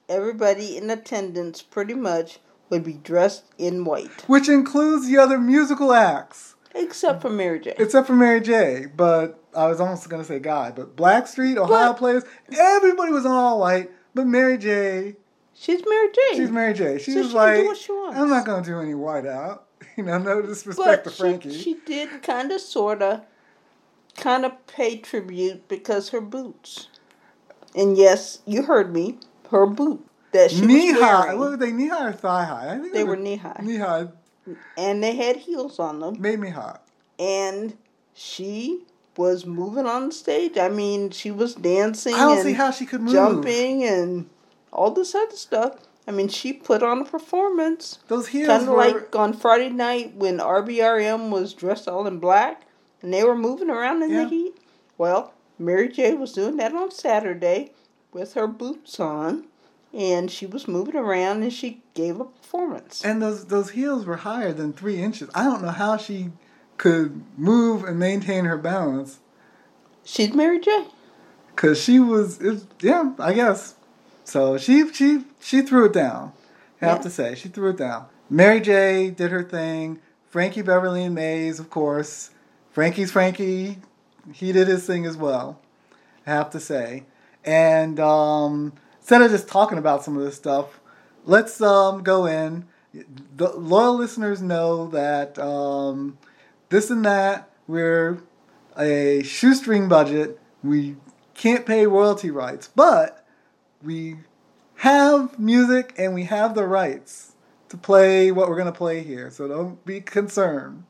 everybody 0.09 0.77
in 0.77 0.89
attendance 0.89 1.61
pretty 1.61 1.93
much 1.93 2.39
would 2.69 2.83
be 2.83 2.93
dressed 2.93 3.43
in 3.57 3.83
white, 3.85 4.27
which 4.27 4.49
includes 4.49 5.07
the 5.07 5.17
other 5.17 5.37
musical 5.37 5.93
acts, 5.93 6.55
except 6.73 7.21
for 7.21 7.29
Mary 7.29 7.59
J. 7.59 7.73
except 7.77 8.07
for 8.07 8.13
Mary 8.15 8.41
J. 8.41 8.87
But 8.95 9.39
I 9.55 9.67
was 9.67 9.79
almost 9.79 10.09
going 10.09 10.21
to 10.21 10.27
say 10.27 10.39
Guy, 10.39 10.71
but 10.71 10.95
Blackstreet, 10.95 11.57
Ohio 11.57 11.91
But- 11.91 11.97
players, 11.97 12.23
everybody 12.57 13.11
was 13.11 13.25
all 13.25 13.59
white, 13.59 13.91
but 14.15 14.25
Mary 14.27 14.57
J. 14.57 15.15
She's 15.55 15.83
Mary 15.87 16.09
J. 16.11 16.21
She's 16.37 16.49
Mary 16.49 16.73
J. 16.73 16.97
She 16.97 17.11
So 17.11 17.19
was 17.19 17.29
she 17.29 17.33
like, 17.35 17.55
do 17.59 17.65
what 17.67 17.77
she 17.77 17.91
wants. 17.91 18.17
I'm 18.19 18.29
not 18.29 18.43
going 18.45 18.63
to 18.63 18.69
do 18.69 18.79
any 18.79 18.95
white 18.95 19.27
out. 19.27 19.65
You 19.97 20.03
know, 20.03 20.17
no 20.17 20.41
disrespect 20.41 21.03
but 21.03 21.11
to 21.11 21.15
Frankie. 21.15 21.53
She, 21.53 21.61
she 21.61 21.73
did 21.85 22.23
kind 22.23 22.51
of, 22.51 22.61
sort 22.61 23.03
of, 23.03 23.21
kind 24.17 24.43
of 24.43 24.65
pay 24.65 24.97
tribute 24.97 25.67
because 25.67 26.09
her 26.09 26.21
boots. 26.21 26.87
And 27.75 27.95
yes, 27.95 28.39
you 28.47 28.63
heard 28.63 28.91
me. 28.91 29.19
Her 29.51 29.67
boot 29.67 30.03
that 30.31 30.51
she 30.51 30.65
knee 30.65 30.91
high. 30.91 31.33
What 31.35 31.51
were 31.51 31.57
they? 31.57 31.71
Knee 31.71 31.87
high 31.87 32.09
or 32.09 32.13
thigh 32.13 32.45
high? 32.45 32.73
I 32.73 32.79
think 32.79 32.93
they 32.93 33.03
were 33.03 33.15
knee 33.15 33.37
high, 33.37 33.59
knee 33.61 33.77
high. 33.77 34.07
and 34.77 35.03
they 35.03 35.15
had 35.15 35.37
heels 35.37 35.79
on 35.79 35.99
them. 35.99 36.19
Made 36.19 36.39
me 36.39 36.49
hot. 36.49 36.83
And 37.17 37.77
she 38.13 38.83
was 39.15 39.45
moving 39.45 39.85
on 39.85 40.07
the 40.07 40.13
stage. 40.13 40.57
I 40.57 40.69
mean, 40.69 41.11
she 41.11 41.31
was 41.31 41.55
dancing 41.55 42.15
I 42.15 42.19
don't 42.19 42.37
and 42.37 42.43
see 42.43 42.53
how 42.53 42.71
she 42.71 42.85
could 42.85 43.01
move. 43.01 43.13
jumping 43.13 43.83
and 43.83 44.29
all 44.71 44.91
this 44.91 45.15
other 45.15 45.35
stuff. 45.35 45.75
I 46.07 46.11
mean, 46.11 46.27
she 46.27 46.51
put 46.53 46.83
on 46.83 47.01
a 47.01 47.05
performance. 47.05 47.99
Those 48.07 48.27
heels 48.27 48.47
Kind 48.47 48.63
of 48.63 48.69
were. 48.69 48.77
like 48.77 49.15
on 49.15 49.33
Friday 49.33 49.69
night 49.69 50.15
when 50.15 50.37
RBRM 50.39 51.29
was 51.29 51.53
dressed 51.53 51.87
all 51.87 52.05
in 52.07 52.19
black 52.19 52.63
and 53.01 53.13
they 53.13 53.23
were 53.23 53.35
moving 53.37 53.69
around 53.69 54.03
in 54.03 54.09
Yeah. 54.11 54.23
the 54.23 54.29
heat. 54.29 54.57
Well, 54.97 55.33
Mary 55.57 55.87
J 55.89 56.13
was 56.15 56.33
doing 56.33 56.57
that 56.57 56.73
on 56.73 56.91
Saturday 56.91 57.71
with 58.11 58.33
her 58.33 58.47
boots 58.47 58.99
on 58.99 59.45
and 59.93 60.29
she 60.29 60.45
was 60.45 60.67
moving 60.67 60.95
around 60.95 61.43
and 61.43 61.53
she 61.53 61.81
gave 61.93 62.19
a 62.19 62.25
performance. 62.25 63.03
and 63.05 63.21
those 63.21 63.45
those 63.45 63.69
heels 63.71 64.05
were 64.05 64.17
higher 64.17 64.51
than 64.51 64.73
three 64.73 65.01
inches. 65.01 65.29
I 65.33 65.43
don't 65.45 65.61
know 65.61 65.69
how 65.69 65.95
she 65.97 66.31
could 66.77 67.23
move 67.37 67.83
and 67.85 67.97
maintain 67.99 68.45
her 68.45 68.57
balance 68.57 69.19
She's 70.03 70.33
Mary 70.33 70.59
J. 70.59 70.87
because 71.55 71.81
she 71.81 71.97
was. 71.99 72.41
It, 72.41 72.63
yeah, 72.81 73.13
I 73.19 73.33
guess. 73.33 73.75
So 74.23 74.57
she 74.57 74.91
she 74.93 75.25
she 75.39 75.61
threw 75.61 75.85
it 75.85 75.93
down. 75.93 76.33
I 76.81 76.85
have 76.85 76.97
Yeah. 76.99 77.03
to 77.03 77.09
say 77.09 77.35
she 77.35 77.49
threw 77.49 77.69
it 77.71 77.77
down. 77.77 78.05
Mary 78.29 78.59
J 78.59 79.09
did 79.09 79.31
her 79.31 79.43
thing. 79.43 79.99
Frankie 80.29 80.61
Beverly 80.61 81.03
and 81.03 81.13
Maze, 81.15 81.59
of 81.59 81.69
course. 81.69 82.31
Frankie's 82.71 83.11
Frankie. 83.11 83.77
He 84.31 84.51
did 84.51 84.67
his 84.67 84.85
thing 84.87 85.05
as 85.05 85.15
well. 85.17 85.59
I 86.25 86.31
have 86.31 86.49
to 86.51 86.59
say. 86.59 87.03
And 87.43 87.99
um, 87.99 88.73
instead 88.99 89.21
of 89.21 89.29
just 89.29 89.47
talking 89.47 89.77
about 89.77 90.03
some 90.03 90.17
of 90.17 90.23
this 90.23 90.35
stuff, 90.35 90.79
let's 91.25 91.61
um, 91.61 92.01
go 92.03 92.25
in. 92.25 92.65
The 93.35 93.49
loyal 93.49 93.95
listeners 93.95 94.41
know 94.41 94.87
that 94.87 95.37
um, 95.37 96.17
this 96.69 96.89
and 96.89 97.03
that, 97.05 97.49
we're 97.67 98.19
a 98.77 99.21
shoestring 99.23 99.87
budget. 99.89 100.39
We 100.63 100.95
can't 101.33 101.65
pay 101.65 101.85
royalty 101.85 102.31
rights, 102.31 102.69
but 102.75 103.22
we 103.83 104.17
have 104.75 105.37
music 105.39 105.93
and 105.97 106.13
we 106.13 106.23
have 106.23 106.55
the 106.55 106.65
rights 106.65 107.33
to 107.69 107.77
play 107.77 108.31
what 108.31 108.49
we're 108.49 108.55
going 108.57 108.71
to 108.71 108.77
play 108.77 109.03
here. 109.03 109.29
So 109.29 109.47
don't 109.47 109.83
be 109.85 110.01
concerned. 110.01 110.83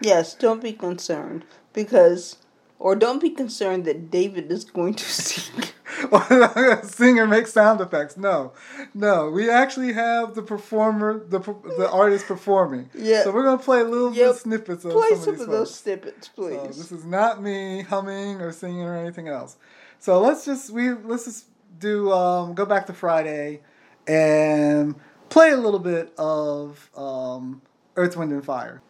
Yes, 0.00 0.34
don't 0.34 0.62
be 0.62 0.72
concerned 0.72 1.44
because, 1.72 2.36
or 2.78 2.96
don't 2.96 3.20
be 3.20 3.30
concerned 3.30 3.84
that 3.84 4.10
David 4.10 4.50
is 4.50 4.64
going 4.64 4.94
to 4.94 5.04
sing. 5.08 5.64
sing 6.82 7.18
or 7.18 7.26
make 7.26 7.46
sound 7.46 7.80
effects. 7.80 8.16
No, 8.16 8.52
no. 8.94 9.30
We 9.30 9.48
actually 9.48 9.92
have 9.92 10.34
the 10.34 10.42
performer, 10.42 11.24
the 11.28 11.38
the 11.38 11.88
artist 11.90 12.26
performing. 12.26 12.90
Yeah. 12.94 13.22
So 13.22 13.30
we're 13.30 13.44
gonna 13.44 13.62
play 13.62 13.80
a 13.80 13.84
little 13.84 14.12
Yep. 14.12 14.32
bit 14.32 14.36
snippets 14.40 14.84
of 14.84 14.92
Play 14.92 15.10
some, 15.10 15.20
some 15.20 15.34
of, 15.34 15.40
of 15.42 15.46
those 15.50 15.74
snippets, 15.74 16.30
So 16.34 16.42
please. 16.42 16.76
this 16.76 16.90
is 16.92 17.04
not 17.04 17.40
me 17.42 17.82
humming 17.82 18.40
or 18.40 18.50
singing 18.52 18.82
or 18.82 18.96
anything 18.96 19.28
else. 19.28 19.56
So 20.00 20.20
let's 20.20 20.44
just 20.44 20.70
we 20.70 20.90
let's 20.92 21.26
just 21.26 21.46
do 21.82 22.12
um, 22.12 22.54
go 22.54 22.64
back 22.64 22.86
to 22.86 22.92
Friday 22.92 23.60
and 24.06 24.94
play 25.28 25.50
a 25.50 25.56
little 25.56 25.80
bit 25.80 26.14
of 26.16 26.88
um, 26.96 27.60
Earth, 27.96 28.16
Wind, 28.16 28.32
and 28.32 28.44
Fire. 28.44 28.80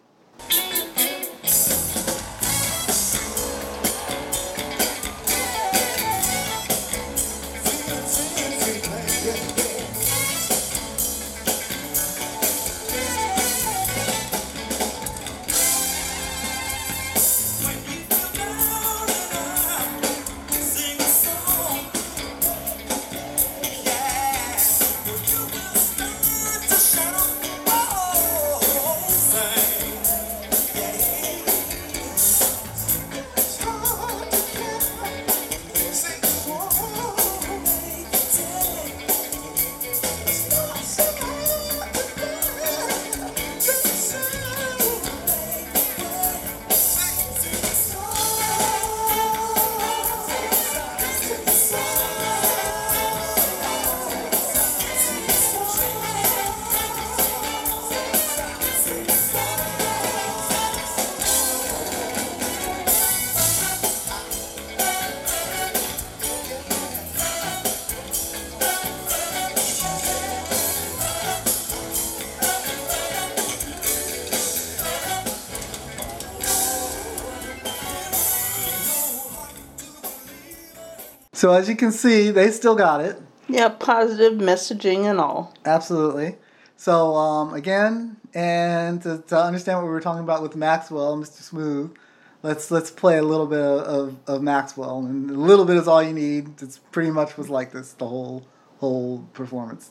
So 81.43 81.53
as 81.53 81.68
you 81.68 81.74
can 81.74 81.90
see, 81.90 82.30
they 82.30 82.53
still 82.53 82.76
got 82.76 83.01
it. 83.01 83.20
yeah, 83.49 83.68
positive 83.68 84.34
messaging 84.34 85.11
and 85.11 85.18
all. 85.18 85.53
Absolutely. 85.64 86.36
So 86.76 87.16
um, 87.16 87.53
again, 87.53 88.18
and 88.32 89.03
to, 89.03 89.24
to 89.26 89.43
understand 89.43 89.78
what 89.78 89.86
we 89.86 89.90
were 89.90 90.01
talking 90.01 90.22
about 90.22 90.40
with 90.40 90.55
Maxwell, 90.55 91.16
Mr. 91.16 91.43
Smooth, 91.43 91.97
let's 92.45 92.70
let's 92.70 92.93
play 92.93 93.18
a 93.18 93.24
little 93.24 93.49
bit 93.49 93.59
of, 93.59 94.18
of 94.28 94.40
Maxwell, 94.40 95.01
and 95.01 95.32
a 95.32 95.34
little 95.34 95.64
bit 95.64 95.76
is 95.78 95.88
all 95.88 96.01
you 96.01 96.12
need. 96.12 96.62
It's 96.62 96.78
pretty 96.78 97.11
much 97.11 97.36
was 97.36 97.51
like 97.51 97.72
this 97.72 97.93
the 97.95 98.07
whole 98.07 98.47
whole 98.78 99.26
performance. 99.32 99.90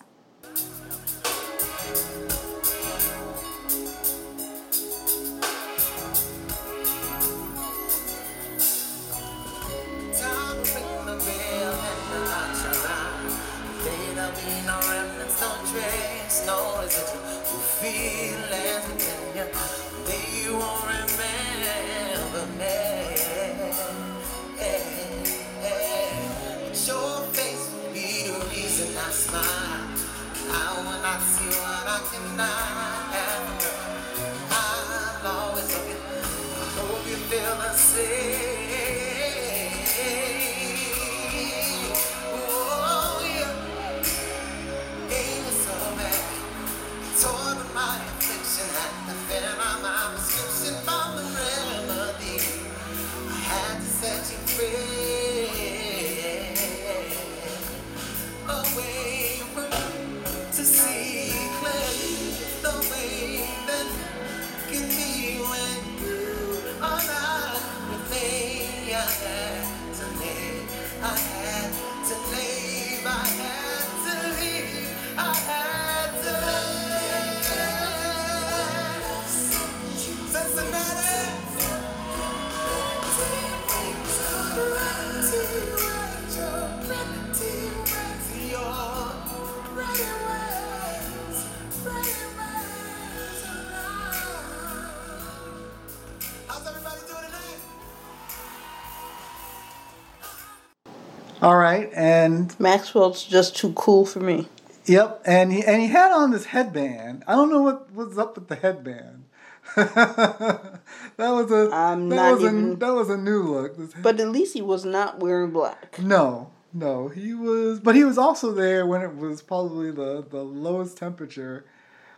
And 102.32 102.60
Maxwell's 102.60 103.24
just 103.24 103.56
too 103.56 103.74
cool 103.74 104.06
for 104.06 104.20
me. 104.20 104.48
yep, 104.86 105.22
and 105.26 105.52
he 105.52 105.64
and 105.64 105.82
he 105.82 105.88
had 105.88 106.12
on 106.12 106.32
this 106.32 106.46
headband. 106.46 107.24
I 107.28 107.34
don't 107.34 107.50
know 107.50 107.62
what 107.62 107.94
was 107.94 108.18
up 108.18 108.36
with 108.36 108.48
the 108.48 108.56
headband. 108.56 109.26
that 109.76 110.82
was 111.18 111.52
a 111.52 111.70
I'm 111.74 112.10
that 112.10 112.32
was 112.32 112.44
a 112.44 112.76
that 112.76 112.94
was 112.94 113.10
a 113.10 113.18
new 113.18 113.44
look. 113.44 113.78
But 114.02 114.20
at 114.20 114.28
least 114.30 114.54
he 114.54 114.62
was 114.62 114.84
not 114.86 115.20
wearing 115.20 115.52
black. 115.52 116.00
No, 116.00 116.52
no, 116.74 117.10
he 117.10 117.34
was, 117.34 117.80
but 117.80 117.96
he 117.96 118.04
was 118.04 118.18
also 118.18 118.52
there 118.52 118.86
when 118.86 119.02
it 119.02 119.16
was 119.16 119.42
probably 119.42 119.92
the 119.92 120.26
the 120.28 120.44
lowest 120.44 120.98
temperature 120.98 121.66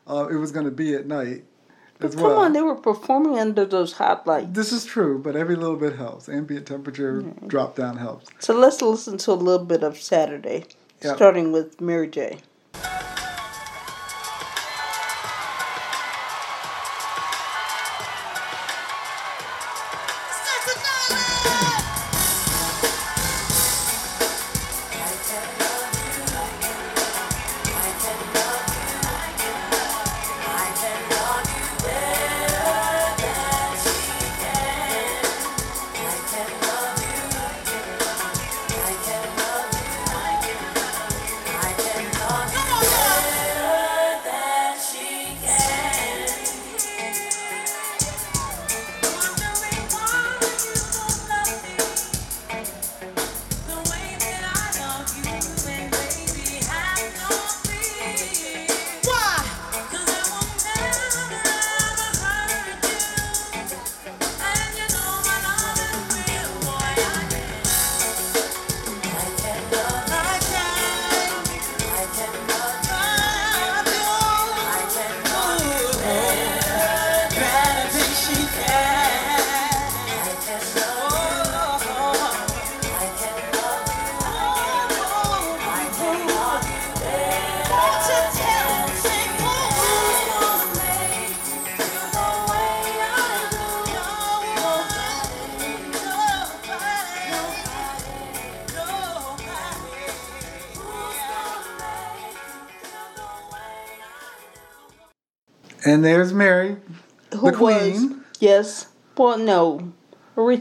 uh, 0.07 0.27
it 0.31 0.35
was 0.35 0.51
going 0.51 0.65
to 0.65 0.71
be 0.71 0.93
at 0.93 1.05
night 1.05 1.45
as 2.05 2.15
Come 2.15 2.23
well. 2.23 2.39
on, 2.39 2.53
they 2.53 2.61
were 2.61 2.75
performing 2.75 3.37
under 3.39 3.65
those 3.65 3.93
hot 3.93 4.25
lights. 4.27 4.47
this 4.51 4.71
is 4.71 4.85
true, 4.85 5.19
but 5.19 5.35
every 5.35 5.55
little 5.55 5.75
bit 5.77 5.95
helps. 5.95 6.27
Ambient 6.29 6.65
temperature 6.67 7.21
drop 7.47 7.75
down 7.75 7.97
helps. 7.97 8.29
So 8.39 8.53
let's 8.55 8.81
listen 8.81 9.17
to 9.19 9.31
a 9.31 9.33
little 9.33 9.65
bit 9.65 9.83
of 9.83 9.97
Saturday, 9.99 10.65
Yep. 11.01 11.15
starting 11.15 11.51
with 11.51 11.79
Mary 11.81 12.07
J. 12.07 12.39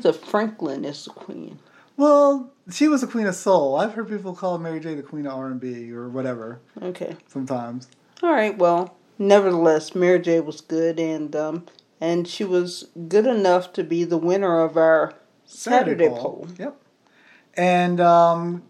Aretha 0.03 0.15
Franklin 0.15 0.85
is 0.85 1.05
the 1.05 1.11
queen. 1.11 1.59
Well, 1.97 2.51
she 2.71 2.89
was 2.89 3.03
the 3.03 3.07
queen 3.07 3.27
of 3.27 3.35
soul. 3.35 3.77
I've 3.77 3.95
heard 3.95 4.09
people 4.09 4.35
call 4.35 4.59
Mary 4.59 4.81
J 4.81 4.95
the 4.95 5.03
queen 5.03 5.27
of 5.27 5.35
R 5.35 5.47
and 5.49 5.61
B 5.61 5.93
or 5.93 6.09
whatever 6.09 6.61
Okay. 6.81 7.17
sometimes. 7.29 7.89
All 8.23 8.33
right. 8.33 8.57
Well, 8.57 8.97
nevertheless, 9.19 9.95
Mary 9.95 10.21
J 10.21 10.41
was 10.41 10.61
good, 10.61 10.99
and 10.99 11.35
um, 11.37 11.67
and 12.01 12.27
she 12.27 12.45
was 12.45 12.89
good 13.09 13.27
enough 13.27 13.73
to 13.75 13.85
be 13.85 14.05
the 14.05 14.17
winner 14.17 14.61
of 14.61 14.77
our 14.77 15.15
Saturday, 15.45 16.09
poll. 16.09 16.49
Yep. 16.59 16.77
And 17.55 18.01
um, 18.01 18.63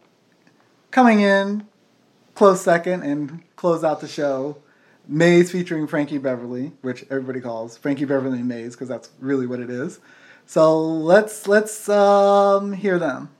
coming 0.90 1.20
in 1.20 1.66
close 2.34 2.60
second 2.62 3.02
and 3.04 3.42
close 3.56 3.84
out 3.84 4.00
the 4.00 4.08
show, 4.08 4.56
Maze 5.06 5.52
featuring 5.52 5.86
Frankie 5.86 6.18
Beverly, 6.18 6.72
which 6.82 7.04
everybody 7.08 7.40
calls 7.40 7.76
Frankie 7.78 8.04
Beverly 8.04 8.38
and 8.40 8.48
Maze 8.48 8.74
because 8.74 8.88
that's 8.88 9.10
really 9.20 9.46
what 9.46 9.60
it 9.60 9.70
is. 9.70 10.00
So 10.52 10.78
let's 10.82 11.48
let's 11.48 11.88
um, 11.88 12.74
hear 12.74 12.98
them. 12.98 13.30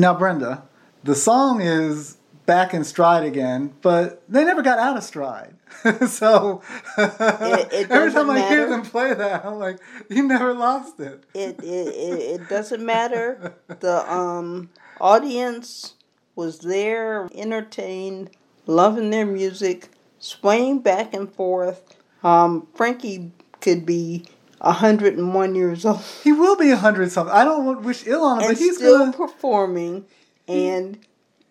Now, 0.00 0.14
Brenda, 0.14 0.62
the 1.04 1.14
song 1.14 1.60
is 1.60 2.16
back 2.46 2.72
in 2.72 2.84
stride 2.84 3.22
again, 3.22 3.74
but 3.82 4.22
they 4.30 4.46
never 4.46 4.62
got 4.62 4.78
out 4.78 4.96
of 4.96 5.04
stride. 5.04 5.56
so 6.08 6.62
it 6.96 7.20
every 7.20 7.86
doesn't 7.86 8.14
time 8.14 8.30
I 8.30 8.48
hear 8.48 8.66
them 8.66 8.80
play 8.80 9.12
that, 9.12 9.44
I'm 9.44 9.58
like, 9.58 9.78
you 10.08 10.26
never 10.26 10.54
lost 10.54 11.00
it. 11.00 11.24
It 11.34 11.62
it, 11.62 11.64
it, 11.64 12.40
it 12.40 12.48
doesn't 12.48 12.82
matter. 12.82 13.52
The 13.68 14.10
um 14.10 14.70
audience 15.02 15.96
was 16.34 16.60
there, 16.60 17.28
entertained, 17.34 18.30
loving 18.64 19.10
their 19.10 19.26
music, 19.26 19.90
swaying 20.18 20.78
back 20.78 21.12
and 21.12 21.30
forth. 21.30 21.94
Um, 22.24 22.68
Frankie 22.74 23.32
could 23.60 23.84
be 23.84 24.24
hundred 24.62 25.16
and 25.16 25.34
one 25.34 25.54
years 25.54 25.84
old 25.84 26.00
He 26.22 26.32
will 26.32 26.56
be 26.56 26.70
a 26.70 26.76
hundred 26.76 27.10
something. 27.10 27.34
I 27.34 27.44
don't 27.44 27.82
wish 27.82 28.06
ill 28.06 28.24
on 28.24 28.38
him, 28.38 28.48
and 28.48 28.56
but 28.56 28.58
he's 28.58 28.76
still 28.76 28.98
gonna. 28.98 29.12
performing, 29.12 30.06
and 30.48 30.98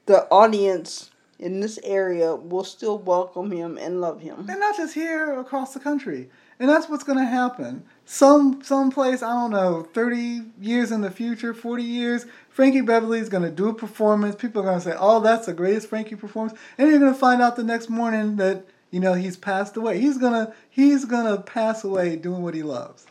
the 0.06 0.28
audience 0.30 1.12
in 1.40 1.62
this 1.62 1.80
area 1.84 2.36
will 2.36 2.64
still 2.66 2.98
welcome 2.98 3.52
him 3.52 3.78
and 3.78 4.02
love 4.02 4.22
him. 4.22 4.46
and 4.50 4.60
not 4.60 4.76
just 4.76 4.94
here 4.94 5.40
across 5.40 5.74
the 5.74 5.80
country. 5.80 6.30
And 6.62 6.68
that's 6.70 6.90
what's 6.90 7.06
going 7.06 7.18
to 7.18 7.26
happen. 7.26 7.86
Some 8.04 8.62
someplace 8.62 9.24
I 9.24 9.32
don't 9.32 9.52
know, 9.52 9.88
thirty 9.94 10.42
years 10.60 10.92
in 10.92 11.00
the 11.00 11.10
future, 11.10 11.54
forty 11.54 11.84
years, 11.84 12.26
Frankie 12.50 12.82
Beverly 12.82 13.20
is 13.20 13.30
going 13.30 13.44
to 13.44 13.50
do 13.52 13.70
a 13.70 13.74
performance. 13.74 14.36
People 14.36 14.62
are 14.62 14.66
going 14.66 14.80
to 14.80 14.84
say, 14.84 14.96
"Oh, 15.00 15.22
that's 15.22 15.46
the 15.46 15.54
greatest 15.54 15.88
Frankie 15.88 16.16
performance," 16.16 16.60
and 16.78 16.90
you're 16.90 17.00
going 17.00 17.14
to 17.14 17.18
find 17.18 17.42
out 17.42 17.56
the 17.56 17.64
next 17.64 17.90
morning 17.90 18.36
that 18.36 18.66
you 18.92 19.00
know 19.00 19.14
he's 19.14 19.38
passed 19.38 19.78
away. 19.78 20.00
He's 20.00 20.18
gonna 20.18 20.54
he's 20.70 21.06
gonna 21.06 21.42
pass 21.42 21.84
away 21.84 22.16
doing 22.16 22.42
what 22.42 22.54
he 22.54 22.64
loves. 22.64 23.06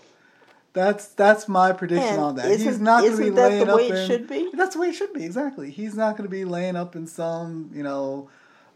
That's 0.74 1.08
that's 1.08 1.48
my 1.48 1.72
prediction 1.72 2.08
And 2.14 2.20
on 2.20 2.36
that. 2.36 2.46
he's 2.50 2.66
isn't- 2.66 2.84
going 2.84 3.10
to 3.10 3.16
be 3.16 3.30
that 3.30 3.34
the 3.34 3.64
laying 3.64 3.68
up 3.68 3.76
way 3.76 3.88
it 3.88 3.94
in. 3.94 4.06
should 4.06 4.28
be? 4.28 4.50
That's 4.52 4.74
the 4.74 4.80
way 4.80 4.88
it 4.90 4.94
should 4.94 5.12
be. 5.12 5.24
Exactly. 5.24 5.70
He's 5.70 5.96
not 5.96 6.16
going 6.16 6.28
to 6.28 6.30
be 6.30 6.44
laying 6.44 6.76
up 6.76 6.94
in 6.94 7.06
some 7.06 7.70
you 7.74 7.82
know 7.82 8.28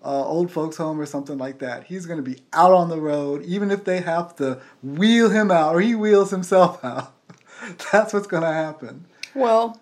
uh, 0.05 0.25
old 0.27 0.51
folks 0.51 0.77
home 0.79 0.99
or 1.01 1.07
something 1.07 1.39
like 1.39 1.59
that. 1.61 1.85
He's 1.85 2.07
going 2.07 2.17
to 2.17 2.29
be 2.29 2.39
out 2.53 2.73
on 2.73 2.89
the 2.89 3.01
road, 3.01 3.45
even 3.45 3.71
if 3.71 3.85
they 3.85 4.01
have 4.01 4.35
to 4.37 4.61
wheel 4.83 5.29
him 5.31 5.51
out 5.53 5.77
or 5.77 5.81
he 5.81 5.95
wheels 5.95 6.31
himself 6.31 6.85
out. 6.85 7.13
That's 7.93 8.13
what's 8.13 8.27
going 8.27 8.43
to 8.43 8.53
happen. 8.53 9.05
Well, 9.35 9.81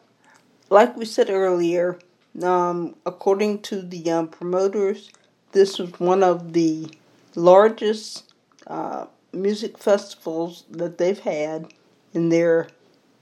like 0.68 0.97
we 0.97 1.07
said 1.07 1.31
earlier, 1.31 1.99
um, 2.43 2.97
according 3.07 3.62
to 3.62 3.81
the 3.81 4.11
um, 4.11 4.29
promoters, 4.29 5.11
this 5.53 5.79
was 5.79 5.99
one 5.99 6.23
of 6.23 6.53
the 6.53 6.91
largest 7.35 8.33
uh, 8.66 9.07
music 9.33 9.78
festivals 9.78 10.64
that 10.70 10.99
they've 10.99 11.18
had 11.20 11.72
in 12.12 12.28
their 12.28 12.68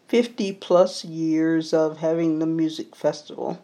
50 0.09 0.52
plus 0.54 1.04
years 1.04 1.74
of 1.74 1.98
having 1.98 2.38
the 2.38 2.46
music 2.46 2.96
festival. 2.96 3.61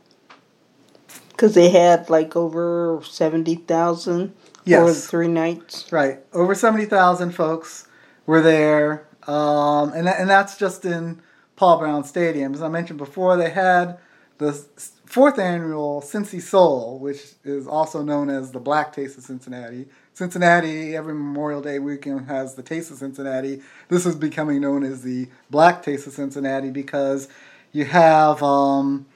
Because 1.30 1.54
they 1.54 1.70
had 1.70 2.08
like 2.10 2.36
over 2.36 3.00
70,000 3.04 4.28
for 4.28 4.34
Yes. 4.64 5.06
three 5.06 5.28
nights. 5.28 5.90
Right. 5.90 6.20
Over 6.32 6.54
70,000 6.54 7.32
folks 7.32 7.88
were 8.26 8.40
there. 8.40 9.06
Um, 9.26 9.92
and, 9.94 10.06
that, 10.06 10.20
and 10.20 10.28
that's 10.28 10.56
just 10.56 10.84
in 10.84 11.20
Paul 11.56 11.78
Brown 11.78 12.04
Stadium. 12.04 12.54
As 12.54 12.62
I 12.62 12.68
mentioned 12.68 12.98
before, 12.98 13.36
they 13.36 13.50
had 13.50 13.98
the 14.38 14.52
fourth 15.06 15.38
annual 15.38 16.02
Cincy 16.02 16.40
Soul, 16.40 16.98
which 16.98 17.22
is 17.44 17.66
also 17.66 18.02
known 18.02 18.28
as 18.30 18.52
the 18.52 18.60
Black 18.60 18.92
Taste 18.92 19.16
of 19.18 19.24
Cincinnati. 19.24 19.86
Cincinnati, 20.14 20.94
every 20.94 21.12
Memorial 21.12 21.60
Day 21.60 21.80
weekend, 21.80 22.28
has 22.28 22.54
the 22.54 22.62
Taste 22.62 22.92
of 22.92 22.98
Cincinnati. 22.98 23.60
This 23.88 24.06
is 24.06 24.14
becoming 24.14 24.60
known 24.60 24.84
as 24.84 25.02
the 25.02 25.26
Black 25.50 25.82
Taste 25.82 26.06
of 26.06 26.12
Cincinnati 26.12 26.70
because 26.70 27.26
you 27.72 27.84
have 27.84 28.40
um, 28.40 29.06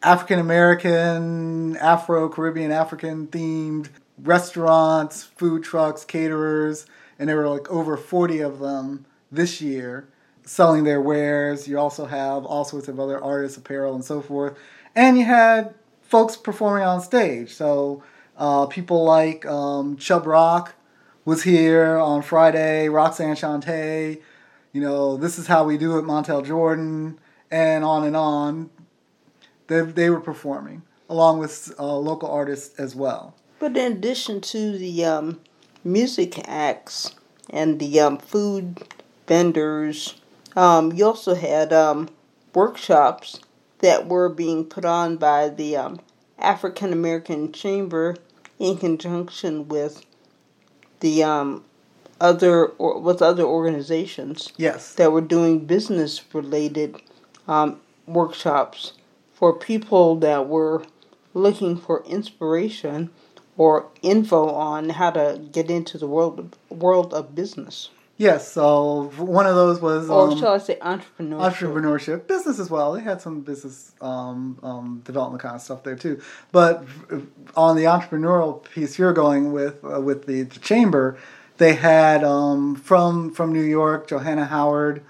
African 0.00 0.38
American, 0.38 1.76
Afro 1.78 2.28
Caribbean, 2.28 2.70
African 2.70 3.26
themed 3.26 3.88
restaurants, 4.22 5.24
food 5.24 5.64
trucks, 5.64 6.04
caterers, 6.04 6.86
and 7.18 7.28
there 7.28 7.36
were 7.36 7.48
like 7.48 7.68
over 7.68 7.96
40 7.96 8.38
of 8.38 8.60
them 8.60 9.06
this 9.32 9.60
year 9.60 10.06
selling 10.44 10.84
their 10.84 11.00
wares. 11.00 11.66
You 11.66 11.80
also 11.80 12.04
have 12.06 12.44
all 12.44 12.64
sorts 12.64 12.86
of 12.86 13.00
other 13.00 13.20
artists, 13.20 13.58
apparel, 13.58 13.96
and 13.96 14.04
so 14.04 14.20
forth. 14.20 14.56
And 14.94 15.18
you 15.18 15.24
had 15.24 15.74
folks 16.02 16.36
performing 16.36 16.84
on 16.84 17.00
stage. 17.00 17.52
So 17.52 18.04
uh, 18.36 18.66
people 18.66 19.04
like 19.04 19.46
um, 19.46 19.96
Chubb 19.96 20.26
Rock 20.26 20.74
was 21.24 21.42
here 21.42 21.96
on 21.96 22.22
Friday, 22.22 22.88
Roxanne 22.88 23.36
Shante, 23.36 24.20
you 24.72 24.80
know, 24.80 25.16
This 25.16 25.38
Is 25.38 25.46
How 25.46 25.64
We 25.64 25.78
Do 25.78 25.98
It, 25.98 26.02
Montell 26.02 26.44
Jordan, 26.44 27.18
and 27.50 27.84
on 27.84 28.04
and 28.04 28.16
on 28.16 28.70
They 29.68 29.80
they 29.82 30.10
were 30.10 30.20
performing 30.20 30.82
along 31.08 31.38
with 31.38 31.74
uh, 31.78 31.96
local 31.96 32.30
artists 32.30 32.78
as 32.78 32.94
well. 32.94 33.34
But 33.58 33.76
in 33.76 33.92
addition 33.92 34.40
to 34.42 34.76
the 34.76 35.04
um, 35.04 35.40
music 35.84 36.40
acts 36.48 37.14
and 37.50 37.78
the 37.78 38.00
um, 38.00 38.18
food 38.18 38.82
vendors, 39.26 40.16
um, 40.56 40.92
you 40.92 41.04
also 41.06 41.34
had 41.34 41.72
um, 41.72 42.08
workshops 42.54 43.40
that 43.78 44.06
were 44.06 44.28
being 44.28 44.64
put 44.64 44.84
on 44.84 45.16
by 45.16 45.48
the 45.48 45.76
um, 45.76 46.00
African 46.38 46.92
American 46.92 47.52
Chamber 47.52 48.16
in 48.58 48.76
conjunction 48.76 49.68
with 49.68 50.04
the 51.00 51.22
um, 51.22 51.64
other 52.20 52.66
or 52.66 52.98
with 53.00 53.20
other 53.22 53.42
organizations 53.44 54.52
Yes. 54.56 54.94
that 54.94 55.12
were 55.12 55.20
doing 55.20 55.66
business 55.66 56.22
related 56.32 56.96
um, 57.48 57.80
workshops 58.06 58.92
for 59.34 59.52
people 59.52 60.16
that 60.16 60.48
were 60.48 60.84
looking 61.34 61.76
for 61.76 62.04
inspiration 62.04 63.10
or 63.56 63.86
info 64.02 64.48
on 64.50 64.90
how 64.90 65.10
to 65.10 65.40
get 65.52 65.70
into 65.70 65.98
the 65.98 66.06
world 66.06 66.56
world 66.70 67.12
of 67.12 67.34
business. 67.34 67.90
Yes. 68.16 68.50
So 68.52 69.10
one 69.16 69.46
of 69.46 69.56
those 69.56 69.80
was 69.80 70.08
Or 70.08 70.30
um, 70.30 70.38
shall 70.38 70.52
I 70.54 70.58
say 70.58 70.76
entrepreneurship? 70.76 71.50
entrepreneurship, 71.50 72.26
business 72.28 72.60
as 72.60 72.70
well. 72.70 72.92
They 72.92 73.00
had 73.02 73.20
some 73.20 73.40
business 73.40 73.92
um, 74.00 74.58
um, 74.62 75.02
development 75.04 75.42
kind 75.42 75.56
of 75.56 75.60
stuff 75.62 75.82
there 75.82 75.96
too. 75.96 76.20
But 76.52 76.84
on 77.56 77.76
the 77.76 77.84
entrepreneurial 77.84 78.62
piece 78.62 78.98
you're 78.98 79.12
going 79.12 79.52
with 79.52 79.84
uh, 79.84 80.00
with 80.00 80.26
the, 80.26 80.42
the 80.42 80.60
chamber, 80.60 81.18
they 81.58 81.74
had 81.74 82.22
um, 82.22 82.76
from 82.76 83.32
from 83.32 83.52
New 83.52 83.62
York, 83.64 84.06
Johanna 84.08 84.44
Howard 84.46 85.02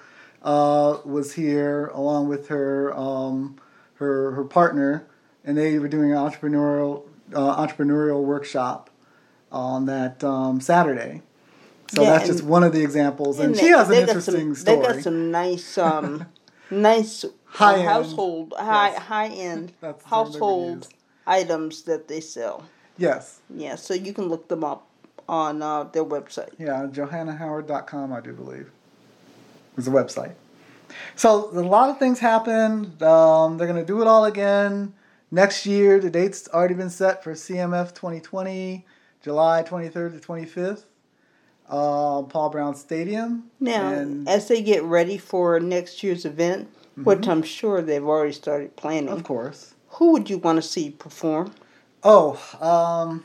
uh, 0.43 0.99
was 1.05 1.35
here 1.35 1.89
along 1.89 2.29
with 2.29 2.49
her 2.49 2.97
um, 2.97 3.57
her 3.97 4.31
her 4.33 4.45
partner, 4.45 5.07
and 5.45 5.59
they 5.59 5.79
were 5.79 5.89
doing 5.89 6.11
an 6.11 6.17
entrepreneurial 6.17 7.03
uh, 7.35 7.67
entrepreneurial 7.67 8.23
workshop 8.23 8.89
on 9.53 9.85
that 9.87 10.25
um, 10.25 10.59
Saturday. 10.61 11.21
So 11.93 12.03
Yeah, 12.03 12.11
that's 12.11 12.27
just 12.27 12.43
one 12.43 12.65
of 12.65 12.73
the 12.73 12.83
examples, 12.83 13.39
and, 13.39 13.51
And 13.51 13.57
she 13.59 13.69
has 13.69 13.91
an 13.91 13.97
interesting 13.97 14.55
some, 14.55 14.77
story. 14.77 14.77
They 14.77 14.93
got 14.95 15.03
some 15.03 15.31
nice, 15.31 15.79
um, 15.79 16.27
nice 16.71 17.25
uh, 17.25 17.29
High-end, 17.47 17.89
household, 17.89 18.55
high 18.57 18.89
yes. 18.89 19.03
high 19.03 19.29
end 19.29 19.73
That's 19.81 20.03
the 20.03 20.11
term 20.11 20.11
they 20.11 20.17
would 20.17 20.33
household 20.33 20.89
items 21.27 21.83
that 21.83 22.09
they 22.09 22.21
sell. 22.21 22.65
Yes. 22.99 23.41
Yeah, 23.49 23.77
so 23.77 23.95
you 23.95 24.13
can 24.13 24.29
look 24.29 24.49
them 24.49 24.65
up 24.65 24.89
on 25.29 25.63
uh, 25.63 25.85
their 25.85 26.05
website. 26.05 26.51
Yeah, 26.59 26.87
johannahoward.com, 26.91 28.13
I 28.13 28.21
do 28.21 28.33
believe, 28.33 28.71
is 29.77 29.85
the 29.85 29.91
website. 29.91 30.35
So 31.17 31.51
a 31.51 31.61
lot 31.61 31.91
of 31.91 31.99
things 31.99 32.19
happened. 32.19 33.03
Um, 33.03 33.57
they're 33.57 33.67
going 33.67 33.81
to 33.81 33.87
do 33.87 34.01
it 34.01 34.07
all 34.07 34.25
again 34.25 34.95
next 35.31 35.67
year. 35.67 35.99
The 35.99 36.11
date's 36.11 36.49
already 36.49 36.75
been 36.75 36.91
set 36.91 37.25
for 37.25 37.33
CMF 37.33 37.95
2020, 37.95 38.85
July 39.23 39.63
23rd 39.63 40.21
to 40.21 40.29
25th, 40.29 40.85
uh, 41.69 42.23
Paul 42.23 42.51
Brown 42.51 42.75
Stadium. 42.75 43.51
Now, 43.61 44.07
as 44.27 44.49
they 44.49 44.63
get 44.63 44.83
ready 44.83 45.19
for 45.19 45.59
next 45.61 46.03
year's 46.03 46.25
event, 46.25 46.69
which 46.97 47.27
I'm 47.27 47.43
sure 47.43 47.83
they've 47.83 48.05
already 48.05 48.33
started 48.33 48.77
planning, 48.77 49.09
of 49.09 49.25
course. 49.25 49.75
who 49.89 50.13
would 50.13 50.31
you 50.31 50.39
want 50.39 50.57
to 50.57 50.63
see 50.63 50.91
perform? 50.91 51.53
Oh, 52.03 52.39
um, 52.61 53.25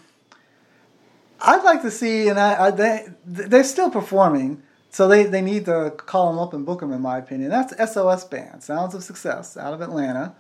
I'd 1.42 1.64
like 1.64 1.82
to 1.84 1.92
see, 1.92 2.28
and 2.30 2.40
I, 2.40 2.68
I 2.68 2.72
they 2.72 3.08
they're 3.26 3.64
still 3.64 3.92
performing, 3.92 4.64
so 4.90 5.08
they, 5.08 5.24
they 5.24 5.42
need 5.42 5.66
to 5.66 5.94
call 5.96 6.32
them 6.32 6.40
up 6.40 6.54
and 6.54 6.66
book 6.66 6.80
them, 6.80 6.92
in 6.92 7.02
my 7.02 7.18
opinion. 7.18 7.50
That's 7.50 7.94
SOS 7.94 8.26
Band, 8.26 8.64
Sounds 8.64 8.96
of 8.96 9.04
Success, 9.04 9.56
out 9.56 9.74
of 9.74 9.82
Atlanta. 9.82 10.36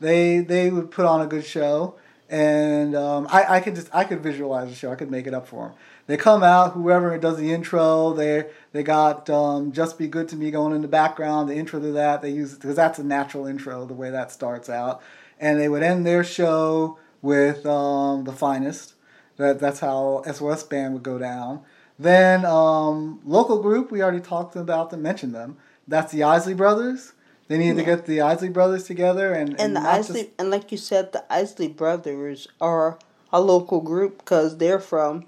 They 0.00 0.40
they 0.40 0.70
would 0.70 0.90
put 0.90 1.04
on 1.04 1.20
a 1.20 1.26
good 1.26 1.44
show, 1.44 1.96
and 2.32 2.96
um, 2.96 3.28
I 3.30 3.56
I 3.56 3.60
could 3.60 3.74
just 3.74 3.94
I 3.94 4.04
could 4.04 4.22
visualize 4.22 4.70
the 4.70 4.74
show. 4.74 4.90
I 4.90 4.94
could 4.94 5.10
make 5.10 5.26
it 5.26 5.34
up 5.34 5.46
for 5.46 5.68
them. 5.68 5.76
They 6.06 6.16
come 6.16 6.42
out, 6.42 6.72
whoever 6.72 7.16
does 7.18 7.36
the 7.36 7.52
intro. 7.52 8.14
They 8.14 8.46
they 8.72 8.82
got 8.82 9.28
um, 9.28 9.70
"Just 9.70 9.98
Be 9.98 10.08
Good 10.08 10.30
to 10.30 10.36
Me" 10.36 10.50
going 10.50 10.74
in 10.74 10.80
the 10.80 10.88
background. 10.88 11.50
The 11.50 11.54
intro 11.54 11.78
to 11.78 11.92
that 11.92 12.22
they 12.22 12.30
use 12.30 12.54
because 12.54 12.74
that's 12.74 12.98
a 12.98 13.04
natural 13.04 13.46
intro, 13.46 13.84
the 13.84 13.92
way 13.92 14.10
that 14.10 14.32
starts 14.32 14.70
out, 14.70 15.02
and 15.38 15.60
they 15.60 15.68
would 15.68 15.82
end 15.82 16.06
their 16.06 16.24
show 16.24 16.98
with 17.20 17.66
um, 17.66 18.24
the 18.24 18.32
finest. 18.32 18.94
That 19.36 19.60
that's 19.60 19.80
how 19.80 20.22
SOS 20.24 20.62
Band 20.62 20.94
would 20.94 21.02
go 21.02 21.18
down. 21.18 21.60
Then 21.98 22.46
um, 22.46 23.20
local 23.26 23.60
group 23.60 23.92
we 23.92 24.02
already 24.02 24.20
talked 24.20 24.56
about 24.56 24.88
them, 24.88 25.02
mentioned 25.02 25.34
them. 25.34 25.58
That's 25.86 26.10
the 26.10 26.22
Isley 26.22 26.54
Brothers. 26.54 27.12
They 27.52 27.58
needed 27.58 27.76
to 27.76 27.84
get 27.84 28.06
the 28.06 28.22
Isley 28.22 28.48
Brothers 28.48 28.84
together 28.84 29.34
and 29.34 29.60
And 29.60 29.76
the 29.76 29.80
Isley, 29.80 30.22
just- 30.22 30.32
and 30.38 30.50
like 30.50 30.72
you 30.72 30.78
said, 30.78 31.12
the 31.12 31.22
Isley 31.30 31.68
brothers 31.68 32.48
are 32.62 32.98
a 33.30 33.42
local 33.42 33.82
group 33.82 34.16
because 34.18 34.56
they're 34.56 34.78
from, 34.80 35.26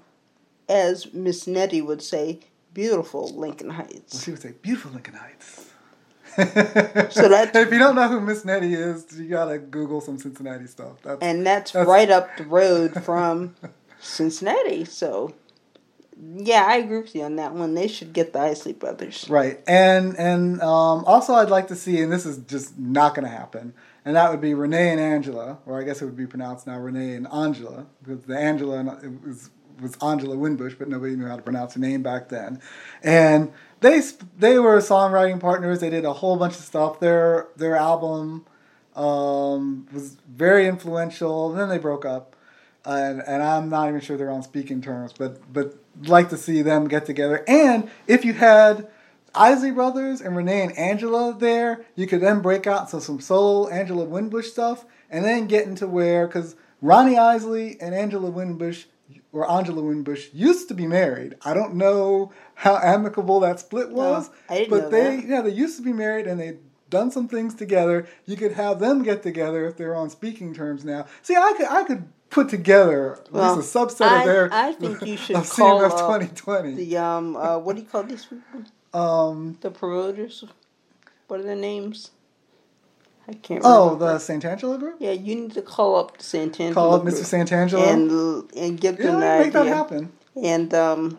as 0.67 1.13
Miss 1.13 1.45
Nettie 1.45 1.83
would 1.83 2.01
say, 2.01 2.39
beautiful 2.73 3.27
Lincoln 3.35 3.67
well, 3.67 3.77
Heights. 3.77 4.23
she 4.23 4.31
would 4.31 4.41
say 4.41 4.53
beautiful 4.59 4.89
Lincoln 4.91 5.13
Heights. 5.13 5.67
So 7.15 7.29
that- 7.29 7.51
if 7.55 7.71
you 7.71 7.77
don't 7.77 7.93
know 7.93 8.07
who 8.09 8.19
Miss 8.21 8.43
Nettie 8.43 8.73
is, 8.73 9.05
you 9.19 9.29
gotta 9.29 9.59
Google 9.59 10.01
some 10.01 10.17
Cincinnati 10.17 10.65
stuff. 10.65 11.03
That's, 11.03 11.21
And 11.21 11.45
that's, 11.45 11.73
That's- 11.73 11.87
right 11.87 12.09
up 12.09 12.27
the 12.37 12.43
road 12.45 13.03
from 13.03 13.55
Cincinnati. 14.01 14.83
So, 14.85 15.35
yeah, 16.37 16.65
I 16.67 16.77
agree 16.77 16.99
with 16.99 17.15
you 17.15 17.23
on 17.23 17.35
that 17.37 17.53
one. 17.53 17.73
They 17.73 17.87
should 17.87 18.13
get 18.13 18.33
the 18.33 18.39
Isley 18.39 18.73
brothers. 18.73 19.25
Right, 19.29 19.61
and 19.67 20.17
and 20.17 20.61
um, 20.61 21.03
also 21.05 21.33
I'd 21.33 21.49
like 21.49 21.67
to 21.69 21.75
see, 21.75 22.01
and 22.01 22.11
this 22.11 22.25
is 22.25 22.37
just 22.39 22.77
not 22.77 23.15
going 23.15 23.25
to 23.25 23.31
happen, 23.31 23.73
and 24.03 24.15
that 24.15 24.31
would 24.31 24.41
be 24.41 24.53
Renee 24.53 24.91
and 24.91 24.99
Angela, 24.99 25.59
or 25.65 25.79
I 25.79 25.83
guess 25.83 26.01
it 26.01 26.05
would 26.05 26.17
be 26.17 26.27
pronounced 26.27 26.67
now 26.67 26.79
Renee 26.79 27.15
and 27.15 27.27
Angela, 27.31 27.85
because 28.03 28.23
the 28.23 28.37
Angela 28.37 28.83
was 29.25 29.49
was 29.81 29.97
Angela 30.01 30.37
Winbush, 30.37 30.77
but 30.79 30.87
nobody 30.87 31.17
knew 31.17 31.27
how 31.27 31.35
to 31.35 31.41
pronounce 31.41 31.73
her 31.73 31.81
name 31.81 32.01
back 32.01 32.29
then, 32.29 32.61
and 33.03 33.51
they 33.81 34.01
they 34.37 34.57
were 34.59 34.77
songwriting 34.77 35.39
partners. 35.39 35.79
They 35.79 35.89
did 35.89 36.05
a 36.05 36.13
whole 36.13 36.37
bunch 36.37 36.53
of 36.53 36.61
stuff. 36.61 36.99
Their 36.99 37.47
their 37.57 37.75
album 37.75 38.45
um, 38.95 39.87
was 39.93 40.17
very 40.27 40.67
influential. 40.67 41.51
And 41.51 41.59
then 41.59 41.69
they 41.69 41.77
broke 41.77 42.05
up, 42.05 42.34
and 42.85 43.21
and 43.25 43.41
I'm 43.43 43.69
not 43.69 43.89
even 43.89 44.01
sure 44.01 44.17
they're 44.17 44.29
on 44.29 44.43
speaking 44.43 44.81
terms. 44.81 45.13
But 45.13 45.51
but 45.51 45.75
like 46.03 46.29
to 46.29 46.37
see 46.37 46.61
them 46.61 46.87
get 46.87 47.05
together. 47.05 47.43
And 47.47 47.89
if 48.07 48.25
you 48.25 48.33
had 48.33 48.87
Isley 49.33 49.71
Brothers 49.71 50.21
and 50.21 50.35
Renee 50.35 50.61
and 50.61 50.77
Angela 50.77 51.35
there, 51.37 51.85
you 51.95 52.07
could 52.07 52.21
then 52.21 52.41
break 52.41 52.67
out 52.67 52.83
into 52.83 53.01
some 53.01 53.19
solo 53.19 53.67
Angela 53.69 54.05
Winbush 54.05 54.45
stuff, 54.45 54.85
and 55.09 55.25
then 55.25 55.47
get 55.47 55.67
into 55.67 55.87
where 55.87 56.27
because 56.27 56.55
Ronnie 56.81 57.17
Isley 57.17 57.77
and 57.81 57.93
Angela 57.95 58.31
Winbush. 58.31 58.85
Or 59.31 59.51
Angela 59.51 59.81
Winbush 59.81 60.29
used 60.33 60.69
to 60.69 60.73
be 60.73 60.87
married. 60.87 61.35
I 61.43 61.53
don't 61.53 61.75
know 61.75 62.31
how 62.53 62.77
amicable 62.77 63.41
that 63.41 63.59
split 63.59 63.91
was, 63.91 64.29
I 64.49 64.59
didn't 64.59 64.69
but 64.69 64.91
they 64.91 65.17
that. 65.17 65.25
yeah 65.25 65.41
they 65.41 65.49
used 65.49 65.75
to 65.75 65.83
be 65.83 65.91
married 65.91 66.25
and 66.25 66.39
they 66.39 66.57
done 66.89 67.11
some 67.11 67.27
things 67.27 67.53
together. 67.53 68.07
You 68.25 68.37
could 68.37 68.53
have 68.53 68.79
them 68.79 69.03
get 69.03 69.23
together 69.23 69.67
if 69.67 69.75
they're 69.77 69.95
on 69.95 70.09
speaking 70.09 70.53
terms 70.53 70.85
now. 70.85 71.05
See, 71.21 71.35
I 71.35 71.53
could 71.57 71.67
I 71.67 71.83
could 71.83 72.07
put 72.35 72.49
together 72.49 73.13
at 73.15 73.31
Well, 73.31 73.55
least 73.55 73.75
a 73.75 73.79
subset 73.79 74.07
I- 74.07 74.19
of 74.19 74.25
their 74.25 74.49
I 74.53 74.73
think 74.73 75.01
you 75.01 75.15
should 75.23 75.37
of 75.37 75.49
call 75.49 75.79
CMF 75.79 75.91
up 75.91 76.19
2020. 76.19 76.75
The 76.75 76.97
um, 76.97 77.35
uh, 77.37 77.57
what 77.57 77.75
do 77.75 77.81
you 77.81 77.87
call 77.87 78.03
these 78.03 78.25
people? 78.25 78.61
um 78.93 79.57
The 79.61 79.71
promoters. 79.71 80.43
What 81.27 81.39
are 81.39 81.43
their 81.43 81.55
names? 81.55 82.11
I 83.27 83.33
can't. 83.33 83.63
Remember. 83.63 83.67
Oh 83.67 83.83
remember. 83.95 84.13
the 84.13 84.19
Santangelo 84.19 84.77
group. 84.79 84.97
Yeah, 84.99 85.11
you 85.11 85.33
need 85.35 85.53
to 85.53 85.61
call 85.63 85.95
up 85.95 86.17
the 86.17 86.23
Santangelo. 86.23 86.73
Call 86.73 86.93
up 86.95 87.03
Mr. 87.03 87.23
Santangelo. 87.33 87.81
and 87.91 88.51
and 88.55 88.79
give 88.79 88.99
yeah, 88.99 89.05
them 89.07 89.19
the 89.21 89.39
make 89.43 89.53
that 89.53 89.65
happen. 89.65 90.11
And 90.43 90.73
um, 90.73 91.17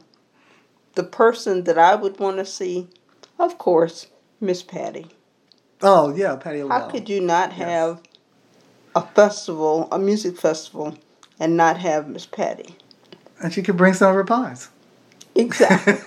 the 0.94 1.02
person 1.02 1.64
that 1.64 1.78
I 1.78 1.94
would 1.94 2.20
want 2.20 2.36
to 2.36 2.44
see, 2.46 2.88
of 3.38 3.56
course, 3.58 4.06
Miss 4.40 4.62
Patty. 4.62 5.06
Oh 5.82 6.14
yeah, 6.14 6.36
Patty 6.36 6.60
How 6.60 6.88
could 6.92 7.08
you 7.08 7.20
not 7.20 7.48
Yes. 7.56 7.58
have 7.68 8.02
a 8.94 9.02
festival, 9.02 9.88
a 9.90 9.98
music 9.98 10.38
festival, 10.38 10.94
and 11.38 11.56
not 11.56 11.78
have 11.78 12.08
Miss 12.08 12.26
Patti? 12.26 12.76
And 13.42 13.52
she 13.52 13.62
could 13.62 13.76
bring 13.76 13.94
some 13.94 14.10
of 14.10 14.14
her 14.14 14.24
pies. 14.24 14.68
Exactly. 15.34 15.92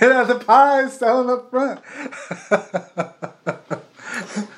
yeah, 0.00 0.24
the 0.24 0.42
pies 0.44 0.98
selling 0.98 1.30
up 1.30 1.50
front. 1.50 1.80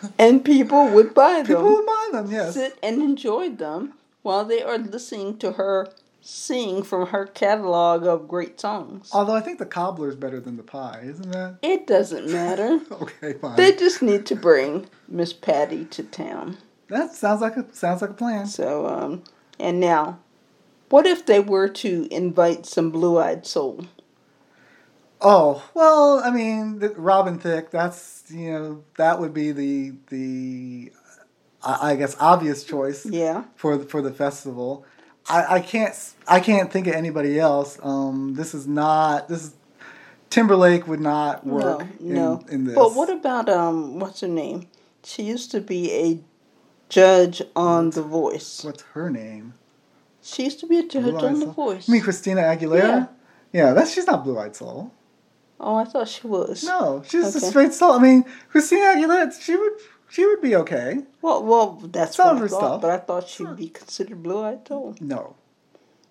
and 0.19 0.45
people 0.45 0.89
would 0.89 1.13
buy 1.13 1.39
them. 1.39 1.47
People 1.47 1.77
would 1.77 1.87
buy 1.87 2.09
them, 2.13 2.31
yes. 2.31 2.55
sit 2.55 2.79
and 2.83 3.03
enjoy 3.03 3.51
them 3.51 3.95
while 4.23 4.45
they 4.45 4.63
are 4.63 4.79
listening 4.79 5.39
to 5.39 5.53
her 5.53 5.89
sing 6.21 6.83
from 6.83 7.07
her 7.09 7.27
catalog 7.27 8.05
of 8.05 8.29
great 8.29 8.61
songs. 8.61 9.11
Although 9.13 9.35
I 9.35 9.41
think 9.41 9.59
the 9.59 9.67
cobbler's 9.67 10.17
better 10.17 10.39
than 10.41 10.57
the 10.57 10.63
pie, 10.63 11.01
isn't 11.05 11.33
that? 11.33 11.57
It 11.63 11.87
doesn't 11.87 12.31
matter. 12.31 12.81
Okay, 12.93 13.33
fine. 13.35 13.57
They 13.57 13.73
just 13.73 14.03
need 14.03 14.27
to 14.27 14.37
bring 14.37 14.87
Miss 15.09 15.33
Patti 15.33 15.87
to 15.87 16.03
town. 16.03 16.59
That 16.91 17.15
sounds 17.15 17.41
like 17.41 17.57
a 17.57 17.65
sounds 17.73 18.03
like 18.03 18.11
a 18.11 18.15
plan. 18.15 18.47
So, 18.47 18.87
um, 18.87 19.23
and 19.59 19.81
now, 19.81 20.19
what 20.89 21.07
if 21.07 21.25
they 21.25 21.41
were 21.41 21.69
to 21.69 22.09
invite 22.11 22.67
some 22.67 22.91
Blue 22.91 23.19
Eyed 23.19 23.47
Soul? 23.47 23.87
Oh 25.21 25.63
well, 25.75 26.21
I 26.25 26.31
mean, 26.31 26.81
the, 26.81 26.91
Robin 26.91 27.39
Thicke. 27.39 27.71
That's 27.71 28.25
you 28.29 28.51
know 28.53 28.85
that 28.97 29.21
would 29.21 29.33
be 29.33 29.53
the 29.53 29.93
the 30.09 30.93
I, 31.63 31.93
I 31.93 31.97
guess 31.97 32.17
obvious 32.19 32.65
choice 32.65 33.07
Yeah. 33.07 33.45
for 33.57 33.77
the, 33.77 33.85
for 33.85 34.03
the 34.03 34.13
festival. 34.13 34.85
I, 35.29 35.57
I 35.57 35.61
can't 35.61 35.95
I 36.27 36.41
can't 36.41 36.73
think 36.73 36.87
of 36.87 36.95
anybody 36.95 37.39
else. 37.39 37.79
Um, 37.83 38.35
this 38.35 38.55
is 38.55 38.67
not 38.67 39.29
this 39.29 39.45
is 39.45 39.55
Timberlake 40.31 40.87
would 40.87 41.01
not 41.01 41.47
work 41.47 41.87
no, 42.01 42.39
no. 42.39 42.45
in, 42.49 42.55
in 42.55 42.65
this. 42.65 42.75
But 42.75 42.95
what 42.95 43.11
about 43.11 43.49
um? 43.49 43.99
What's 43.99 44.23
her 44.23 44.29
name? 44.29 44.69
She 45.05 45.23
used 45.23 45.51
to 45.53 45.61
be 45.61 45.93
a 45.93 46.21
judge 46.91 47.41
on 47.57 47.91
The 47.91 48.03
Voice. 48.03 48.63
What's 48.65 48.83
her 48.95 49.09
name? 49.09 49.55
She 50.23 50.45
used 50.45 50.61
to 50.61 50.67
be 50.67 50.79
a 50.79 50.87
judge 50.87 51.05
Blue-Eyed 51.05 51.25
on 51.25 51.35
The 51.41 51.47
Soul? 51.47 51.53
Voice. 51.55 51.89
You 51.89 51.93
mean 51.93 52.03
Christina 52.03 52.43
Aguilera? 52.43 52.83
Yeah, 52.83 53.07
yeah, 53.53 53.73
that's 53.73 53.93
she's 53.93 54.07
not 54.07 54.23
Blue 54.25 54.39
Eyed 54.39 54.55
Soul. 54.55 54.93
oh, 55.59 55.77
I 55.77 55.85
thought 55.85 56.09
she 56.09 56.27
was. 56.27 56.63
No, 56.65 57.03
she's 57.07 57.35
a 57.35 57.41
straight 57.41 57.73
soul. 57.73 57.93
I 57.93 57.99
mean, 58.03 58.25
Christina 58.51 58.83
Aguilera, 58.97 59.33
she 59.41 59.57
would 59.57 59.73
she 60.11 60.27
would 60.27 60.43
be 60.43 60.55
okay. 60.57 60.99
Well, 61.23 61.43
well, 61.45 61.67
that's 61.85 62.17
Some 62.17 62.35
of 62.37 62.43
her 62.43 62.49
thought. 62.49 62.59
stuff. 62.59 62.81
But 62.83 62.91
I 62.91 62.99
thought 62.99 63.29
she'd 63.29 63.57
be 63.57 63.69
considered 63.69 64.23
blue-eyed 64.23 64.67
soul. 64.69 64.97
No, 65.01 65.37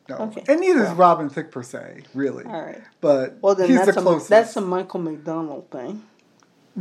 no, 0.07 0.15
Okay, 0.17 0.43
and 0.47 0.59
neither 0.61 0.85
is. 0.85 0.91
Robin 0.91 1.29
Thicke 1.29 1.51
per 1.51 1.61
se, 1.63 2.03
really. 2.15 2.45
All 2.45 2.61
right. 2.61 2.81
But 3.01 3.37
Well, 3.41 3.55
then 3.55 3.69
he's 3.69 3.77
that's 3.79 3.93
the 3.95 3.99
a 3.99 4.03
closest. 4.03 4.29
that's 4.29 4.55
a 4.57 4.61
Michael 4.61 5.01
McDonald 5.01 5.69
thing. 5.69 6.03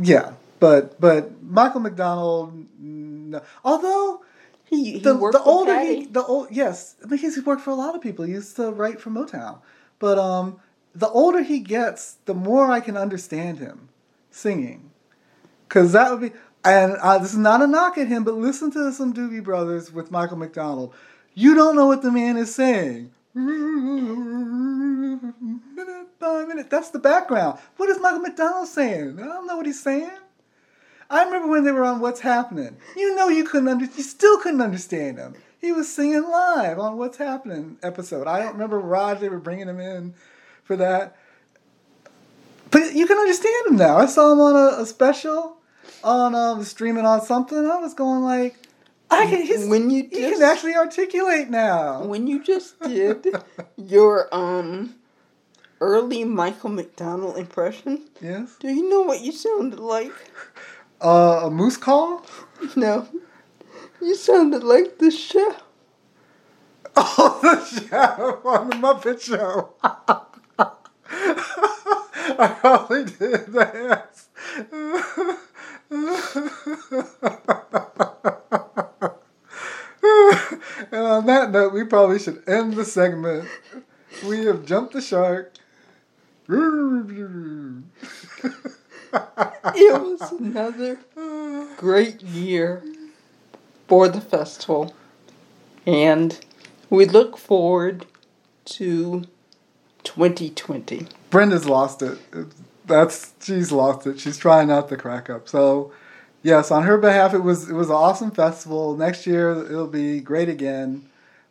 yeah, 0.01 0.33
but 0.59 0.99
but 0.99 1.41
Michael 1.43 1.81
McDonald. 1.81 2.53
No. 2.79 3.41
Although 3.63 4.21
He 4.65 4.93
he 4.93 4.99
the, 4.99 5.15
worked 5.15 5.33
the 5.37 5.43
older 5.43 5.73
Patti. 5.73 5.95
he 6.01 6.05
the 6.05 6.23
old 6.23 6.47
yes, 6.51 6.95
I 7.03 7.07
mean 7.07 7.19
he's 7.19 7.43
worked 7.45 7.61
for 7.61 7.71
a 7.71 7.75
lot 7.75 7.95
of 7.95 8.01
people. 8.01 8.25
He 8.25 8.33
used 8.33 8.55
to 8.57 8.71
write 8.71 8.99
for 9.01 9.09
Motown, 9.09 9.59
but 9.99 10.17
um, 10.19 10.59
the 10.95 11.09
older 11.09 11.41
he 11.43 11.59
gets, 11.59 12.17
the 12.25 12.33
more 12.33 12.71
I 12.71 12.79
can 12.79 12.97
understand 12.97 13.59
him 13.59 13.89
singing, 14.31 14.91
because 15.67 15.91
that 15.93 16.11
would 16.11 16.21
be. 16.21 16.31
And 16.63 16.97
uh, 17.01 17.17
this 17.19 17.31
is 17.31 17.37
not 17.37 17.61
a 17.61 17.67
knock 17.67 17.97
at 17.97 18.07
him, 18.07 18.23
but 18.25 18.33
listen 18.35 18.69
to 18.71 18.91
some 18.91 19.13
Doobie 19.13 19.43
Brothers 19.43 19.93
with 19.93 20.11
Michael 20.11 20.37
McDonald. 20.37 20.93
You 21.33 21.55
don't 21.55 21.75
know 21.75 21.87
what 21.87 22.01
the 22.01 22.11
man 22.11 22.35
is 22.37 22.53
saying. 22.53 23.11
Minute 25.75 26.19
by 26.19 26.43
minute. 26.45 26.69
That's 26.69 26.89
the 26.89 26.99
background. 26.99 27.59
What 27.77 27.89
is 27.89 27.99
Michael 27.99 28.19
McDonald 28.19 28.67
saying? 28.67 29.19
I 29.19 29.25
don't 29.25 29.47
know 29.47 29.57
what 29.57 29.65
he's 29.65 29.81
saying. 29.81 30.11
I 31.09 31.23
remember 31.23 31.47
when 31.47 31.63
they 31.63 31.71
were 31.71 31.83
on 31.83 31.99
What's 31.99 32.19
Happening. 32.19 32.77
You 32.95 33.15
know 33.15 33.29
you 33.29 33.43
couldn't 33.43 33.67
under, 33.67 33.85
you 33.85 34.03
still 34.03 34.37
couldn't 34.39 34.61
understand 34.61 35.17
him. 35.17 35.35
He 35.59 35.71
was 35.71 35.93
singing 35.93 36.29
live 36.29 36.79
on 36.79 36.97
What's 36.97 37.17
Happening 37.17 37.77
episode. 37.81 38.27
I 38.27 38.39
don't 38.39 38.53
remember 38.53 38.79
Raj. 38.79 39.19
They 39.19 39.29
were 39.29 39.39
bringing 39.39 39.67
him 39.67 39.79
in 39.79 40.13
for 40.63 40.75
that, 40.75 41.17
but 42.71 42.93
you 42.93 43.07
can 43.07 43.17
understand 43.17 43.67
him 43.67 43.75
now. 43.77 43.97
I 43.97 44.05
saw 44.05 44.31
him 44.31 44.39
on 44.39 44.55
a, 44.55 44.81
a 44.81 44.85
special 44.85 45.57
on 46.03 46.35
um, 46.35 46.63
streaming 46.63 47.05
on 47.05 47.21
something. 47.21 47.57
I 47.57 47.77
was 47.77 47.93
going 47.93 48.21
like, 48.21 48.55
I 49.09 49.25
can. 49.25 49.41
He's, 49.41 49.67
When 49.67 49.89
you 49.89 50.03
he 50.03 50.21
can 50.31 50.41
actually 50.43 50.75
articulate 50.75 51.49
now. 51.49 52.03
When 52.03 52.27
you 52.27 52.43
just 52.43 52.79
did 52.81 53.25
your 53.77 54.33
um 54.33 54.95
early 55.81 56.23
Michael 56.23 56.69
McDonald 56.69 57.37
impression, 57.37 58.03
yes. 58.21 58.55
do 58.59 58.69
you 58.69 58.87
know 58.89 59.01
what 59.01 59.21
you 59.21 59.31
sounded 59.31 59.79
like? 59.79 60.13
Uh, 61.01 61.41
a 61.43 61.51
moose 61.51 61.77
call. 61.77 62.25
No. 62.75 63.07
You 64.01 64.15
sounded 64.15 64.63
like 64.63 64.97
the 64.99 65.11
chef. 65.11 65.63
Oh, 67.01 67.39
the 67.41 67.63
show 67.63 68.41
on 68.43 68.69
the 68.69 68.75
Muppet 68.75 69.21
Show. 69.21 69.69
I 72.37 72.47
probably 72.59 73.05
did 73.05 73.53
that. 73.53 74.21
and 80.91 81.01
on 81.01 81.25
that 81.27 81.51
note, 81.51 81.71
we 81.73 81.85
probably 81.85 82.19
should 82.19 82.43
end 82.49 82.73
the 82.73 82.83
segment. 82.83 83.47
We 84.27 84.43
have 84.45 84.65
jumped 84.65 84.91
the 84.93 85.01
shark. 85.01 85.53
It 89.75 90.01
was 90.01 90.31
another 90.31 90.99
great 91.77 92.21
year 92.21 92.83
for 93.87 94.07
the 94.07 94.21
festival. 94.21 94.93
And 95.85 96.39
we 96.89 97.05
look 97.05 97.37
forward 97.37 98.05
to 98.65 99.23
2020. 100.03 101.07
Brenda's 101.29 101.67
lost 101.67 102.01
it. 102.01 102.17
That's 102.85 103.33
she's 103.41 103.71
lost 103.71 104.07
it. 104.07 104.19
She's 104.19 104.37
trying 104.37 104.67
not 104.67 104.89
to 104.89 104.97
crack 104.97 105.29
up. 105.29 105.47
So, 105.47 105.91
yes, 106.41 106.71
on 106.71 106.83
her 106.83 106.97
behalf, 106.97 107.33
it 107.33 107.43
was 107.43 107.69
it 107.69 107.73
was 107.73 107.89
an 107.89 107.95
awesome 107.95 108.31
festival. 108.31 108.95
Next 108.95 109.27
year 109.27 109.51
it'll 109.51 109.87
be 109.87 110.19
great 110.19 110.49
again. 110.49 111.08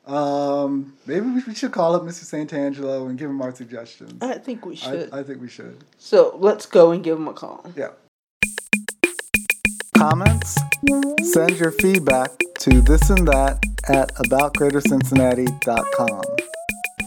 Um, 0.09 0.95
maybe 1.07 1.27
we 1.27 1.55
should 1.55 1.73
call 1.73 1.95
up 1.95 2.03
Mr. 2.03 2.25
Santangelo 2.25 3.11
and 3.11 3.19
give 3.19 3.29
him 3.29 3.43
our 3.43 3.55
suggestions. 3.55 4.15
I 4.23 4.39
think 4.39 4.65
we 4.65 4.73
I, 4.73 4.77
should. 4.77 5.13
I 5.13 5.23
think 5.23 5.43
we 5.43 5.49
should. 5.49 5.85
so 5.99 6.35
let's 6.41 6.65
go 6.65 6.93
and 6.93 7.05
give 7.05 7.19
him 7.19 7.29
a 7.29 7.35
call. 7.35 7.63
Yeah. 7.77 7.91
Comments? 9.95 10.57
Send 11.25 11.59
your 11.59 11.73
feedback 11.73 12.31
to 12.61 12.81
this 12.81 13.11
and 13.11 13.29
that 13.29 13.63
at 13.89 14.15
aboutgreatercincinnati.com. 14.15 16.23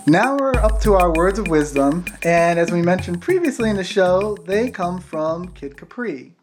Now 0.08 0.36
we're 0.38 0.56
up 0.56 0.82
to 0.82 0.94
our 0.94 1.14
words 1.14 1.40
of 1.40 1.48
wisdom, 1.48 2.06
and 2.22 2.60
as 2.60 2.70
we 2.72 2.82
mentioned 2.82 3.22
previously 3.22 3.70
in 3.70 3.78
the 3.78 3.84
show, 3.84 4.36
they 4.46 4.70
come 4.70 5.00
from 5.00 5.48
Kid 5.50 5.78
Capri. 5.78 6.34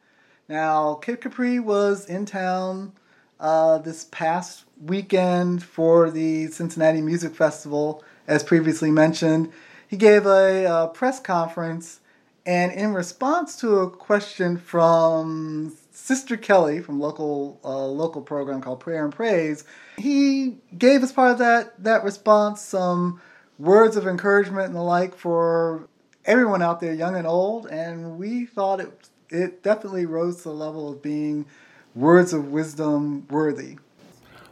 Now, 0.49 0.95
Kid 0.95 1.21
Capri 1.21 1.61
was 1.61 2.07
in 2.07 2.25
town 2.25 2.93
uh, 3.39 3.77
this 3.79 4.05
past 4.11 4.65
weekend 4.81 5.63
for 5.63 6.11
the 6.11 6.49
Cincinnati 6.49 7.01
Music 7.01 7.35
Festival, 7.35 8.05
as 8.27 8.43
previously 8.43 8.91
mentioned. 8.91 9.53
He 9.87 9.97
gave 9.97 10.27
a 10.27 10.67
uh, 10.67 10.87
press 10.89 11.21
conference, 11.21 12.01
and 12.45 12.73
in 12.73 12.93
response 12.93 13.57
to 13.61 13.79
a 13.79 13.91
question 13.91 14.59
from 14.59 15.77
Sister 15.91 16.37
Kelly 16.37 16.81
from 16.81 17.01
local 17.01 17.61
uh, 17.65 17.87
local 17.87 18.23
program 18.23 18.61
called 18.61 18.81
Prayer 18.81 19.05
and 19.05 19.13
Praise, 19.13 19.65
he 19.97 20.59
gave 20.77 21.03
as 21.03 21.13
part 21.13 21.33
of 21.33 21.39
that 21.39 21.83
that 21.83 22.05
response 22.05 22.61
some 22.61 23.21
words 23.59 23.97
of 23.97 24.07
encouragement 24.07 24.67
and 24.67 24.77
the 24.77 24.83
like 24.83 25.15
for 25.15 25.89
everyone 26.25 26.63
out 26.63 26.81
there, 26.81 26.95
young 26.95 27.17
and 27.17 27.27
old, 27.27 27.67
and 27.67 28.19
we 28.19 28.47
thought 28.47 28.81
it 28.81 29.09
it 29.31 29.63
definitely 29.63 30.07
rose 30.07 30.39
to 30.39 30.45
the 30.45 30.55
level 30.55 30.91
of 30.91 31.03
being 31.03 31.47
words 31.95 32.33
of 32.33 32.49
wisdom 32.49 33.27
worthy. 33.29 33.77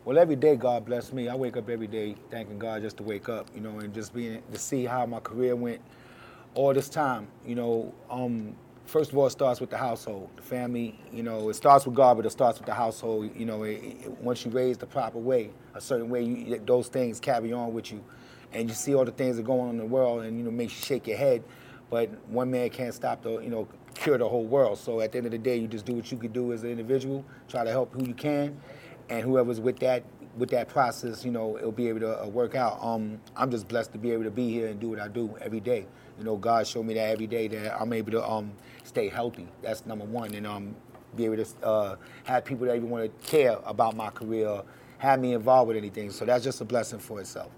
Well, 0.07 0.19
every 0.19 0.37
day, 0.37 0.55
God 0.55 0.85
bless 0.85 1.13
me. 1.13 1.29
I 1.29 1.35
wake 1.35 1.57
up 1.57 1.69
every 1.69 1.89
day 1.89 2.15
thanking 2.31 2.61
God 2.61 2.81
just 2.81 2.99
to 2.99 3.03
wake 3.03 3.29
up, 3.29 3.49
you 3.53 3.61
know, 3.61 3.81
and 3.81 3.93
just 3.93 4.15
being 4.15 4.41
to 4.53 4.57
see 4.57 4.85
how 4.85 5.05
my 5.05 5.19
career 5.19 5.57
went 5.57 5.81
all 6.55 6.73
this 6.73 6.89
time. 6.89 7.27
You 7.45 7.57
know, 7.57 7.93
um, 8.09 8.55
first 8.85 9.11
of 9.11 9.19
all, 9.19 9.27
it 9.27 9.31
starts 9.31 9.61
with 9.61 9.71
the 9.71 9.77
household, 9.77 10.31
the 10.37 10.43
family. 10.43 10.97
You 11.13 11.25
know, 11.25 11.49
it 11.49 11.55
starts 11.55 11.87
with 11.87 11.97
God, 11.97 12.19
but 12.19 12.25
it 12.25 12.31
starts 12.31 12.61
with 12.61 12.67
the 12.67 12.73
household. 12.75 13.33
You 13.35 13.47
know, 13.47 13.65
it, 13.65 13.83
it, 13.83 14.11
once 14.21 14.45
you 14.45 14.53
raise 14.53 14.79
the 14.79 14.87
proper 14.87 15.19
way, 15.19 15.51
a 15.75 15.81
certain 15.81 16.09
way, 16.09 16.23
you, 16.23 16.63
those 16.65 16.87
things 16.87 17.19
carry 17.19 17.53
on 17.53 17.75
with 17.75 17.91
you, 17.91 18.05
and 18.53 18.69
you 18.69 18.77
see 18.77 18.95
all 18.95 19.05
the 19.05 19.11
things 19.11 19.35
that 19.39 19.43
are 19.43 19.47
going 19.47 19.63
on 19.63 19.71
in 19.71 19.79
the 19.79 19.87
world, 19.87 20.23
and 20.23 20.39
you 20.39 20.45
know, 20.45 20.53
makes 20.53 20.79
you 20.79 20.85
shake 20.85 21.09
your 21.09 21.17
head. 21.19 21.43
But 21.91 22.11
one 22.29 22.53
man 22.53 22.71
can't 22.71 22.95
stop 22.95 23.23
the, 23.23 23.41
you 23.41 23.51
know, 23.51 23.67
cure 23.95 24.19
the 24.19 24.29
whole 24.29 24.45
world. 24.45 24.79
So 24.79 25.01
at 25.01 25.11
the 25.11 25.19
end 25.19 25.27
of 25.27 25.33
the 25.33 25.39
day, 25.39 25.57
you 25.57 25.67
just 25.67 25.85
do 25.85 25.95
what 25.95 26.13
you 26.13 26.19
can 26.19 26.31
do 26.31 26.53
as 26.53 26.63
an 26.63 26.71
individual, 26.71 27.25
try 27.49 27.65
to 27.65 27.71
help 27.71 27.93
who 27.93 28.07
you 28.07 28.15
can, 28.15 28.61
and 29.09 29.23
whoever's 29.23 29.61
with 29.61 29.79
that 29.81 30.05
with 30.37 30.51
that 30.51 30.69
process, 30.69 31.25
you 31.25 31.31
know, 31.31 31.57
it'll 31.57 31.73
be 31.73 31.89
able 31.89 32.01
to 32.01 32.23
uh, 32.23 32.27
work 32.27 32.55
out. 32.55 32.79
Um, 32.83 33.21
I'm 33.37 33.51
just 33.51 33.69
blessed 33.69 33.93
to 33.93 33.99
be 33.99 34.13
able 34.13 34.25
to 34.25 34.31
be 34.31 34.51
here 34.51 34.69
and 34.69 34.79
do 34.79 34.91
what 34.91 35.01
I 35.01 35.09
do 35.09 35.35
every 35.41 35.61
day. 35.61 35.87
You 36.19 36.25
know, 36.25 36.37
God 36.37 36.67
showed 36.67 36.85
me 36.85 36.95
that 36.95 37.09
every 37.09 37.27
day 37.27 37.49
that 37.49 37.81
I'm 37.81 37.93
able 37.93 38.13
to 38.13 38.29
um, 38.29 38.53
stay 38.85 39.09
healthy. 39.09 39.49
That's 39.63 39.87
number 39.87 40.05
one, 40.05 40.35
and 40.35 40.47
um, 40.47 40.77
be 41.15 41.25
able 41.25 41.43
to 41.43 41.67
uh, 41.67 41.97
have 42.25 42.45
people 42.45 42.67
that 42.67 42.77
even 42.77 42.91
want 42.91 43.05
to 43.05 43.27
care 43.27 43.59
about 43.65 43.97
my 43.97 44.11
career, 44.11 44.63
have 44.99 45.21
me 45.21 45.33
involved 45.33 45.69
with 45.69 45.77
anything. 45.77 46.11
So 46.11 46.25
that's 46.25 46.45
just 46.45 46.61
a 46.61 46.65
blessing 46.65 46.99
for 46.99 47.21
itself. 47.21 47.51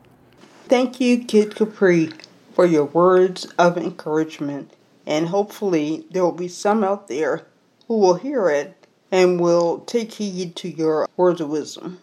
Thank 0.68 1.00
you, 1.00 1.24
Kid 1.24 1.54
Capri, 1.54 2.10
for 2.52 2.66
your 2.66 2.84
words 2.84 3.46
of 3.58 3.76
encouragement. 3.76 4.72
And 5.06 5.28
hopefully, 5.28 6.06
there 6.10 6.22
will 6.22 6.32
be 6.32 6.48
some 6.48 6.84
out 6.84 7.08
there 7.08 7.46
who 7.86 7.98
will 7.98 8.14
hear 8.14 8.50
it 8.50 8.77
and 9.10 9.40
will 9.40 9.80
take 9.80 10.12
heed 10.12 10.56
to 10.56 10.68
your 10.68 11.08
words 11.16 11.40
of 11.40 11.48
wisdom. 11.48 11.98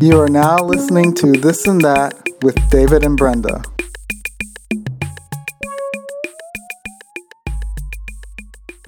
You 0.00 0.20
are 0.20 0.28
now 0.28 0.58
listening 0.58 1.14
to 1.14 1.32
This 1.32 1.66
and 1.66 1.80
That 1.82 2.14
with 2.42 2.56
David 2.70 3.04
and 3.04 3.16
Brenda. 3.16 3.62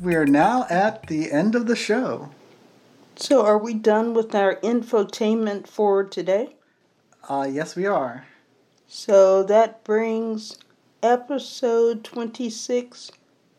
We 0.01 0.15
are 0.17 0.27
now 0.27 0.67
at 0.69 1.07
the 1.07 1.31
end 1.31 1.55
of 1.55 1.67
the 1.67 1.77
show. 1.77 2.31
So, 3.17 3.47
are 3.47 3.57
we 3.57 3.75
done 3.75 4.13
with 4.13 4.35
our 4.35 4.57
infotainment 4.57 5.69
for 5.69 6.05
today? 6.05 6.57
Uh, 7.29 7.49
yes, 7.51 7.77
we 7.77 7.87
are. 7.87 8.27
So, 8.89 9.43
that 9.45 9.85
brings 9.85 10.59
episode 11.03 12.03
26 12.03 13.13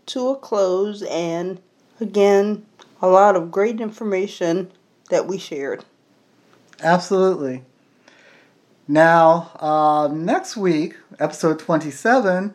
to 0.07 0.30
a 0.30 0.36
close, 0.36 1.03
and 1.03 1.61
again, 1.99 2.65
a 3.01 3.07
lot 3.07 3.35
of 3.35 3.51
great 3.51 3.79
information 3.79 4.71
that 5.09 5.27
we 5.27 5.37
shared. 5.37 5.85
Absolutely. 6.81 7.63
Now, 8.87 9.51
uh, 9.59 10.09
next 10.13 10.57
week, 10.57 10.95
episode 11.19 11.59
27, 11.59 12.53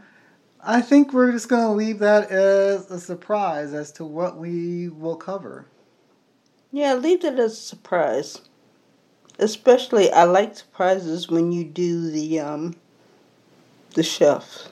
I 0.62 0.80
think 0.80 1.12
we're 1.12 1.32
just 1.32 1.48
going 1.48 1.62
to 1.62 1.72
leave 1.72 1.98
that 2.00 2.30
as 2.30 2.90
a 2.90 3.00
surprise 3.00 3.72
as 3.72 3.90
to 3.92 4.04
what 4.04 4.36
we 4.36 4.88
will 4.88 5.16
cover. 5.16 5.66
Yeah, 6.70 6.94
leave 6.94 7.24
it 7.24 7.38
as 7.38 7.52
a 7.52 7.56
surprise. 7.56 8.42
Especially, 9.38 10.12
I 10.12 10.24
like 10.24 10.56
surprises 10.56 11.28
when 11.28 11.50
you 11.50 11.64
do 11.64 12.10
the 12.10 12.40
um, 12.40 12.76
the 13.94 14.02
chef. 14.02 14.68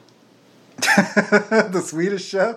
the 0.76 1.82
Swedish 1.84 2.24
chef? 2.24 2.56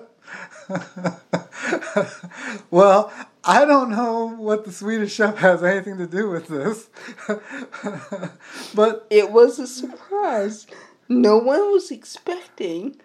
well, 2.72 3.12
I 3.44 3.66
don't 3.66 3.90
know 3.90 4.36
what 4.38 4.66
the 4.66 4.72
Swedish 4.72 5.14
chef 5.14 5.38
has 5.38 5.64
anything 5.64 5.98
to 5.98 6.08
do 6.08 6.30
with 6.30 6.48
this. 6.48 6.90
but 8.76 9.08
It 9.10 9.32
was 9.32 9.60
a 9.60 9.68
surprise. 9.68 10.68
No 11.10 11.38
one 11.38 11.72
was 11.72 11.92
expecting 11.92 12.98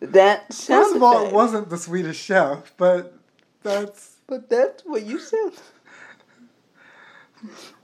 that 0.00 0.52
sound 0.52 0.84
first 0.84 0.96
of 0.96 1.02
all, 1.02 1.26
it 1.26 1.32
wasn't 1.32 1.70
the 1.70 1.78
Swedish 1.78 2.18
chef, 2.18 2.72
but 2.76 3.14
that's. 3.62 4.14
But 4.26 4.50
that's 4.50 4.84
what 4.84 5.04
you 5.04 5.20
said. 5.20 5.52